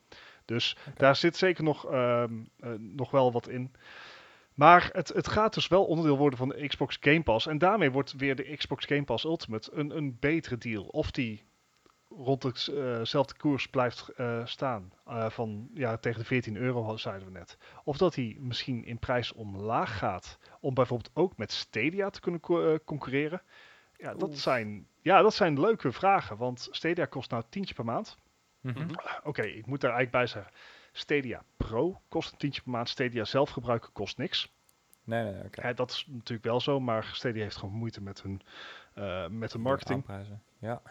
[0.45, 3.71] Dus daar zit zeker nog, ehm, eh, nog wel wat in.
[4.53, 7.47] Maar het, het gaat dus wel onderdeel worden van de Xbox Game Pass.
[7.47, 10.83] En daarmee wordt weer de Xbox Game Pass Ultimate een, een betere deal.
[10.83, 11.44] Of die
[12.17, 14.91] rond hetzelfde koers blijft eh, staan.
[15.05, 17.57] eh, van ja, tegen de 14 euro zeiden we net.
[17.83, 20.37] Of dat hij misschien in prijs omlaag gaat.
[20.59, 23.41] Om bijvoorbeeld ook met Stadia te kunnen co- eh, concurreren.
[23.97, 26.37] Ja dat, zijn, ja, dat zijn leuke vragen.
[26.37, 28.17] Want Stadia kost nou tientje per maand.
[28.61, 28.79] Mhm.
[28.79, 28.93] Mhm.
[29.23, 30.51] Oké, ik moet daar eigenlijk bij zeggen.
[30.91, 32.89] Stadia Pro kost een tientje per maand.
[32.89, 34.53] Stadia zelf gebruiken kost niks.
[35.03, 35.67] Nee, nee, oké.
[35.67, 38.41] Ja, dat is natuurlijk wel zo, maar Stadia heeft gewoon moeite met hun,
[38.93, 39.97] eh, met hun marketing.
[39.99, 40.43] Aanprijzen.
[40.59, 40.81] Ja.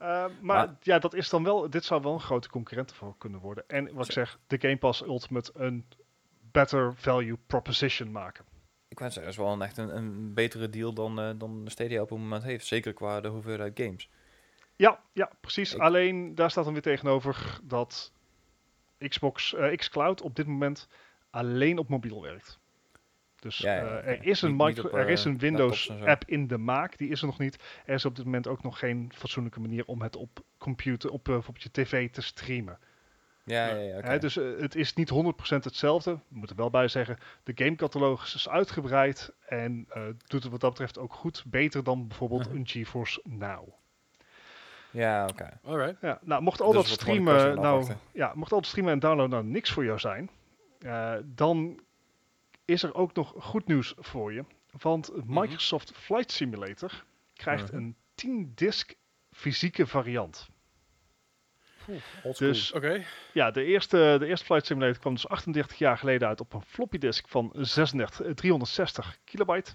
[0.00, 3.14] Uh, maar, Maar- ja, dat is dan wel, dit zou wel een grote concurrent voor
[3.18, 3.64] kunnen worden.
[3.68, 5.84] En wat ik zeg, de Game Pass Ultimate een
[6.52, 8.44] better value proposition maken.
[8.88, 11.64] Ik wens zeggen, dat is wel een, echt een, een betere deal dan, eh dan
[11.66, 12.66] Stadia op het moment heeft.
[12.66, 14.08] Zeker qua de hoeveelheid games.
[14.76, 15.74] Ja, ja, precies.
[15.74, 18.12] Ik- Alleen daar staat dan weer tegenover dat
[19.08, 20.88] Xbox, eh xCloud op dit moment
[21.30, 22.58] alleen op mobiel werkt.
[23.40, 25.38] Dus Ja, ja, eh, er is een, Niet- niet micro, op, er is eh, een
[25.38, 27.58] Windows app in de maak, die is er nog niet.
[27.86, 31.28] Er is op dit moment ook nog geen fatsoenlijke manier om het op computer, op,
[31.28, 32.78] eh, op je tv te streamen.
[33.44, 33.98] Ja, Ja.
[34.12, 36.12] ja, dus het is niet 100% hetzelfde.
[36.12, 40.60] We moeten er wel bij zeggen, de gamecatalogus is uitgebreid en eh, doet het wat
[40.60, 41.44] dat betreft ook goed.
[41.46, 43.68] Beter dan bijvoorbeeld een GeForce Now.
[44.90, 45.58] Ja, oké.
[45.64, 46.00] Alright.
[46.00, 47.98] Ja, nou, mocht al Dus dat streamen, nou, afwachten.
[48.12, 50.30] ja, mocht al dat streamen en downloaden nou niks voor jou zijn,
[50.80, 51.80] eh, dan
[52.68, 54.44] is er ook nog goed nieuws voor je.
[54.80, 57.04] Want Microsoft Flight Simulator
[57.34, 57.76] krijgt Mhm.
[57.76, 58.94] een 10-disc
[59.30, 60.48] fysieke variant.
[62.22, 62.48] Oldschool.
[62.48, 63.04] Dus Oké.
[63.32, 66.62] ja, de eerste, de eerste Flight Simulator kwam dus 38 jaar geleden uit op een
[66.62, 69.74] floppy disk van 36, eh, 360 kilobyte.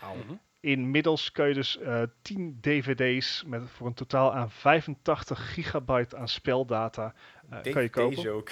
[0.00, 0.14] Wauw.
[0.16, 0.34] Mhm.
[0.60, 6.28] Inmiddels kun je dus eh 10 dvd's met voor een totaal aan 85 gigabyte aan
[6.28, 7.14] speldata
[7.50, 8.16] eh, kan je kopen.
[8.16, 8.50] Deze ook.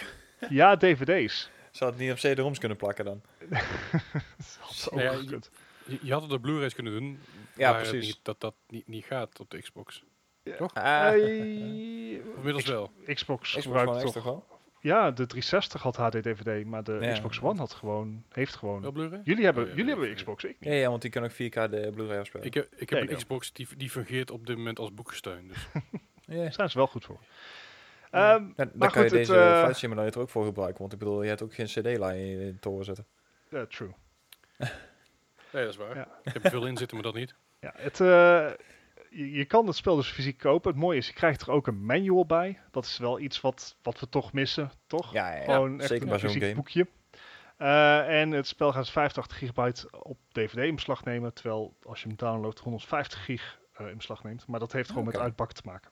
[0.48, 1.50] Ja, dvd's.
[1.70, 3.22] Zou het niet op CD-ROMs kunnen plakken dan?
[3.48, 5.50] Dat is Ja, ja, gekund.
[5.86, 7.18] Je, je had het op Blu-rays kunnen doen.
[7.56, 8.06] Ja, maar precies.
[8.06, 10.04] Niet, dat dat niet, niet gaat op de Xbox.
[10.72, 12.92] Ah, Eh, Of inmiddels wel.
[13.06, 14.12] Xbox Xbox gebruikt toch...
[14.12, 14.46] toch wel?
[14.82, 17.12] Ja, de 360 had HD-DVD, maar de Ja.
[17.12, 18.80] Xbox One had gewoon, heeft gewoon...
[18.82, 19.20] Wel Blu-ray?
[19.24, 20.14] Jullie hebben, Oh, ja, jullie ja, hebben ja.
[20.22, 20.68] Xbox, ik niet.
[20.72, 21.36] Ja, ja, want die kan ook 4K
[21.70, 22.46] de Blu-ray afspelen.
[22.46, 23.16] Ik heb, ik heb een.
[23.16, 25.48] Xbox die, die fungeert op dit moment als boekgesteun.
[25.48, 25.66] Dus.
[26.36, 26.36] ja.
[26.42, 27.20] Daar zijn ze wel goed voor.
[28.10, 28.34] Ja.
[28.34, 30.78] Ehm, maar kan goed, je het, deze eh, Flight Simulator ook voor gebruiken.
[30.80, 33.06] Want ik bedoel, je hebt ook geen CD-lijn in je toren zetten.
[33.50, 33.94] Ja, true.
[35.52, 35.96] Nee, dat is waar.
[35.96, 36.08] Ja.
[36.22, 37.34] Ik heb er veel in zitten, maar dat niet.
[37.60, 38.50] Ja, het, eh,
[39.10, 40.70] je, je kan het spel dus fysiek kopen.
[40.70, 42.60] Het mooie is, je krijgt er ook een manual bij.
[42.70, 45.12] Dat is wel iets wat, wat we toch missen, toch?
[45.12, 45.44] Ja, ja, ja.
[45.44, 46.54] Gewoon echt zeker een bij zo'n fysiek game.
[46.54, 46.86] boekje.
[47.56, 51.34] Eh, en het spel gaat 85 gigabyte op DVD in beslag nemen.
[51.34, 54.46] Terwijl als je hem downloadt 150 gig in beslag neemt.
[54.46, 55.90] Maar dat heeft gewoon met uitpakken te maken.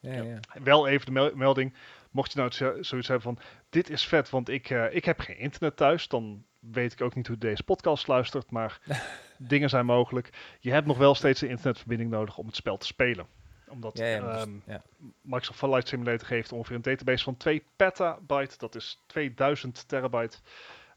[0.00, 0.38] Ja, ja.
[0.62, 1.74] Wel even de mel- melding.
[2.10, 5.20] Mocht je nou zo- zoiets hebben van, dit is vet, want ik, eh, ik heb
[5.20, 6.08] geen internet thuis.
[6.08, 8.50] Dan weet ik ook niet hoe deze podcast luistert.
[8.50, 8.80] Maar
[9.38, 10.30] dingen zijn mogelijk.
[10.60, 13.26] Je hebt nog wel steeds een internetverbinding nodig om het spel te spelen.
[13.68, 14.82] Omdat Ja, ja, ehm, ja.
[15.22, 18.58] Microsoft Flight Simulator geeft ongeveer een database van 2 petabyte.
[18.58, 20.38] Dat is 2000 terabyte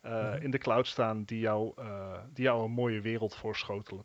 [0.01, 0.41] eh, Mhm.
[0.41, 4.03] in de cloud staan die jou, eh, die jou een mooie wereld voorschotelen.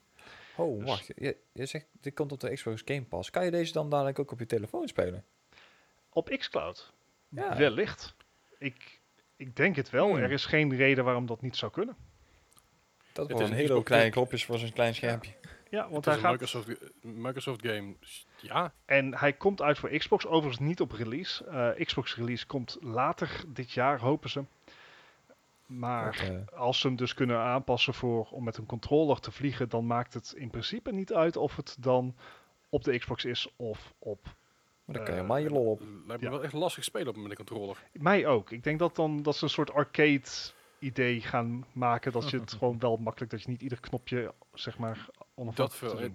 [0.58, 1.06] Oh, Dus- wacht.
[1.16, 3.30] Je, je zegt, dit komt op de Xbox Game Pass.
[3.30, 5.24] Kan je deze dan dadelijk ook op je telefoon spelen?
[6.10, 6.92] Op xCloud?
[7.28, 7.56] Ja.
[7.56, 8.14] Wellicht.
[8.58, 9.00] Ik,
[9.36, 10.08] ik denk het wel.
[10.08, 10.22] Hmm.
[10.22, 11.96] Er is geen reden waarom dat niet zou kunnen.
[13.12, 15.32] Dat Het is een hele kleine klopjes voor zo'n klein schermpje.
[15.70, 16.40] Ja, want Het hij is een gaat...
[16.40, 17.94] Microsoft, Microsoft game.
[18.40, 21.44] Ja, En hij komt uit voor Xbox, overigens niet op release.
[21.44, 24.44] Eh, Xbox release komt later dit jaar, hopen ze.
[25.68, 29.30] Maar Dat, eh, als ze hem dus kunnen aanpassen voor om met een controller te
[29.30, 32.16] vliegen, dan maakt het in principe niet uit of het dan
[32.68, 34.36] op de Xbox is of op
[34.84, 35.80] maar dan kan je eh, maar je lol op.
[36.06, 36.34] lijkt me Ja.
[36.34, 37.82] wel echt lastig spelen op met een controller.
[37.92, 38.50] mij ook.
[38.50, 40.22] Ik denk dat dan dat ze een soort arcade
[40.78, 44.78] idee gaan maken, dat je het gewoon wel makkelijk dat je niet ieder knopje zeg
[44.78, 45.06] maar
[45.54, 46.00] Dat veel.
[46.02, 46.14] Ik,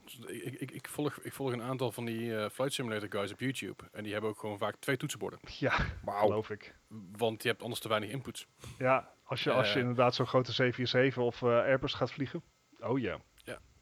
[0.60, 3.84] ik, ik, volg, ik volg een aantal van die eh, Flight Simulator guys op YouTube.
[3.92, 5.40] En die hebben ook gewoon vaak twee toetsenborden.
[5.60, 6.20] Ja, Wauw.
[6.28, 6.76] geloof ik.
[7.18, 8.48] Want je hebt anders te weinig inputs.
[8.78, 12.44] Ja, als je, als je inderdaad zo'n grote 747 of eh, Airbus gaat vliegen.
[12.80, 13.20] Oh ja.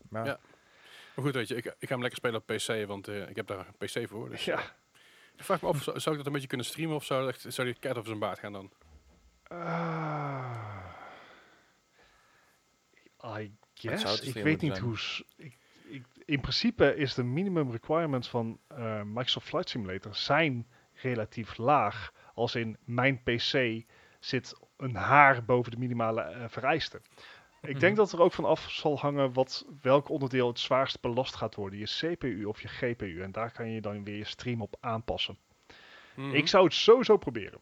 [0.10, 0.40] Maar Ja.
[1.16, 3.36] Maar goed, weet je, ik, ik ga hem lekker spelen op PC, want eh, ik
[3.36, 4.30] heb daar een PC voor.
[4.30, 4.58] Dus, Ja.
[4.58, 4.64] eh,
[5.36, 7.46] ik vraag me af, zou, zou ik dat een beetje kunnen streamen of zou, echt,
[7.48, 8.72] zou die cat over zijn baard gaan dan?
[9.48, 10.86] Ah.
[13.40, 14.22] I guess.
[14.22, 14.86] Ik weet niet zijn.
[14.86, 14.98] hoe.
[15.36, 21.58] Ik, ik, in principe is de minimum requirements van eh, Microsoft Flight Simulator zijn relatief
[21.58, 22.12] laag.
[22.34, 23.84] Als in mijn PC
[24.20, 27.02] zit een haar boven de minimale eh, vereisten.
[27.62, 28.02] Ik denk Mhm.
[28.02, 31.80] dat er ook van af zal hangen wat, welk onderdeel het zwaarst belast gaat worden.
[31.80, 33.22] Je CPU of je GPU.
[33.22, 35.38] En daar kan je dan weer je stream op aanpassen.
[36.16, 36.34] Mhm.
[36.36, 37.60] Ik zou het sowieso proberen.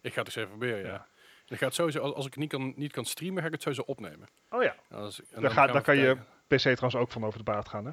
[0.00, 0.86] Ik ga het eens even proberen, ja.
[0.92, 1.06] Ja.
[1.46, 3.62] Ik ga het sowieso, als, als ik niet kan, niet kan streamen, ga ik het
[3.62, 4.28] sowieso opnemen.
[4.50, 4.76] Oh ja.
[4.90, 6.16] Als, en Daar, gaan ga, daar kan je.
[6.46, 7.92] PC trouwens ook van over de baard gaan, hè?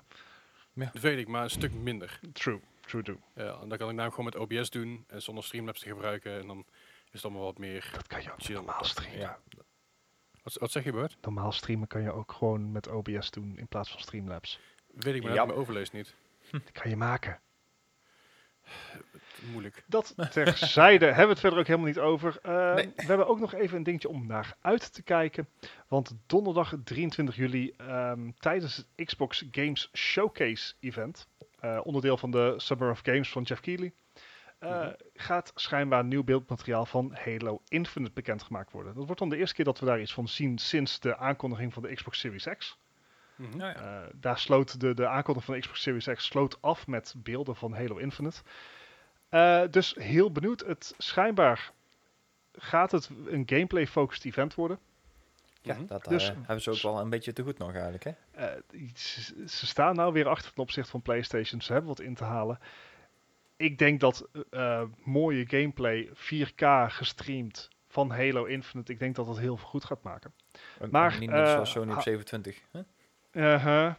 [0.73, 2.19] Dat weet ik, maar een stuk minder.
[2.33, 3.17] True, true, true.
[3.35, 6.39] Ja, en dan kan ik nou gewoon met OBS doen en zonder Streamlabs te gebruiken.
[6.39, 6.65] En dan
[7.13, 7.89] is allemaal wat meer...
[7.93, 8.55] Dat kan je ook Chill.
[8.55, 9.19] normaal streamen.
[9.19, 9.37] ja,
[10.43, 11.17] Wat, wat zeg je, Bert?
[11.21, 14.59] Normaal streamen kan je ook gewoon met OBS doen in plaats van Streamlabs.
[14.93, 15.45] Weet ik maar, Ja.
[15.45, 16.15] mijn overlees niet.
[16.51, 17.39] Dat kan je maken.
[19.51, 19.83] Moeilijk.
[19.87, 22.39] Dat terzijde hebben we het verder ook helemaal niet over.
[22.41, 22.91] Eh, Nee.
[22.95, 25.47] We hebben ook nog even een dingetje om naar uit te kijken.
[25.87, 31.27] Want donderdag 23 juli ehm, tijdens het Xbox Games Showcase event,
[31.59, 33.93] eh, onderdeel van de Summer of Games van Jeff Keighley,
[34.61, 38.93] eh, gaat schijnbaar nieuw beeldmateriaal van Halo Infinite bekendgemaakt worden.
[38.95, 41.73] Dat wordt dan de eerste keer dat we daar iets van zien sinds de aankondiging
[41.73, 42.77] van de Xbox Series X.
[43.35, 43.59] Mhm.
[43.59, 43.75] Ja.
[43.75, 47.55] Eh, daar sloot de, de aankondiging van de Xbox Series X sloot af met beelden
[47.55, 48.41] van Halo Infinite.
[49.29, 50.59] Eh, dus heel benieuwd.
[50.65, 51.71] Het schijnbaar
[52.53, 54.79] gaat het een gameplay-focused event worden.
[55.61, 55.85] ja Mhm.
[55.85, 58.11] dat Dus- hebben ze ook wel een beetje te goed nog eigenlijk, hè?
[58.31, 58.61] Eh,
[58.95, 61.61] ze, ze staan nou weer achter ten opzichte van PlayStation.
[61.61, 62.59] Ze hebben wat in te halen.
[63.61, 68.91] Ik denk dat eh, mooie gameplay 4K gestreamd van Halo Infinite.
[68.91, 70.33] Ik denk dat dat heel veel goed gaat maken.
[70.91, 72.61] Maar, niet eh, zoals Sony op ha- 27.
[72.71, 72.81] Hè?
[73.53, 73.93] Uh-huh.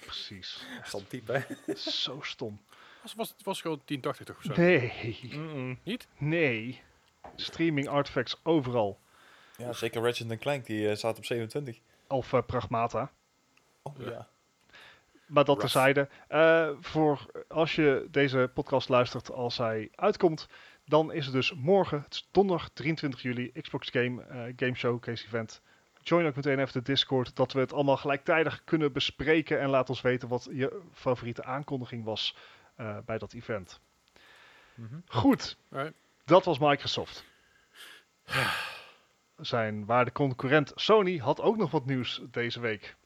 [0.00, 0.66] Precies.
[0.82, 1.74] Stom type, hè?
[2.02, 2.60] Zo stom.
[3.02, 4.36] Was, was, het was gewoon 1080 toch?
[4.36, 4.62] of Zo.
[4.62, 5.78] Nee.
[5.82, 6.08] Niet?
[6.18, 6.82] Nee.
[7.36, 8.98] Streaming artifacts overal.
[9.56, 11.78] Ja, zeker Ratchet Clank, die eh, staat op 27.
[12.06, 13.12] Of eh, Pragmata.
[13.82, 14.28] Oh Ja.
[15.26, 16.08] Maar dat terzijde.
[16.28, 20.48] Eh voor als je deze podcast luistert als hij uitkomt,
[20.84, 25.26] dan is het dus morgen, het is donderdag 23 juli, Xbox Game, eh, Game Showcase
[25.26, 25.62] Event.
[26.02, 29.60] Join ook meteen even de Discord, dat we het allemaal gelijktijdig kunnen bespreken.
[29.60, 32.36] En laat ons weten wat je favoriete aankondiging was
[32.76, 33.80] eh, bij dat event.
[34.74, 34.94] Mhm.
[35.06, 35.56] Goed,
[36.24, 37.24] dat was Microsoft.
[39.36, 42.96] Zijn waarde concurrent Sony had ook nog wat nieuws deze week.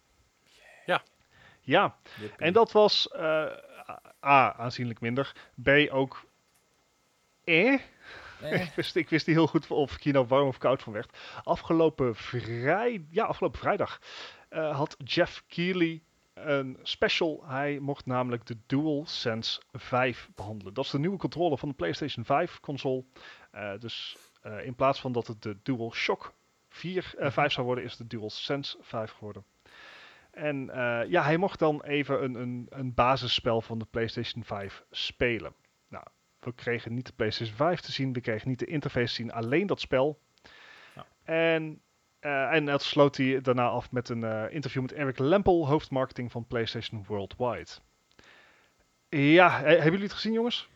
[1.68, 1.96] Ja.
[2.20, 2.46] Jippie.
[2.46, 3.46] en dat was eh,
[4.24, 5.32] A, aanzienlijk minder.
[5.62, 6.24] B, ook
[7.44, 7.72] eh.
[8.40, 10.82] Eh, ik, wist, ik wist niet heel goed of ik hier nou warm of koud
[10.82, 11.18] van werd.
[11.42, 14.00] Afgelopen, vrij, ja, afgelopen vrijdag
[14.50, 16.02] had Jeff Keighley
[16.34, 17.44] een special.
[17.46, 20.74] Hij mocht namelijk de DualSense 5 behandelen.
[20.74, 23.04] Dat is de nieuwe controller van de PlayStation 5 console.
[23.78, 24.16] Dus
[24.62, 26.32] in plaats van dat het de DualShock
[26.68, 27.30] 4, Mhm.
[27.30, 29.44] 5 zou worden, is de DualSense 5 geworden.
[30.38, 34.84] En eh, ja, hij mocht dan even een, een, een basisspel van de PlayStation 5
[34.90, 35.54] spelen.
[35.88, 36.04] Nou,
[36.40, 39.32] we kregen niet de PlayStation 5 te zien, we kregen niet de interface te zien,
[39.32, 40.18] alleen dat spel.
[40.94, 41.06] Ja.
[41.24, 41.80] En,
[42.18, 46.30] eh, en dat sloot hij daarna af met een eh, interview met Eric Lempel, hoofdmarketing
[46.32, 47.70] van PlayStation Worldwide.
[49.08, 50.68] Ja, he- hebben jullie het gezien, jongens?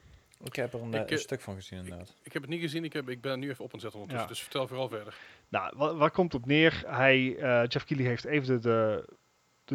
[0.45, 2.15] Ik heb er een, Ik, een stuk van gezien inderdaad.
[2.23, 3.81] Ik heb het niet gezien, ik, heb, ik ben er nu even op aan het
[3.81, 4.29] zetten ondertussen.
[4.29, 4.35] Ja.
[4.35, 5.15] Dus vertel vooral verder.
[5.49, 6.83] Nou, wa- waar komt het op neer?
[6.87, 9.09] Hij, eh, Jeff Keighley heeft even de, de,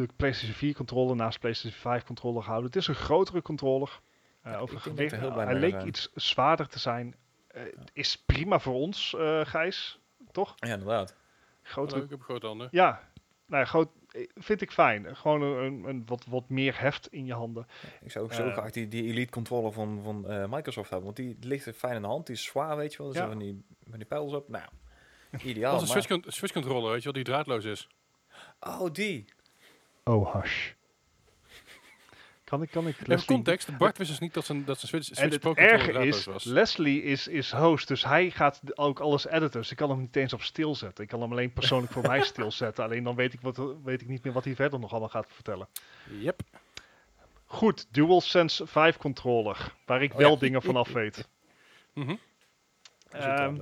[0.05, 2.67] de PlayStation 4 controller naast PlayStation 5 controller gehouden.
[2.71, 3.99] Het is een grotere controller.
[4.41, 5.19] Eh, Ja, over dat gewicht.
[5.19, 5.87] blij hij leek zijn.
[5.87, 7.15] iets zwaarder te zijn.
[7.47, 7.61] Eh,
[7.93, 9.99] Is prima voor ons, eh Gijs.
[10.31, 10.53] Toch?
[10.55, 11.15] Ja, inderdaad.
[11.61, 12.67] Grotere ik heb grote handen.
[12.71, 13.09] Ja,
[13.45, 13.89] nou ja, groot,
[14.35, 15.15] vind ik fijn.
[15.15, 17.67] Gewoon een, een, een wat, wat meer heft in je handen.
[18.01, 21.05] Ik zou ook zo graag die, die Elite controller van, van eh, Microsoft hebben.
[21.05, 22.25] Want die ligt er fijn in de hand.
[22.25, 23.13] Die is zwaar, weet je wel.
[23.13, 23.27] Er Ja.
[23.27, 24.49] van die, van die pijls op.
[24.49, 24.65] Nou,
[25.31, 25.75] Dat ideaal.
[25.75, 27.87] is een maar- switch, con- switch controller, weet je wel, die draadloos is.
[28.59, 29.25] Oh, die.
[30.07, 30.71] Oh, hush.
[32.43, 34.87] Kan ik, kan ik Even Leslie- context, Bart wist dus niet dat zijn, dat zijn
[34.91, 36.43] switch, En switch het Pro controller erge is, was.
[36.43, 39.59] Leslie is, is host, dus hij gaat ook alles editen.
[39.61, 41.03] Dus ik kan hem niet eens op stil zetten.
[41.03, 42.83] Ik kan hem alleen persoonlijk voor mij stilzetten.
[42.83, 45.27] Alleen dan weet ik, wat, weet ik niet meer wat hij verder nog allemaal gaat
[45.29, 45.67] vertellen.
[46.19, 46.41] Yep.
[47.45, 50.37] Goed, DualSense 5 controller, waar ik Oh wel ja.
[50.39, 51.27] dingen vanaf weet.
[51.93, 52.15] Mhm.
[53.15, 53.55] Ook Ehm,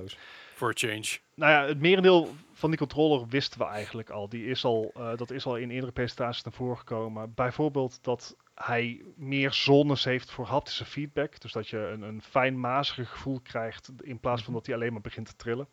[0.62, 1.18] a change.
[1.34, 4.28] Nou ja, het merendeel van die controller wisten we eigenlijk al.
[4.28, 7.34] Die is al eh, dat is al in eerdere presentaties naar voren gekomen.
[7.34, 11.40] Bijvoorbeeld dat hij meer zones heeft voor haptische feedback.
[11.40, 14.58] Dus dat je een, een fijn mazerig gevoel krijgt in plaats van Mhm.
[14.58, 15.68] dat hij alleen maar begint te trillen.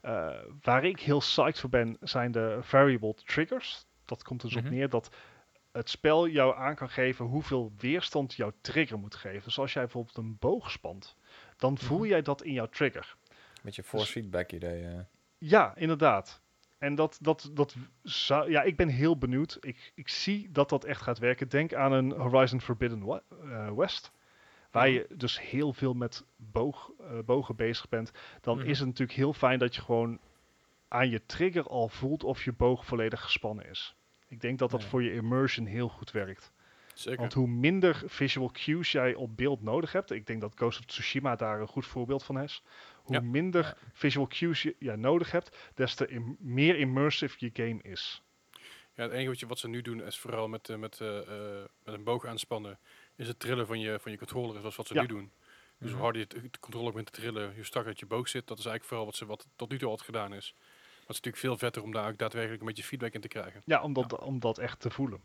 [0.00, 0.30] Eh,
[0.62, 3.84] waar ik heel psyched voor ben, zijn de variable triggers.
[4.04, 4.64] Dat komt dus Mhm.
[4.66, 5.10] op neer dat
[5.72, 9.42] het spel jou aan kan geven hoeveel weerstand jouw trigger moet geven.
[9.44, 11.16] Dus als jij bijvoorbeeld een boog spant,
[11.62, 12.06] dan voel Mhm.
[12.08, 13.16] jij dat in jouw trigger.
[13.62, 14.86] Beetje force dus- feedback idee.
[15.38, 16.40] Ja, inderdaad.
[16.78, 19.58] En dat, dat, dat zou, ja, ik ben heel benieuwd.
[19.60, 21.48] Ik, ik zie dat dat echt gaat werken.
[21.48, 24.12] Denk aan een Horizon Forbidden eh, West.
[24.70, 28.12] Waar je dus heel veel met boog, eh, bogen bezig bent.
[28.40, 28.66] Dan Mhm.
[28.68, 30.18] is het natuurlijk heel fijn dat je gewoon
[30.88, 33.96] aan je trigger al voelt of je boog volledig gespannen is.
[34.28, 34.88] Ik denk dat dat Ja.
[34.88, 36.52] voor je immersion heel goed werkt.
[36.94, 37.20] Zeker.
[37.20, 40.84] Want hoe minder visual cues jij op beeld nodig hebt, ik denk dat Ghost of
[40.84, 42.62] Tsushima daar een goed voorbeeld van is.
[43.02, 43.20] Hoe Ja.
[43.20, 43.76] minder Ja.
[43.92, 48.22] visual cues jij nodig hebt, des te im- meer immersive je game is.
[48.94, 51.18] Ja, het enige wat, je, wat ze nu doen is vooral met, eh, met, eh,
[51.18, 52.78] eh, met een boog aanspannen,
[53.16, 54.66] is het trillen van je, van je controller.
[54.66, 55.00] Is wat ze Ja.
[55.00, 55.32] nu doen.
[55.78, 56.00] Dus hoe Mhm.
[56.02, 58.46] harder je de controller begint te trillen, hoe strakker het je boog zit.
[58.46, 60.54] Dat is eigenlijk vooral wat, ze, wat tot nu toe al gedaan is.
[60.58, 63.28] Maar het is natuurlijk veel vetter om daar ook daadwerkelijk een beetje feedback in te
[63.28, 63.62] krijgen.
[63.64, 65.20] Ja, om dat, om dat echt te voelen.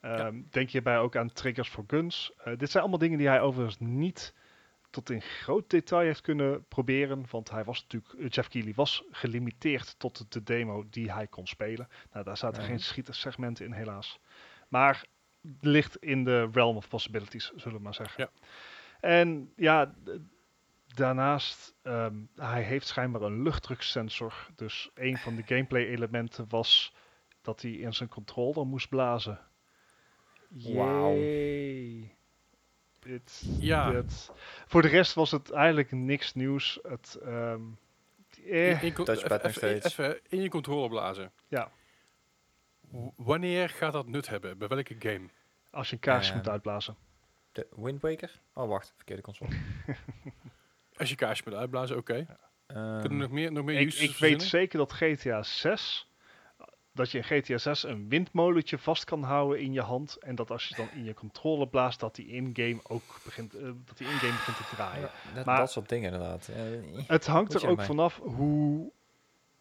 [0.00, 2.32] Ehm, Denk hierbij ook aan triggers voor guns.
[2.36, 4.34] Eh, dit zijn allemaal dingen die hij overigens niet
[4.90, 7.24] tot in groot detail heeft kunnen proberen.
[7.30, 11.46] Want hij was natuurlijk, eh, Jeff Keighley was gelimiteerd tot de demo die hij kon
[11.46, 11.88] spelen.
[12.12, 14.18] Nou, daar zaten geen schietersegmenten in helaas.
[14.68, 15.04] Maar
[15.60, 18.24] ligt in de realm of possibilities, zullen we maar zeggen.
[18.24, 18.46] Ja.
[19.00, 19.94] En ja,
[20.94, 24.34] daarnaast, ehm, hij heeft schijnbaar een luchtdruksensor.
[24.56, 26.94] Dus een van de gameplay elementen was
[27.42, 29.49] dat hij in zijn controller moest blazen.
[30.50, 31.16] Wauw.
[33.60, 34.02] Ja.
[34.66, 36.78] Voor de rest was het eigenlijk niks nieuws.
[36.82, 37.60] Het, ehm,
[38.44, 39.86] eh, In, in, co- Touchpad even- nog steeds.
[39.86, 41.32] even- even in je controller blazen.
[41.48, 41.70] Ja.
[42.80, 44.58] W- Wanneer gaat dat nut hebben?
[44.58, 45.28] Bij welke game?
[45.70, 46.96] als je een kaarsje Ehm, moet uitblazen.
[47.52, 48.40] De Wind Waker?
[48.54, 48.92] Oh, wacht.
[48.96, 49.50] Verkeerde console.
[50.96, 52.26] Als je kaarsje moet uitblazen, oké.
[52.66, 56.09] Ehm, Kunnen we nog meer, nog meer Ik, ik weet zeker dat GTA 6
[57.00, 60.50] dat je in GTA 6 een windmolentje vast kan houden in je hand en dat
[60.50, 64.06] als je dan in je controller blaast dat die in-game ook begint eh, dat die
[64.06, 65.00] in-game begint te draaien.
[65.00, 66.50] ja, dat, Maar- dat soort dingen inderdaad.
[67.06, 68.92] Het hangt er ook vanaf hoe.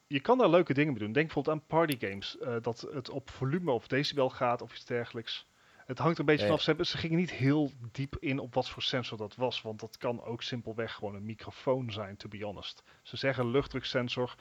[0.07, 1.11] Je kan daar leuke dingen mee doen.
[1.11, 2.37] Denk bijvoorbeeld aan partygames.
[2.37, 5.47] eh dat het op volume of decibel gaat of iets dergelijks.
[5.85, 6.61] Het hangt er een beetje Ja, vanaf.
[6.63, 9.61] Ze, hebben, ze gingen niet heel diep in op wat voor sensor dat was.
[9.61, 12.83] Want dat kan ook simpelweg gewoon een microfoon zijn, to be honest.
[13.03, 14.35] Ze zeggen luchtdruksensor.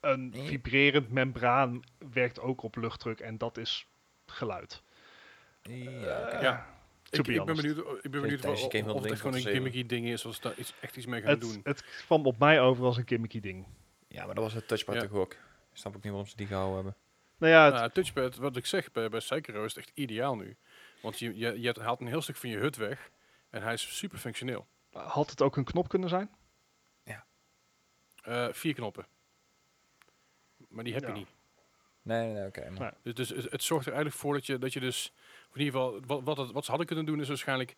[0.00, 0.46] Een Nee.
[0.46, 1.82] vibrerend membraan
[2.12, 3.86] werkt ook op luchtdruk en dat is
[4.26, 4.82] geluid.
[5.62, 6.28] ja, oké.
[6.28, 6.78] Eh, Ja.
[7.10, 10.06] Ik, ik ben benieuwd, ik ben benieuwd tijdens of, of, het gewoon een gimmicky ding
[10.06, 11.60] is, of ze daar iets, echt iets mee gaan Het, doen.
[11.62, 13.66] het kwam op mij over als een gimmicky ding.
[14.08, 15.00] Ja, maar dat was het touchpad Ja.
[15.00, 15.36] toch ook.
[15.72, 16.94] Snap ik niet waarom ze die gehouden hebben.
[17.38, 20.36] Nou ja, het, Nou, touchpad, wat ik zeg, bij, bij Sekiro is het echt ideaal
[20.36, 20.56] nu.
[21.02, 23.10] Want je, je, je haalt een heel stuk van je hut weg
[23.50, 24.66] en hij is super functioneel.
[24.92, 26.30] had het ook een knop kunnen zijn?
[28.22, 29.06] Eh, vier knoppen.
[30.70, 31.08] Maar die heb Ja.
[31.08, 31.28] je niet.
[32.02, 32.94] Nee, nee, nee, oké.
[33.02, 35.12] Dus, dus het, het zorgt er eigenlijk voor dat je, dat je dus,
[35.48, 37.76] of in ieder geval, wat, wat, het- wat ze hadden kunnen doen is waarschijnlijk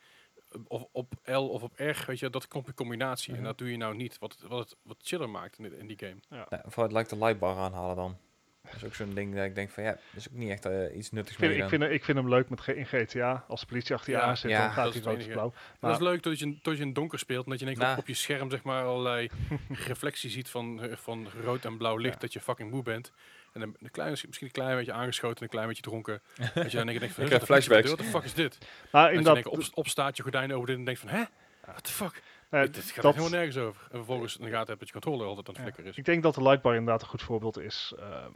[0.66, 3.32] of op L of op R, weet je, dat komt in combinatie.
[3.32, 3.46] En Mhm.
[3.48, 5.86] dat doe je nou niet, wat, het- wat het wat chiller maakt in, die- in
[5.86, 6.16] die game.
[6.28, 8.16] Nou, vooruit lijkt de lightbar aanhalen dan.
[8.62, 10.64] Dat is ook zo'n ding dat ik denk van ja, dat is ook niet echt
[10.64, 13.44] eh, iets nuttigs Ik vind, mee ik, vind, ik vind hem leuk met in GTA.
[13.48, 15.06] Als de politie achter je Ja, aan zit, ja, dan dat gaat is hij het
[15.22, 15.52] rood blauw.
[15.80, 17.66] Maar- dat is leuk dat je, dat je in het donker speelt en dat je
[17.66, 17.98] keer op, Nou.
[17.98, 19.28] op je scherm zeg maar allerlei
[19.88, 22.20] reflectie ziet van, van rood en blauw licht, Ja.
[22.20, 23.12] dat je fucking moe bent.
[23.52, 26.20] En dan een klein, misschien een klein beetje aangeschoten en een klein beetje dronken.
[26.54, 27.82] dat je dan denkt van, Ik "Huh, krijg wat de fuck is flashbacks.
[27.88, 27.96] dit?
[27.98, 28.58] What the fuck is dit?
[28.90, 31.22] Maar dat je in keer op, opstaat, je gordijnen over dit en denkt van, hè?
[31.66, 32.22] What the fuck?
[32.60, 33.82] Eh, dit gaat dat- helemaal nergens over.
[33.82, 35.70] En vervolgens in de gaten heb dat je controle altijd aan het Ja.
[35.72, 35.96] flikker is.
[35.98, 38.30] Ik denk dat de lightbar inderdaad een goed voorbeeld is ehm,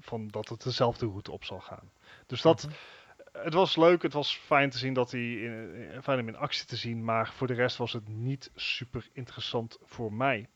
[0.00, 1.90] van dat het dezelfde route op zal gaan.
[2.26, 2.74] Dus dat, Mhm.
[3.44, 6.36] het was leuk, het was fijn te zien dat hij in, in- fijn om in
[6.36, 10.48] actie te zien, maar voor de rest was het niet super interessant voor mij.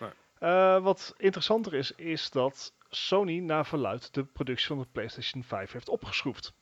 [0.00, 0.10] Nee.
[0.38, 5.72] Eh, wat interessanter is, is dat Sony naar verluid de productie van de PlayStation 5
[5.72, 6.52] heeft opgeschroefd.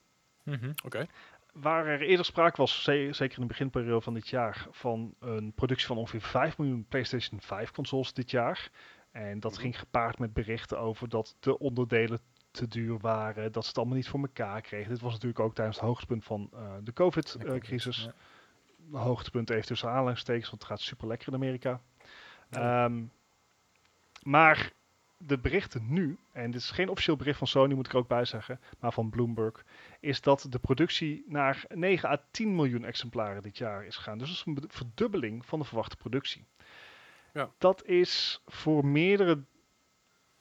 [0.45, 0.73] Mhm.
[0.85, 1.07] Oké.
[1.53, 5.53] Waar er eerder sprake was, ze- zeker in de beginperiode van dit jaar, van een
[5.55, 8.71] productie van ongeveer 5 miljoen PlayStation 5 consoles dit jaar.
[9.11, 9.61] En dat Mhm.
[9.61, 12.19] ging gepaard met berichten over dat de onderdelen
[12.51, 14.91] te duur waren, dat ze het allemaal niet voor elkaar kregen.
[14.91, 18.05] Dit was natuurlijk ook tijdens het hoogtepunt van eh, de COVID-crisis.
[18.05, 18.99] ja.
[18.99, 21.81] hoogtepunt even tussen aanhalingstekens, want het gaat super lekker in Amerika.
[22.51, 22.85] Ja.
[22.85, 23.03] Ehm,
[24.23, 24.73] maar
[25.27, 28.09] de berichten nu, en dit is geen officieel bericht van Sony, moet ik er ook
[28.09, 29.65] bij zeggen, maar van Bloomberg,
[30.01, 34.19] is dat de productie naar 9 à 10 miljoen exemplaren dit jaar is gegaan.
[34.19, 36.47] Dus dat is een verdubbeling van de verwachte productie.
[37.33, 37.51] Ja.
[37.59, 39.45] Dat is voor meerdere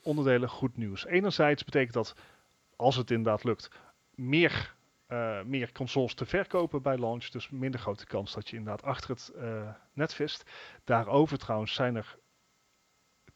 [0.04, 1.06] onderdelen goed nieuws.
[1.06, 2.16] Enerzijds betekent dat,
[2.76, 3.70] als het inderdaad lukt,
[4.16, 4.76] meer,
[5.08, 7.26] eh, meer consoles te verkopen bij launch.
[7.26, 10.50] Dus minder grote kans dat je inderdaad achter het eh, net vist.
[10.84, 12.18] Daarover trouwens zijn er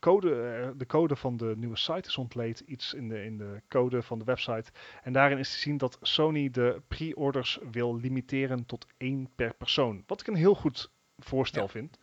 [0.05, 2.59] code, eh, de code van de nieuwe site is ontleed.
[2.59, 4.71] Iets in de, in de code van de website.
[5.03, 10.03] En daarin is te zien dat Sony de pre-orders wil limiteren tot één per persoon.
[10.07, 11.69] Wat ik een heel goed voorstel Ja.
[11.69, 11.99] vind.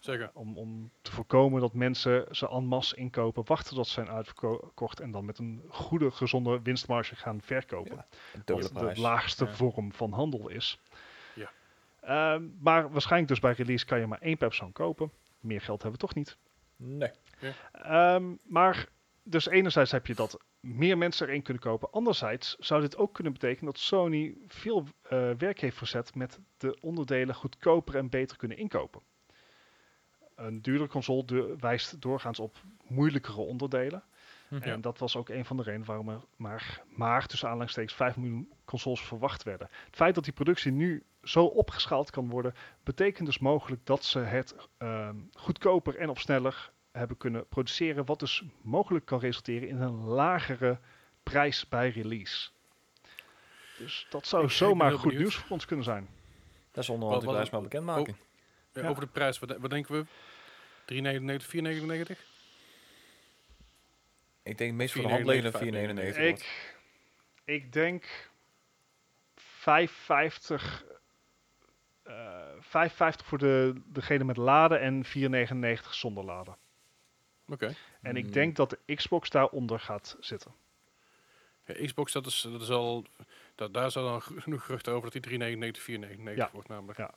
[0.00, 0.30] Zeker.
[0.34, 5.00] Om, om te voorkomen dat mensen ze en masse inkopen, wachten tot ze zijn uitverkocht
[5.00, 7.96] en dan met een goede, gezonde winstmarge gaan verkopen.
[7.96, 8.06] Ja,
[8.44, 9.52] dubbele Wat de laagste Ja.
[9.52, 10.78] vorm van handel is.
[11.34, 11.50] Ja.
[12.00, 15.10] Ehm, maar waarschijnlijk dus bij release kan je maar één per persoon kopen.
[15.40, 16.36] Meer geld hebben we toch niet.
[16.82, 17.10] Nee.
[17.72, 18.88] Ehm, maar
[19.22, 21.90] dus enerzijds heb je dat meer mensen erin kunnen kopen.
[21.90, 26.78] Anderzijds zou dit ook kunnen betekenen dat Sony veel eh, werk heeft verzet met de
[26.80, 29.00] onderdelen goedkoper en beter kunnen inkopen.
[30.34, 34.02] Een duurdere console du- wijst doorgaans op moeilijkere onderdelen.
[34.48, 34.62] Mhm.
[34.62, 38.16] En dat was ook een van de redenen waarom er maar, maar tussen aanhalingstekens 5
[38.16, 39.68] miljoen consoles verwacht werden.
[39.86, 44.18] Het feit dat die productie nu zo opgeschaald kan worden, betekent dus mogelijk dat ze
[44.18, 48.04] het ehm, goedkoper en op sneller hebben kunnen produceren.
[48.04, 50.78] Wat dus mogelijk kan resulteren in een lagere
[51.22, 52.50] prijs bij release.
[53.78, 56.08] Dus dat zou Ik- zomaar goed nieuws voor ons kunnen zijn.
[56.70, 58.16] Dat is onderhand wat- prijs maar bekendmaken.
[58.72, 58.88] Ja, Ja.
[58.88, 60.06] Over de prijs, wat, wat denken we?
[60.84, 62.24] 3,99, 4,99?
[64.42, 66.18] Ik denk meest voor de 4,99, hand liggende 5,99 4,99.
[66.18, 66.40] wordt.
[66.40, 68.28] Ik, ik denk
[69.34, 70.98] 5,50 eh
[72.60, 75.04] 5,50 voor de, degene met laden en
[75.84, 76.56] 4,99 zonder laden.
[77.48, 77.74] Oké.
[78.02, 78.32] En ik Hmm.
[78.32, 80.52] denk dat de Xbox daaronder gaat zitten.
[81.64, 83.04] Ja, Xbox, dat is, dat is al...
[83.54, 85.38] Dat, daar is al dan genoeg geruchten over dat die
[85.74, 86.50] 3,99, 4,99 Ja.
[86.52, 86.98] wordt namelijk.
[86.98, 87.10] Ja.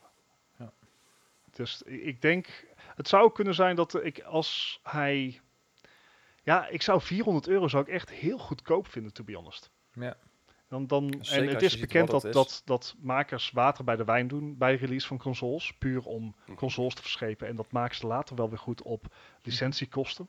[1.50, 5.40] Dus i- ik denk, het zou kunnen zijn dat ik als hij,
[6.42, 9.70] ja, ik zou 400 euro zou ik echt heel goedkoop vinden, to be honest.
[9.92, 10.16] Ja.
[10.68, 14.58] Dan, dan, en het is bekend dat, dat, dat makers water bij de wijn doen
[14.58, 16.56] bij release van consoles, puur om Mhm.
[16.56, 17.48] consoles te verschepen.
[17.48, 19.06] En dat maken ze later wel weer goed op
[19.42, 20.28] licentiekosten.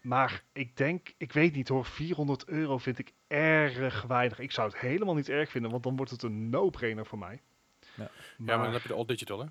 [0.00, 4.38] Maar ik denk, ik weet niet hoor, 400 euro vind ik erg weinig.
[4.38, 7.40] Ik zou het helemaal niet erg vinden, want dan wordt het een no-brainer voor mij.
[7.94, 8.10] Ja.
[8.38, 9.46] Ja, maar dan heb je de all digital, hè?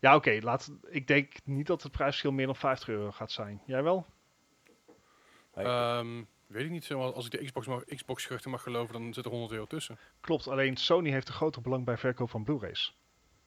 [0.00, 0.38] Ja, oké.
[0.42, 0.72] laat.
[0.88, 3.62] ik denk niet dat het prijsverschil meer dan 50 euro gaat zijn.
[3.66, 4.06] Jij wel?
[5.54, 6.22] Ehm,
[6.52, 6.92] weet ik niet.
[6.92, 9.98] Als ik de Xbox, mag, Xbox geruchten mag geloven, dan zit er 100 euro tussen.
[10.20, 10.48] Klopt.
[10.48, 12.96] Alleen Sony heeft een groter belang bij verkoop van Blu-rays.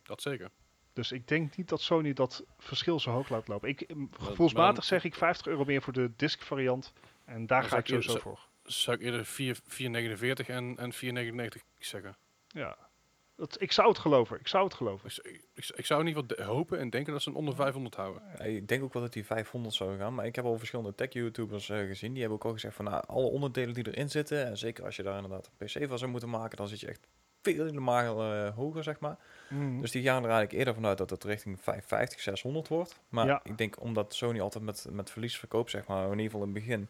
[0.04, 0.50] Dat zeker.
[0.94, 3.70] Dus ik denk niet dat Sony dat verschil zo hoog laat lopen.
[3.70, 6.94] Ik, maar gevoelsmatig zeg ik 50 euro meer voor de disc variant.
[7.26, 8.40] En daar ga ik sowieso voor.
[8.64, 12.18] Zou ik eerder 4 4,49 en, en 4,99 zeggen.
[12.48, 12.78] Ja.
[13.36, 14.40] Dat, ik zou het geloven.
[14.40, 15.10] Ik zou het geloven.
[15.54, 18.22] Ik, zou in ieder geval hopen en denken dat ze een onder 500 houden.
[18.56, 21.70] ik denk ook wel dat die 500 zou gaan, maar ik heb al verschillende tech-YouTubers
[21.70, 22.12] eh, gezien.
[22.12, 24.96] Die hebben ook al gezegd van nou, alle onderdelen die erin zitten, en zeker als
[24.96, 27.08] je daar inderdaad een PC van zou moeten maken, dan zit je echt
[27.42, 29.18] veel helemaal eh, hoger, zeg maar.
[29.50, 29.82] Mhm.
[29.82, 33.00] Dus die gaan er eigenlijk eerder vanuit dat het richting 550, 600 wordt.
[33.10, 33.40] Maar Ja.
[33.44, 36.54] ik denk omdat Sony altijd met, met verlies verkoopt, zeg maar, in ieder geval in
[36.54, 36.90] het begin,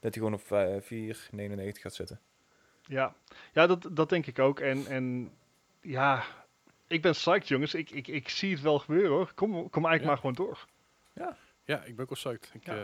[0.00, 2.20] dat hij gewoon op eh, 499 gaat zitten.
[2.82, 3.14] Ja,
[3.52, 4.60] ja dat, dat denk ik ook.
[4.60, 5.30] En, en
[5.86, 6.22] ja,
[6.86, 7.74] ik ben psyched, jongens.
[7.74, 9.32] Ik, ik, ik zie het wel gebeuren, hoor.
[9.34, 10.06] Kom, kom eigenlijk Ja.
[10.06, 10.64] maar gewoon door.
[11.64, 12.50] Ja, ik ben ook wel psyched.
[12.54, 12.74] Ik, Ja.
[12.76, 12.82] eh,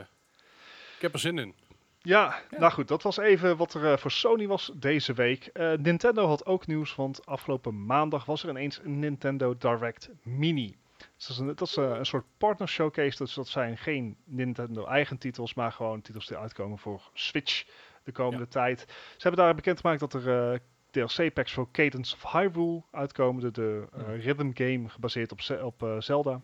[0.97, 1.55] ik heb er zin in.
[1.99, 2.59] Ja, Ja.
[2.59, 5.47] nou goed, dat was even wat er eh, voor Sony was deze week.
[5.47, 10.77] Eh, Nintendo had ook nieuws, want afgelopen maandag was er ineens een Nintendo Direct Mini.
[11.17, 14.17] Dus dat is een, dat is, eh, een soort partner showcase, dus dat zijn geen
[14.25, 17.65] Nintendo eigen titels, maar gewoon titels die uitkomen voor Switch
[18.05, 18.81] de komende tijd.
[18.89, 20.59] Ze hebben daar bekendgemaakt dat er eh,
[20.93, 26.41] DLC-packs voor Cadence of Hyrule uitkomen, de, eh, rhythm game gebaseerd op, op eh, Zelda.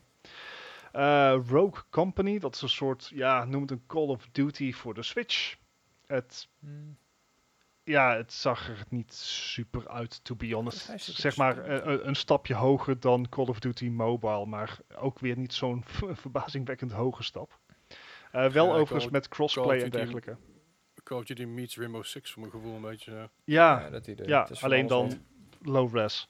[0.93, 4.95] Eh, Rogue Company, dat is een soort, ja, noem het een Call of Duty voor
[4.95, 5.57] de Switch.
[6.07, 6.97] Het, Hmm.
[7.85, 10.93] ja, het zag er niet super uit, to be honest.
[10.97, 15.53] Zeg maar een, een stapje hoger dan Call of Duty Mobile, maar ook weer niet
[15.53, 15.85] zo'n
[16.25, 17.59] verbazingwekkend hoge stap.
[18.31, 20.37] Wel Ja, overigens met crossplay en dergelijke.
[21.09, 23.13] Call of Duty meets Rainbow Six voor mijn gevoel een beetje.
[23.17, 24.29] eh, Ja, dat idee.
[24.29, 25.13] ja alleen dan
[25.63, 26.29] low res.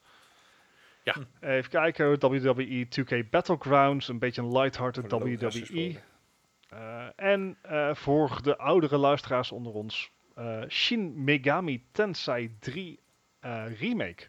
[1.02, 1.14] Ja.
[1.40, 5.38] Even kijken, WWE 2K Battlegrounds, een beetje een lighthearted WWE.
[5.50, 6.02] gesproken.
[6.68, 13.00] Eh, en eh, voor de oudere luisteraars onder ons, eh, Shin Megami Tensei 3
[13.40, 14.28] eh, Remake.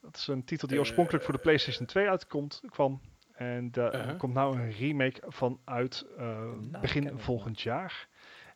[0.00, 3.00] Dat is een titel die oorspronkelijk voor de PlayStation 2 uitkomt, kwam.
[3.32, 4.18] En daar Uh-huh.
[4.18, 8.08] komt nou een remake van uit Nou, begin volgend jaar.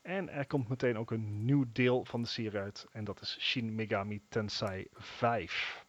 [0.09, 2.87] En er komt meteen ook een nieuw deel van de serie uit.
[2.93, 5.85] En dat is Shin Megami Tensei 5.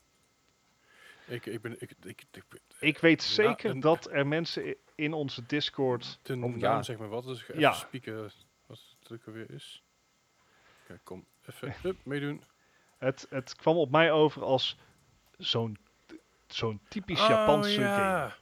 [1.27, 1.81] ik, ik ben.
[1.81, 2.43] Ik, ik, ik,
[2.79, 6.81] Ik weet zeker dat er mensen in onze Discord de Oh, naam ja.
[6.83, 7.23] zeg maar wat.
[7.23, 7.73] Dus ik Ja.
[7.73, 8.31] spieken
[8.65, 9.83] wat het ook alweer is.
[10.87, 11.25] Kijk, kom.
[11.49, 12.43] Even hup, meedoen.
[12.97, 14.77] Het, het kwam op mij over als
[15.37, 15.77] zo'n
[16.47, 18.27] zo'n typisch Japanse Oh, ja.
[18.29, 18.33] game.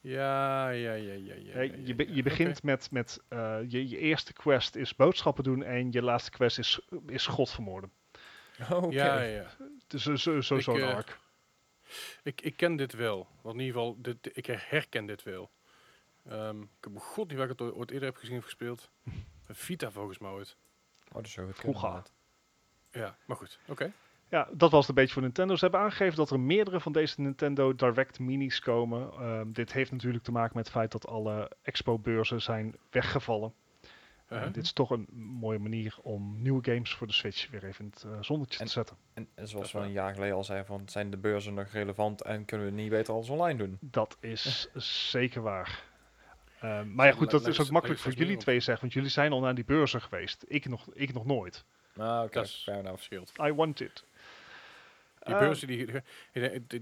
[0.00, 1.60] Ja, ja, ja, ja, ja.
[1.62, 5.92] Je, be- je begint met, met eh, je, je eerste quest is boodschappen doen en
[5.92, 7.92] je laatste quest is, is God vermoorden.
[8.60, 8.74] Oké.
[8.86, 8.94] Oké.
[8.94, 9.46] Ja, ja.
[9.86, 11.18] Dus zo, zo, zo, Ik, zo'n eh, arc.
[12.22, 13.28] Ik, ik ken dit wel.
[13.42, 15.50] Want in ieder geval, dit, ik herken dit wel.
[16.28, 18.90] Ehm, ik heb god niet waar ik het ooit- eerder heb gezien of gespeeld.
[19.46, 20.56] Een Vita volgens mij ooit.
[21.08, 21.48] Oh, dat is zo.
[21.52, 22.02] Vroeger.
[22.92, 23.58] Ja, maar goed.
[23.66, 23.92] Oké.
[24.30, 25.54] Ja, dat was het een beetje voor Nintendo.
[25.54, 29.10] Ze hebben aangegeven dat er meerdere van deze Nintendo Direct Minis komen.
[29.12, 33.52] Ehm, dit heeft natuurlijk te maken met het feit dat alle expo-beurzen zijn weggevallen.
[34.32, 34.52] Uh-huh.
[34.52, 37.90] dit is toch een mooie manier om nieuwe games voor de Switch weer even in
[37.94, 38.96] het eh, zonnetje En- te zetten.
[39.14, 42.44] En, zoals we een jaar geleden al zeiden, van, zijn de beurzen nog relevant en
[42.44, 43.78] kunnen we niet beter alles online doen?
[43.80, 44.68] Dat is
[45.10, 45.82] zeker waar.
[46.60, 49.32] Ehm, maar ja, goed, dat is ook makkelijk voor jullie twee zeggen, want jullie zijn
[49.32, 50.44] al naar die beurzen geweest.
[50.48, 51.64] Ik nog, ik nog nooit.
[51.94, 52.96] Nou, oké, Dat is- fair enough.
[52.96, 53.32] Verschilt.
[53.42, 54.04] I want it.
[55.20, 55.86] Die Eh, beurzen, die,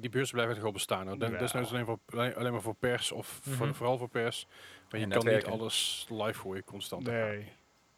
[0.01, 1.06] die, beurzen blijven bestaan.
[1.09, 1.19] hoor.
[1.19, 1.39] Dat Ja.
[1.39, 3.74] is alleen, voor, alleen, maar voor pers of voor, Mhm.
[3.74, 4.47] vooral voor pers.
[4.90, 7.02] Maar je En kan niet alles live voor je constant.
[7.06, 7.23] Nee.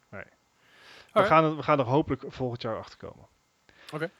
[0.09, 0.23] nee.
[0.23, 1.33] We, Alright.
[1.35, 3.27] gaan er, we gaan er hopelijk volgend jaar achter komen.
[3.93, 4.11] Oké.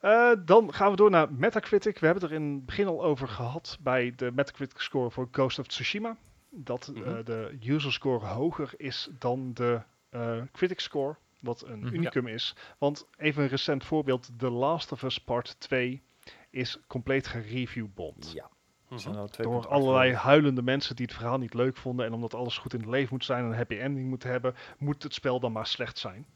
[0.00, 1.98] Eh, dan gaan we door naar Metacritic.
[1.98, 5.28] We hebben het er in het begin al over gehad bij de Metacritic score voor
[5.32, 6.16] Ghost of Tsushima.
[6.50, 7.24] Dat eh, Mhm.
[7.24, 11.16] de user score hoger is dan de eh, critic score.
[11.42, 11.94] Wat een Mhm.
[11.94, 12.54] unicum is.
[12.78, 14.30] Want even een recent voorbeeld.
[14.38, 16.02] The Last of Us Part 2
[16.50, 18.32] is compleet gereviewbomd.
[18.34, 18.48] Ja.
[18.88, 19.26] Mhm.
[19.42, 22.06] Door allerlei huilende mensen die het verhaal niet leuk vonden.
[22.06, 24.54] En omdat alles goed in het leven moet zijn en een happy ending moet hebben,
[24.78, 26.26] moet het spel dan maar slecht zijn.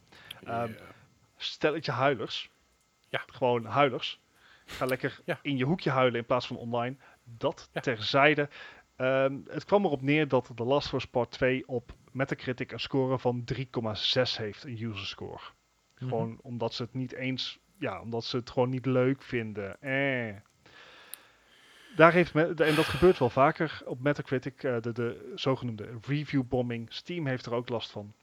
[0.44, 0.76] Ehm, Ja.
[1.36, 2.50] Stelletje huilers.
[3.08, 3.22] Ja.
[3.26, 4.20] Gewoon huilers.
[4.66, 5.38] Ga lekker Ja.
[5.42, 6.96] in je hoekje huilen in plaats van online.
[7.24, 7.80] Dat Ja.
[7.80, 8.48] terzijde.
[8.96, 12.80] Ehm, het kwam erop neer dat The Last of Us Part 2 op Metacritic een
[12.80, 15.40] score van 3,6 heeft, een user score.
[15.98, 16.08] Mhm.
[16.08, 19.80] Gewoon omdat ze het niet eens, ja, omdat ze het gewoon niet leuk vinden.
[19.80, 20.36] Eh.
[21.96, 26.42] Daar heeft me, en dat gebeurt wel vaker op Metacritic, eh, de, de zogenoemde review
[26.48, 26.92] bombing.
[26.92, 28.14] Steam heeft er ook last van.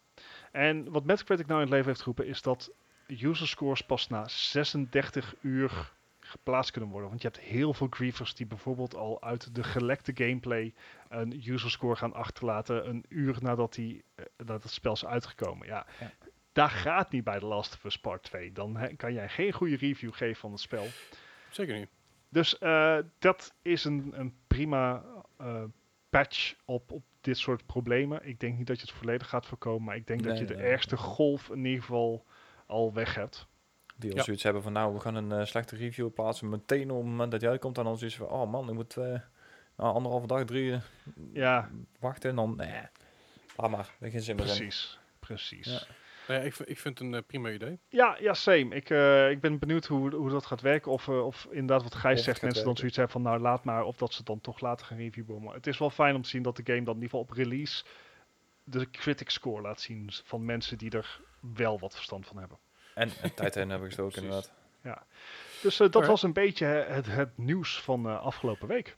[0.51, 2.71] En wat Metacritic nou in het leven heeft geroepen is dat
[3.07, 5.91] user scores pas na 36 uur
[6.33, 7.09] geplaatst kunnen worden.
[7.09, 10.73] Want je hebt heel veel griefers die bijvoorbeeld al uit de gelekte gameplay
[11.09, 15.67] een user score gaan achterlaten een uur nadat, die, eh, dat het spel is uitgekomen.
[15.67, 16.11] Ja, Ja.
[16.51, 18.51] daar gaat niet bij The Last of Us Part 2.
[18.51, 20.87] Dan kan jij geen goede review geven van het spel.
[21.49, 21.89] Zeker niet.
[22.29, 25.03] Dus eh, dat is een, een prima
[25.37, 25.63] eh,
[26.09, 28.27] patch op, op dit soort problemen.
[28.27, 30.55] Ik denk niet dat je het volledig gaat voorkomen, maar ik denk dat je de
[30.55, 30.65] nee.
[30.65, 32.25] ergste golf in ieder geval
[32.65, 33.47] al weg hebt.
[33.95, 34.23] Die al Ja.
[34.23, 36.49] zoiets hebben van, nou, we gaan een eh, slechte review plaatsen.
[36.49, 38.97] Meteen op het moment dat jij uitkomt, dan al zoiets van, oh man, ik moet
[38.97, 39.03] eh
[39.77, 40.79] nou, anderhalve dag, drie eh,
[41.33, 42.29] Ja, wachten.
[42.29, 42.81] En dan, nee,
[43.57, 44.51] laat maar, er geen zin meer in.
[44.55, 44.99] precies.
[45.19, 45.65] Precies.
[45.65, 45.81] Ja.
[46.27, 47.79] Nou ja, ik, vind- ik vind het een eh, prima idee.
[47.87, 48.75] Ja, ja, same.
[48.75, 50.91] Ik, eh, ik ben benieuwd hoe, hoe dat gaat werken.
[50.91, 53.83] Of, eh, of inderdaad wat Gijs zegt, mensen dan zoiets hebben van nou laat maar.
[53.83, 55.53] Of dat ze dan toch later gaan reviewbommen.
[55.53, 57.31] Het is wel fijn om te zien dat de game dan in ieder geval op
[57.31, 57.83] release
[58.63, 61.21] de critic score laat zien van mensen die er
[61.55, 62.57] wel wat verstand van hebben.
[62.95, 64.51] En, en tijd in hebben gestoken, inderdaad.
[65.61, 68.97] Dus eh, dat was een beetje het, het nieuws van eh, afgelopen week.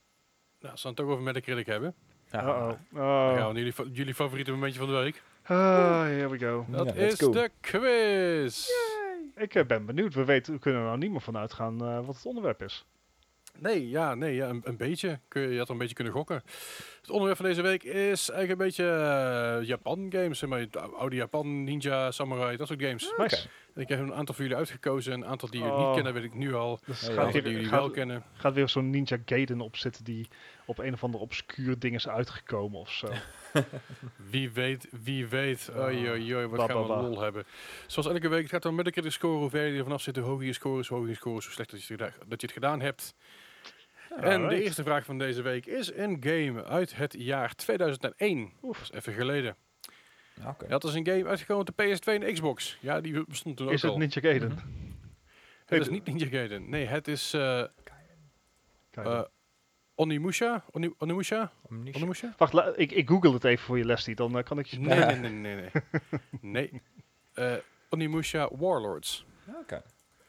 [0.59, 1.93] Nou, we het toch over Metacritic hebben.
[2.31, 2.43] Ja.
[2.43, 2.71] Uh-oh.
[2.89, 3.51] We Oh.
[3.53, 5.21] jullie, jullie favoriete momentje van de week.
[5.43, 6.65] Ah, here we go.
[6.69, 7.31] Dat Ja, is go.
[7.31, 8.67] de quiz.
[9.35, 10.13] Ik eh, ben benieuwd.
[10.13, 12.85] We, weten, we kunnen er nou niet meer van uitgaan eh, wat het onderwerp is.
[13.57, 15.19] Nee, ja, nee, ja, een, een beetje.
[15.27, 16.43] Kun je, je had er een beetje kunnen gokken.
[17.05, 20.39] Het onderwerp van deze week is eigenlijk een beetje eh, Japan games.
[20.39, 23.13] Zeg maar, de oude Japan, Ninja, Samurai, dat soort games.
[23.17, 23.47] Nice.
[23.73, 25.13] En ik heb een aantal voor jullie uitgekozen.
[25.13, 25.85] Een aantal die jullie Oh.
[25.85, 26.79] niet kennen, weet ik nu al.
[26.85, 28.23] Dus Ja, gaat, die jullie gaat, wel kennen.
[28.33, 30.27] gaat weer zo'n Ninja Gaiden opzitten die
[30.65, 33.07] op een of ander obscuur ding is uitgekomen of zo.
[34.31, 35.69] Wie weet, wie weet.
[35.77, 37.01] Oei, oei, oei, wat Ba, gaan we ba, ba.
[37.01, 37.43] lol hebben.
[37.87, 39.37] Zoals elke week, het gaat om Metacritic score.
[39.37, 41.37] Hoe ver je er vanaf zit, hoe hoger je score is, hoe hoger je score
[41.37, 41.71] is, hoe slecht
[42.27, 43.13] dat je het gedaan hebt.
[44.21, 48.51] En de eerste vraag van deze week is een game uit het jaar 2001.
[48.61, 48.77] Oef.
[48.77, 49.55] Dat is even geleden.
[50.67, 52.77] Dat is een game uitgekomen op de PS2 en de Xbox.
[52.81, 53.97] Ja, die bestond toen Is ook het al.
[53.97, 54.49] Ninja Gaiden?
[54.49, 54.59] Mhm.
[55.65, 56.69] Het is niet Ninja Gaiden.
[56.69, 57.63] Nee, het is eh
[58.91, 59.21] eh
[59.95, 60.63] Onimusha.
[60.71, 61.51] Oni, Onimusha?
[61.69, 62.33] Onimusha?
[62.37, 64.79] Wacht, ik, ik google het even voor je Leslie, dan eh, kan ik je...
[64.79, 65.69] Nee, nee, nee, nee.
[66.41, 66.81] Nee.
[67.35, 67.61] nee.
[67.89, 69.25] Onimusha Warlords.
[69.61, 69.83] Oké.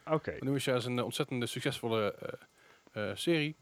[0.05, 0.37] Oké.
[0.41, 2.15] Onimusha is een ontzettend succesvolle
[3.15, 3.57] serie.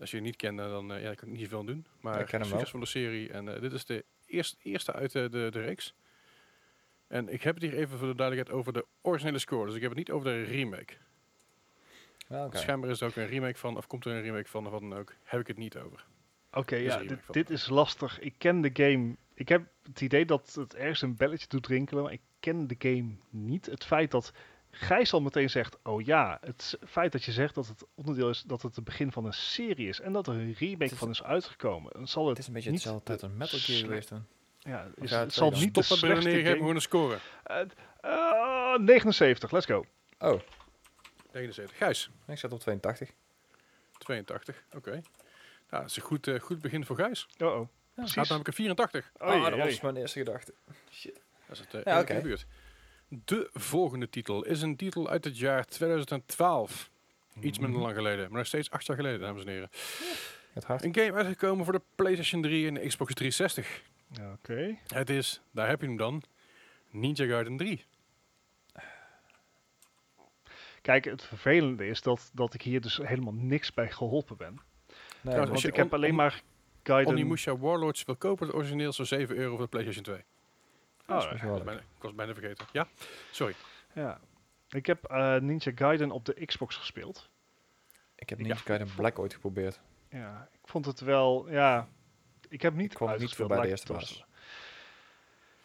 [0.00, 1.86] Als je het niet kent, eh, dan eh, ja, kan ik niet zoveel aan doen.
[2.00, 2.48] Maar Ik ken een hem wel.
[2.48, 3.30] succesvolle serie.
[3.32, 5.94] En eh, dit is de eerste, eerste uit de, de, de reeks.
[7.06, 9.66] En ik heb het hier even voor de duidelijkheid over de originele score.
[9.66, 10.94] Dus ik heb het niet over de remake.
[12.28, 12.58] Oké.
[12.58, 14.80] Schijnbaar is er ook een remake van, of komt er een remake van, of wat
[14.80, 15.14] dan ook.
[15.22, 16.06] Heb ik het niet over.
[16.52, 18.20] Oké, ja, dit, dit is lastig.
[18.20, 19.16] Ik ken de game.
[19.34, 22.74] Ik heb het idee dat het ergens een belletje doet rinkelen, maar ik ken de
[22.78, 23.66] game niet.
[23.66, 24.32] Het feit dat
[24.70, 28.42] Gijs al meteen zegt, oh ja, het feit dat je zegt dat het onderdeel is,
[28.42, 31.10] dat het het begin van een serie is en dat er een remake is- van
[31.10, 31.92] is uitgekomen.
[31.92, 34.26] Dan zal het, Het is een beetje niet hetzelfde tijd als Metal Gear geweest dan.
[34.58, 36.56] Ja, is, ja, het zal niet de slechtste game.
[36.56, 37.18] gewoon een score.
[37.44, 37.60] Eh,
[38.00, 39.84] eh, 79, let's go.
[40.18, 40.40] Oh,
[41.32, 41.76] 79.
[41.76, 43.10] Gijs, ik zat op 82.
[43.98, 44.64] 82.
[44.76, 44.90] Oké.
[44.90, 45.02] Nou,
[45.82, 47.26] dat is een goed, eh, goed begin voor Gijs.
[47.38, 47.54] Oh oh.
[47.54, 48.14] Hij Precies.
[48.14, 49.10] had namelijk een 84.
[49.18, 50.54] Oh, ah, ja, dat ja, was mijn eerste gedachte.
[51.46, 52.12] Dat is het Ja, ja, oké.
[52.12, 52.46] in de buurt.
[53.12, 56.90] De volgende titel is een titel uit het jaar 2012.
[57.40, 57.66] Iets Mhm.
[57.66, 59.70] minder lang geleden, maar nog steeds acht jaar geleden, dames en heren.
[60.52, 60.84] Het hart.
[60.84, 63.82] Een game uitgekomen voor de PlayStation 3 en de Xbox 360.
[64.32, 64.76] Oké.
[64.86, 66.22] Het is, daar heb je hem dan,
[66.90, 67.84] Ninja Gaiden 3.
[70.82, 74.52] Kijk, het vervelende is dat, dat ik hier dus helemaal niks bij geholpen ben.
[74.54, 76.42] Nee, Trouwens, Want je ik heb on- alleen on- maar
[76.82, 77.12] Gaiden...
[77.12, 80.24] Onimusha Warlords wil kopen, het origineel zo 7 euro voor de PlayStation 2.
[81.10, 82.66] Oh, Ik was bijna, ik was bijna vergeten.
[82.72, 82.88] Ja,
[83.30, 83.54] sorry.
[83.94, 84.20] Ja.
[84.68, 87.28] Ik heb eh, Ninja Gaiden op de Xbox gespeeld.
[88.14, 88.44] Ik heb Ja.
[88.44, 89.80] Ninja Gaiden Black ooit geprobeerd.
[90.08, 91.88] Ja, ik vond het wel, ja,
[92.48, 94.24] ik heb niet Ik kwam niet voorbij de eerste baas.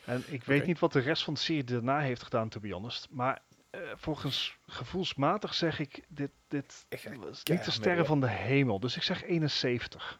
[0.05, 2.71] En ik weet niet wat de rest van de serie daarna heeft gedaan, to be
[2.71, 3.07] honest.
[3.09, 8.29] Maar eh, volgens gevoelsmatig zeg ik, dit, dit Ik was niet de sterren van de
[8.29, 8.79] hemel.
[8.79, 10.19] Dus ik zeg 71.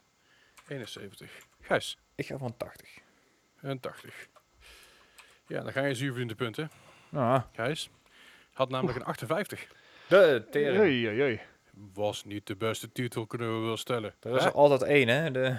[0.68, 1.32] 71.
[1.62, 2.98] Gijs, Ik ga van 80.
[3.62, 4.28] en 80.
[5.48, 6.72] Ja, dan ga je zuur verdiende punten.
[7.14, 7.90] Ah, Gijs
[8.54, 9.68] had namelijk een 58.
[10.08, 10.78] de tering.
[10.84, 11.42] Jee, jee, jee.
[11.94, 14.14] Was niet de beste titel, kunnen we wel stellen.
[14.20, 14.50] Er is Hè?
[14.50, 15.32] er altijd één, hè?
[15.32, 15.58] De...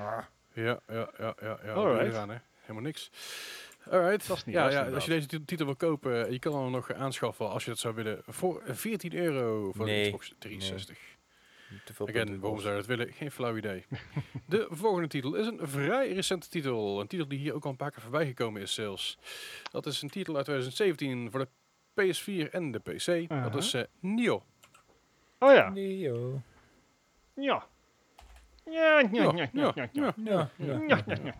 [0.00, 0.18] Ah.
[0.52, 1.58] Ja, ja, ja, ja.
[1.62, 1.72] ja.
[1.72, 1.76] Alright.
[1.76, 2.14] Alright.
[2.14, 2.36] Aan, hè?
[2.60, 3.10] Helemaal niks.
[3.90, 4.26] Alright.
[4.28, 4.94] Dat is niet ja, best, ja, inderdaad.
[4.94, 7.94] als je deze titel- wil kopen, je kan hem nog aanschaffen als je dat zou
[7.94, 8.22] willen.
[8.26, 10.02] Voor 14 euro voor de.
[10.04, 10.98] Xbox 360.
[11.84, 13.12] Te veel Again, punten waarom zou je dat willen?
[13.12, 13.84] Geen flauw idee.
[14.46, 17.00] de volgende titel is een vrij recente titel.
[17.00, 19.18] Een titel die hier ook al een paar keer voorbij gekomen is zelfs.
[19.70, 21.48] Dat is een titel uit 2017 voor de
[22.14, 23.28] PS4 en de PC.
[23.28, 24.44] Dat is eh Nio.
[25.38, 25.68] Oh ja.
[25.68, 26.42] Nio.
[27.34, 27.66] Ja.
[28.64, 29.88] Ja, ja, ja, ja, ja, ja.
[29.92, 30.14] Ja, ja.
[30.16, 31.34] Ja, ja, ja, ja, ja.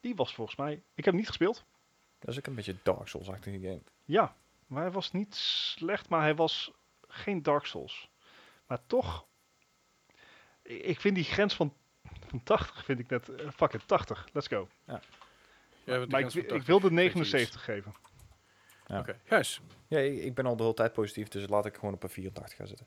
[0.00, 0.72] Die was volgens mij...
[0.72, 1.64] Ik heb hem niet gespeeld.
[2.18, 3.82] Dat is ook een beetje Dark Souls-achtige game.
[4.04, 4.34] Ja,
[4.66, 6.72] maar hij was niet slecht, maar hij was
[7.08, 8.10] geen Dark Souls.
[8.72, 9.26] Maar toch,
[10.62, 11.74] ik vind die grens van,
[12.26, 14.68] van 80 vind ik net, eh, fuck it, 80, let's go.
[15.84, 16.66] De Maar ik, ik 80.
[16.66, 17.32] wilde Weet je iets?
[17.32, 17.94] 79 geven.
[18.86, 18.98] Ja.
[18.98, 19.60] Oké, Gijs.
[19.88, 22.08] Ja, ik, ik ben al de hele tijd positief, dus laat ik gewoon op een
[22.08, 22.86] 84 gaan zitten.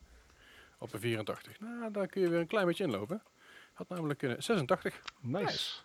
[0.77, 1.59] Op een 84.
[1.59, 3.23] Nou, daar kun je weer een klein beetje inlopen.
[3.73, 5.01] Had namelijk een 86.
[5.19, 5.81] Nice.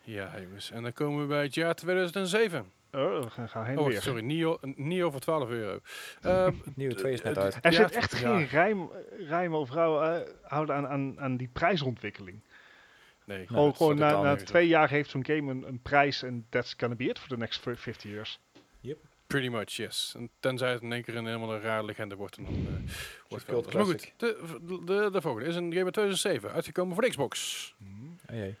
[0.00, 0.70] Ja, jongens.
[0.70, 2.72] En dan komen we bij het jaar 2007.
[2.94, 4.02] Oh, we gaan, gaan heen en Oh, weer.
[4.02, 4.22] sorry.
[4.22, 5.80] Nio, Nio voor 12 euro.
[6.22, 7.58] Ehm, Nieuwe 2 is net uit.
[7.62, 8.36] Er Ja, zit echt ja.
[8.36, 12.40] geen rijm, rijm of rouw, eh, houden aan, aan, aan die prijsontwikkeling.
[13.24, 13.46] nee.
[13.46, 16.74] gewoon dat gewoon na, na twee jaar heeft zo'n game een, een prijs en that's
[16.78, 18.40] gonna be it for the next 50 years.
[19.26, 20.14] Pretty much, yes.
[20.16, 22.36] En tenzij het in één keer een helemaal een rare legende wordt.
[22.36, 22.92] En dan, eh,
[23.28, 23.72] wordt het.
[23.74, 26.52] Maar goed, de, de, de volgende is een game uit 2007.
[26.52, 27.74] Uitgekomen voor de Xbox.
[28.30, 28.54] Oh jee.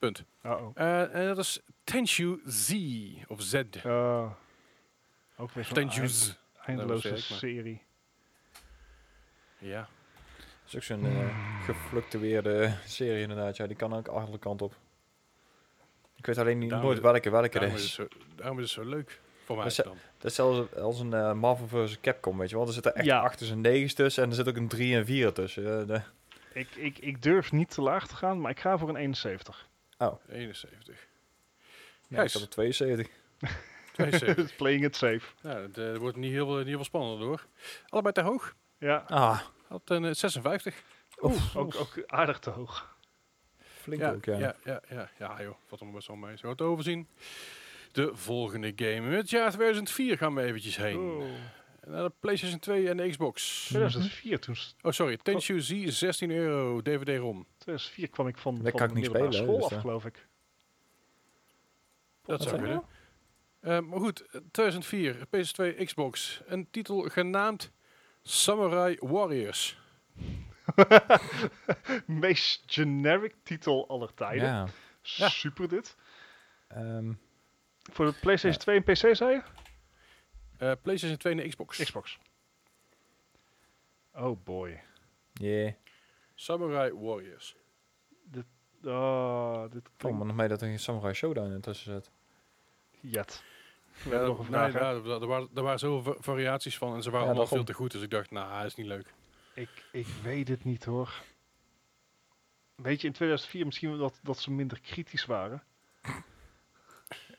[0.00, 0.24] Punt.
[0.46, 0.70] Uh-oh.
[0.74, 2.74] Eh, en dat is Tenshu Z.
[3.28, 3.54] Of Z.
[3.86, 4.30] Uh,
[5.36, 7.82] Ook weer eind- eindeloze Dat serie.
[9.58, 9.78] Ja.
[9.78, 13.56] Dat is ook zo'n eh, gefluctueerde serie inderdaad.
[13.56, 14.74] Ja, die kan ook alle kanten op.
[16.16, 17.96] Ik weet alleen niet, nooit is- welke welke Daarom is, is.
[17.96, 19.96] het zo, daarom is het zo leuk voor mij Maar ze- dan.
[20.18, 22.00] Dat is zelfs als een eh, Marvel vs.
[22.00, 22.66] Capcom, weet je wel.
[22.66, 23.20] Er zitten echt Ja.
[23.20, 25.80] achters en negens tussen en er zit ook een 3 en 4 tussen.
[25.80, 26.00] Eh, de,
[26.52, 29.68] Ik, ik, ik durf niet te laag te gaan, maar ik ga voor een 71.
[30.28, 31.06] 71.
[32.08, 33.08] ja, ik had er 72.
[33.92, 34.56] 72.
[34.56, 35.20] Playing it safe.
[35.42, 37.46] nou, het eh, wordt niet heel, niet heel veel spannender hoor.
[37.88, 38.54] Allebei te hoog.
[38.78, 40.82] Ja, Ah, Had een eh, 56.
[41.22, 42.96] Oeh, ook, ook aardig te hoog.
[43.58, 44.38] flink ja, ook, ja.
[44.38, 45.54] ja, ja, ja, ja, joh.
[45.66, 46.36] Valt er best wel mee.
[46.36, 47.08] Zo wat overzien.
[47.92, 49.16] De volgende game.
[49.16, 50.98] Het jaar 2004 gaan we eventjes heen.
[50.98, 51.24] Oh.
[51.90, 53.64] Naar de PlayStation 2 en de Xbox.
[53.68, 55.16] 2004, toen, Oh, sorry.
[55.16, 57.46] Tenchu Z, 16 euro, DVD-ROM.
[57.58, 59.80] 2004 kwam ik van, Dat van kan ik de niet spelen, school dus, af, eh.
[59.80, 60.28] geloof ik.
[62.24, 62.82] Dat zou kunnen.
[63.60, 66.42] Eh, maar goed, eh, 2004, PS2, Xbox.
[66.46, 67.70] Een titel genaamd
[68.22, 69.78] Samurai Warriors.
[72.06, 74.48] Meest generic titel aller tijden.
[74.48, 74.66] Ja.
[75.02, 75.28] Ja.
[75.28, 75.96] Super dit.
[76.68, 77.12] ehm,
[77.92, 79.42] Voor de PlayStation 2 en PC zei je?
[80.60, 81.78] Eh, PlayStation 2 en Xbox.
[81.78, 82.18] Xbox.
[84.14, 84.80] Oh boy.
[85.32, 85.72] yeah.
[86.34, 87.56] Samurai Warriors.
[88.84, 92.10] Oh, dit klinkt me nog mee dat er een Samurai Showdown in tussen zit.
[93.00, 93.42] jet.
[94.02, 94.72] We Ja, hebben nog een vraag.
[94.72, 94.88] nee, ja,
[95.20, 97.72] er, waren, er waren zoveel va- variaties van en ze waren Ja, allemaal veel te
[97.74, 97.90] goed.
[97.92, 99.14] Dus ik dacht, nou, dat is niet leuk.
[99.54, 101.22] Ik, ik weet het niet hoor.
[102.74, 105.62] Weet je, in 2004 misschien wel dat, dat ze minder kritisch waren.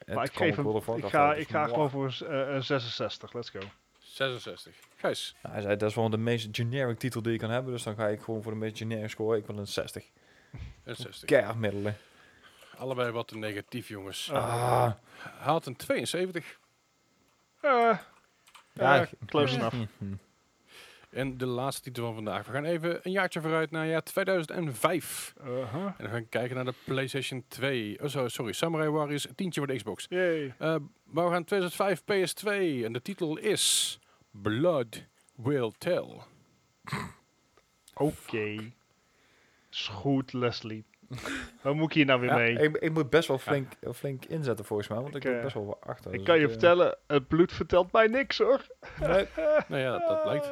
[0.05, 3.33] Maar ik geef hem, ga, ik ga gewoon voor eh, een 66.
[3.33, 3.59] Let's go.
[3.99, 4.75] 66.
[4.95, 5.35] Gijs.
[5.41, 7.95] Hij zei, dat is wel de meest generic titel die je kan hebben, dus dan
[7.95, 9.37] ga ik gewoon voor de meest generic score.
[9.37, 10.05] Ik wil een 60.
[10.83, 11.25] En 60.
[11.25, 11.97] Keihard middelen.
[12.77, 14.31] Allebei wat te negatief, jongens.
[14.31, 14.53] Ah.
[14.53, 14.91] Ah.
[15.17, 16.57] Hij had een 72.
[17.61, 17.97] Eh,
[18.73, 19.75] Ja, close enough.
[21.11, 22.45] En de laatste titel van vandaag.
[22.45, 25.33] We gaan even een jaartje vooruit naar jaar 2005.
[25.41, 25.85] Uh-huh.
[25.85, 27.99] En dan gaan we kijken naar de PlayStation 2.
[28.03, 28.51] Oh, sorry.
[28.51, 30.05] Samurai Warriors, een tientje voor de Xbox.
[30.09, 30.55] Yay.
[30.57, 32.83] Eh, maar we gaan 2005 PS2.
[32.85, 33.99] En de titel is
[34.31, 35.05] Blood
[35.35, 36.07] Will Tell.
[37.93, 38.71] Oké.
[39.71, 40.85] Is goed, Leslie.
[41.61, 42.57] Waar moet ik hier nou weer Ja, mee?
[42.57, 45.41] ik, ik moet best wel flink, flink inzetten volgens mij, want ik, Ik, loop eh,
[45.43, 46.11] best wel wat achter.
[46.11, 48.67] ik dus kan je eh, vertellen, het bloed vertelt mij niks hoor.
[48.99, 49.25] nee,
[49.67, 50.51] Nou ja, dat, dat blijkt.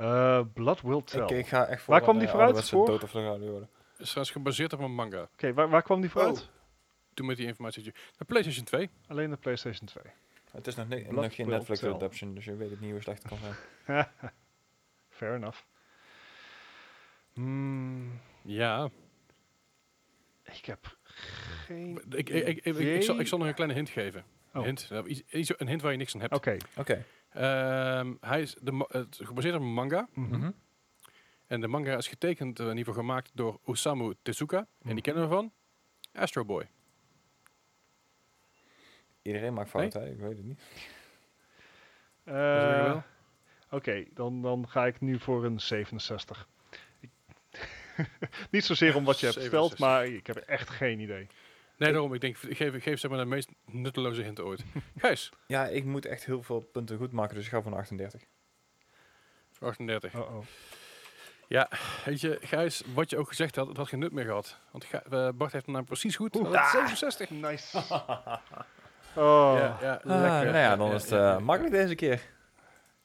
[0.00, 1.18] Eh, Blood Will Tell.
[1.20, 2.86] ik, Oké, ik ga echt voor Waar kwam die eh, vooruit ouderwetse voor?
[2.86, 3.68] Dood of the Radio worden.
[3.90, 5.28] Het is trouwens gebaseerd op een manga.
[5.54, 6.40] waar, waar kwam die vooruit?
[6.40, 6.46] Oh.
[7.14, 7.82] Doe met die informatie.
[8.16, 8.90] De PlayStation 2.
[9.06, 10.02] Alleen de PlayStation 2.
[10.52, 11.90] Het is nog, Blood nog geen Netflix Tell.
[11.92, 14.06] adaption, dus je weet het niet hoe slecht het kan zijn.
[15.08, 15.58] Fair enough.
[17.32, 18.88] Hmm, Ja.
[20.44, 20.96] ik heb
[21.66, 24.20] geen Ik, ik, ik, ik, ik, zal, ik zal nog een kleine hint geven.
[24.20, 24.26] Oh.
[24.52, 25.22] Een, hint, nou,
[25.58, 26.34] een hint waar je niks aan hebt.
[26.34, 26.56] Oké.
[26.76, 27.04] Oké.
[27.30, 30.08] Ehm, hij is de, het is gebaseerd op een manga.
[30.14, 30.36] Mhm.
[30.38, 30.50] Mhm.
[31.46, 34.58] En de manga is getekend, eh, in ieder geval gemaakt door Osamu Tezuka.
[34.58, 34.94] En Mhm.
[34.94, 35.52] die kennen we van
[36.12, 36.68] Astro Boy.
[39.22, 40.10] Iedereen maakt fouten, hè?
[40.10, 40.60] ik weet het niet.
[42.24, 42.96] Eh?
[43.70, 46.48] Oké, dan, dan ga ik nu voor een 67.
[47.00, 47.10] Ik-
[48.50, 49.78] Niet zozeer om wat je hebt verteld, 67.
[49.78, 51.26] maar ik heb echt geen idee.
[51.80, 52.14] Nee, daarom.
[52.14, 54.64] Ik denk, ik geef, ik geef zeg maar de meest nutteloze hint ooit.
[54.98, 57.78] Gijs, Ja, ik moet echt heel veel punten goed maken, dus ik ga voor een
[57.78, 58.22] 38.
[59.52, 60.14] voor 38.
[60.14, 60.44] Oh oh.
[62.04, 64.58] Weet je, Gijs, wat je ook gezegd had, het had geen nut meer gehad.
[64.70, 66.36] Want Gij- eh, Bart heeft hem nou precies goed.
[66.36, 66.44] Oeh.
[66.44, 66.70] Dat is Ah.
[66.70, 67.30] 67.
[67.30, 67.76] Nice.
[69.14, 69.92] oh, Ja, ja.
[69.92, 70.44] Ah, lekker.
[70.44, 71.38] nou ja, dan Ja, is het ja, ja, eh, ja.
[71.44, 72.22] makkelijk deze keer.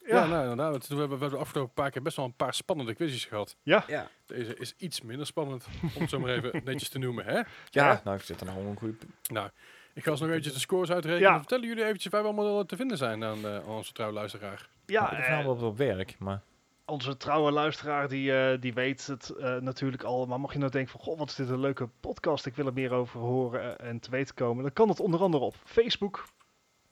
[0.08, 0.26] Ja, Ja.
[0.26, 0.88] nou, inderdaad.
[0.88, 3.56] We hebben, we hebben de afgelopen paar keer best wel een paar spannende quizjes gehad.
[3.64, 3.84] Ja.
[3.88, 4.08] Ja.
[4.26, 5.66] Deze is iets minder spannend,
[5.96, 7.26] om het zo maar even netjes te noemen.
[7.26, 7.42] Hè?
[7.70, 8.96] Ja, nou, ik zit er nou een goede...
[9.32, 9.50] Nou,
[9.94, 11.28] ik ga eens nog eventjes de scores uitrekenen.
[11.28, 11.34] Ja.
[11.34, 14.16] En vertellen jullie eventjes waar we allemaal te vinden zijn aan, eh, aan onze trouwe
[14.16, 14.70] luisteraar.
[14.86, 16.42] Ja, ik eh, ga wel op, op werk, maar...
[16.86, 20.26] onze trouwe luisteraar die, eh, die weet het eh, natuurlijk al.
[20.26, 22.46] Maar mocht je nou denken van, goh, wat is dit een leuke podcast.
[22.46, 24.64] Ik wil er meer over horen eh, en te weten komen.
[24.64, 26.26] Dan kan het onder andere op Facebook,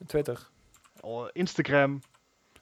[0.06, 0.48] Twitter,
[1.00, 2.00] eh, Instagram.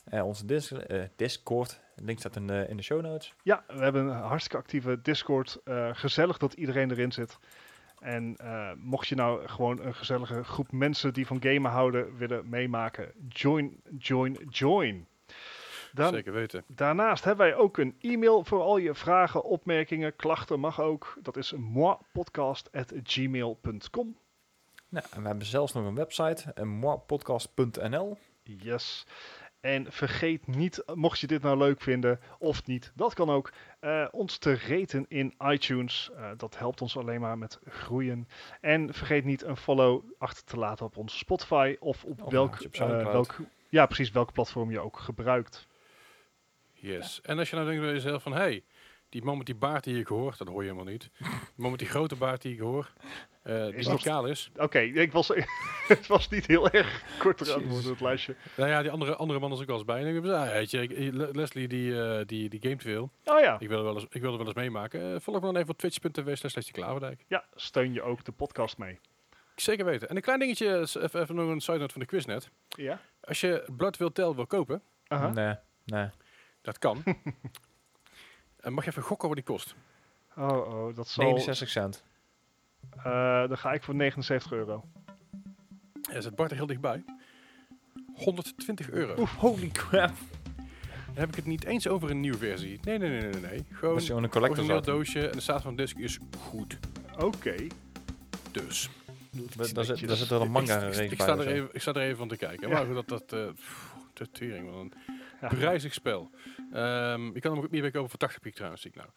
[0.04, 3.34] Eh, onze dis eh, Discord, link staat in de, in de show notes.
[3.42, 5.60] Ja, we hebben een hartstikke actieve Discord.
[5.64, 7.38] Eh, gezellig dat iedereen erin zit.
[7.98, 12.48] En eh, mocht je nou gewoon een gezellige groep mensen die van gamen houden willen
[12.48, 15.06] meemaken, join, join, join.
[15.92, 16.64] Dan, Zeker weten.
[16.66, 21.18] Daarnaast hebben wij ook een e-mail voor al je vragen, opmerkingen, klachten mag ook.
[21.22, 24.16] Dat is moipodcast.gmail.com.
[24.88, 28.18] Nou, en we hebben zelfs nog een website, uh, moipodcast.nl.
[28.42, 29.06] Yes.
[29.62, 34.06] En vergeet niet, mocht je dit nou leuk vinden of niet, dat kan ook, eh,
[34.10, 36.10] ons te raten in iTunes.
[36.16, 38.28] Eh, dat helpt ons alleen maar met groeien.
[38.60, 42.60] En vergeet niet een follow achter te laten op onze Spotify of op Of welk,
[42.64, 43.36] op eh, welk,
[43.68, 45.66] ja precies, welk platform je ook gebruikt.
[46.72, 47.20] Yes.
[47.22, 48.64] En als je nou denkt bij jezelf van, hey,
[49.08, 51.10] die man met die baard die ik hoor, dat hoor je helemaal niet.
[51.54, 52.92] Die man met die grote baard die ik hoor,
[53.42, 54.50] eh die Is niet dat- kaal is.
[54.56, 55.28] Oké, ik was,
[55.88, 58.36] het was niet heel erg kort het lijstje.
[58.56, 60.00] Nou ja, die andere, andere man is ook wel eens bij.
[60.00, 62.82] En ik heb gezegd, ah, weet je, ik- Le- Leslie die, eh, die, die gamet
[62.82, 63.10] veel.
[63.24, 65.14] Oh ja, Ik wil er wel eens, ik wil er wel eens meemaken.
[65.14, 67.24] Eh, volg me dan even op twitch.tv slash Leslie Klaverdijk.
[67.26, 68.98] ja, steun je ook de podcast mee.
[69.56, 70.08] Zeker weten.
[70.08, 72.50] En een klein dingetje, even, even nog een side note van de quiz net.
[72.68, 73.00] Ja?
[73.20, 75.28] Als je Blood Will Tell wil kopen, Aha.
[75.28, 75.54] Nee,
[75.84, 76.08] nee.
[76.62, 77.02] dat kan.
[78.60, 79.74] En mag je even gokken wat die kost?
[80.36, 81.24] Oh, oh, dat zal...
[81.24, 82.04] 69 cent.
[82.96, 84.84] Eh, dan ga ik voor 79 euro.
[86.12, 87.04] Ja, zit Bart er heel dichtbij.
[88.14, 89.24] 120 euro.
[89.38, 90.12] Holy crap.
[91.06, 92.80] Dan heb ik het niet eens over een nieuwe versie.
[92.82, 93.64] Nee, nee, nee, nee, nee.
[93.72, 96.78] Gewoon Dat is gewoon een collector's doosje en de staat van de disc is goed.
[97.18, 97.54] Oké.
[98.50, 98.88] Dus.
[99.30, 101.80] Daar- Daar zit, daar zit er een manga ik, ik, ik, sta er even, ik
[101.80, 102.68] sta er even van te kijken.
[102.68, 102.74] Ja.
[102.74, 104.92] Maar goed, dat, dat eh, pff, de tering, wat een
[105.40, 105.48] Ja.
[105.48, 106.30] prijzig spel.
[106.72, 109.08] Ehm, je kan hem ook meer kopen voor 80 piek trouwens, zie ik nou.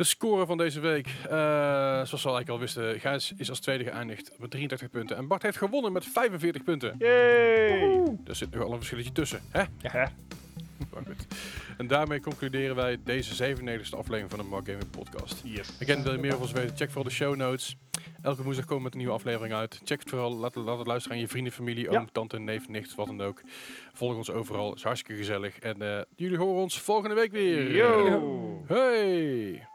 [0.00, 3.60] De score van deze week, eh, zoals we al eigenlijk al wisten, Gijs is als
[3.60, 5.16] tweede geëindigd met 33 punten.
[5.16, 6.94] En Bart heeft gewonnen met 45 punten.
[6.98, 8.02] Yay!
[8.26, 9.62] Er zit nog al een verschilletje tussen, hè?
[9.78, 10.12] Ja.
[10.92, 11.26] Maar goed.
[11.78, 15.40] En daarmee concluderen wij deze 97e aflevering van de Mark Gaming Podcast.
[15.44, 15.68] Yes.
[15.82, 16.76] Again, wil je meer over ons weten?
[16.76, 17.76] Check vooral de show notes.
[18.22, 19.80] Elke woensdag komen we met een nieuwe aflevering uit.
[19.84, 20.34] Check het vooral.
[20.34, 21.98] Laat, laat het luisteren aan je vrienden, familie, Ja.
[21.98, 23.40] oom, tante, neef, nicht, wat dan ook.
[23.92, 24.74] Volg ons overal.
[24.74, 25.58] is hartstikke gezellig.
[25.58, 27.74] En eh, jullie horen ons volgende week weer.
[27.74, 28.64] Yo!
[28.66, 29.68] Hey!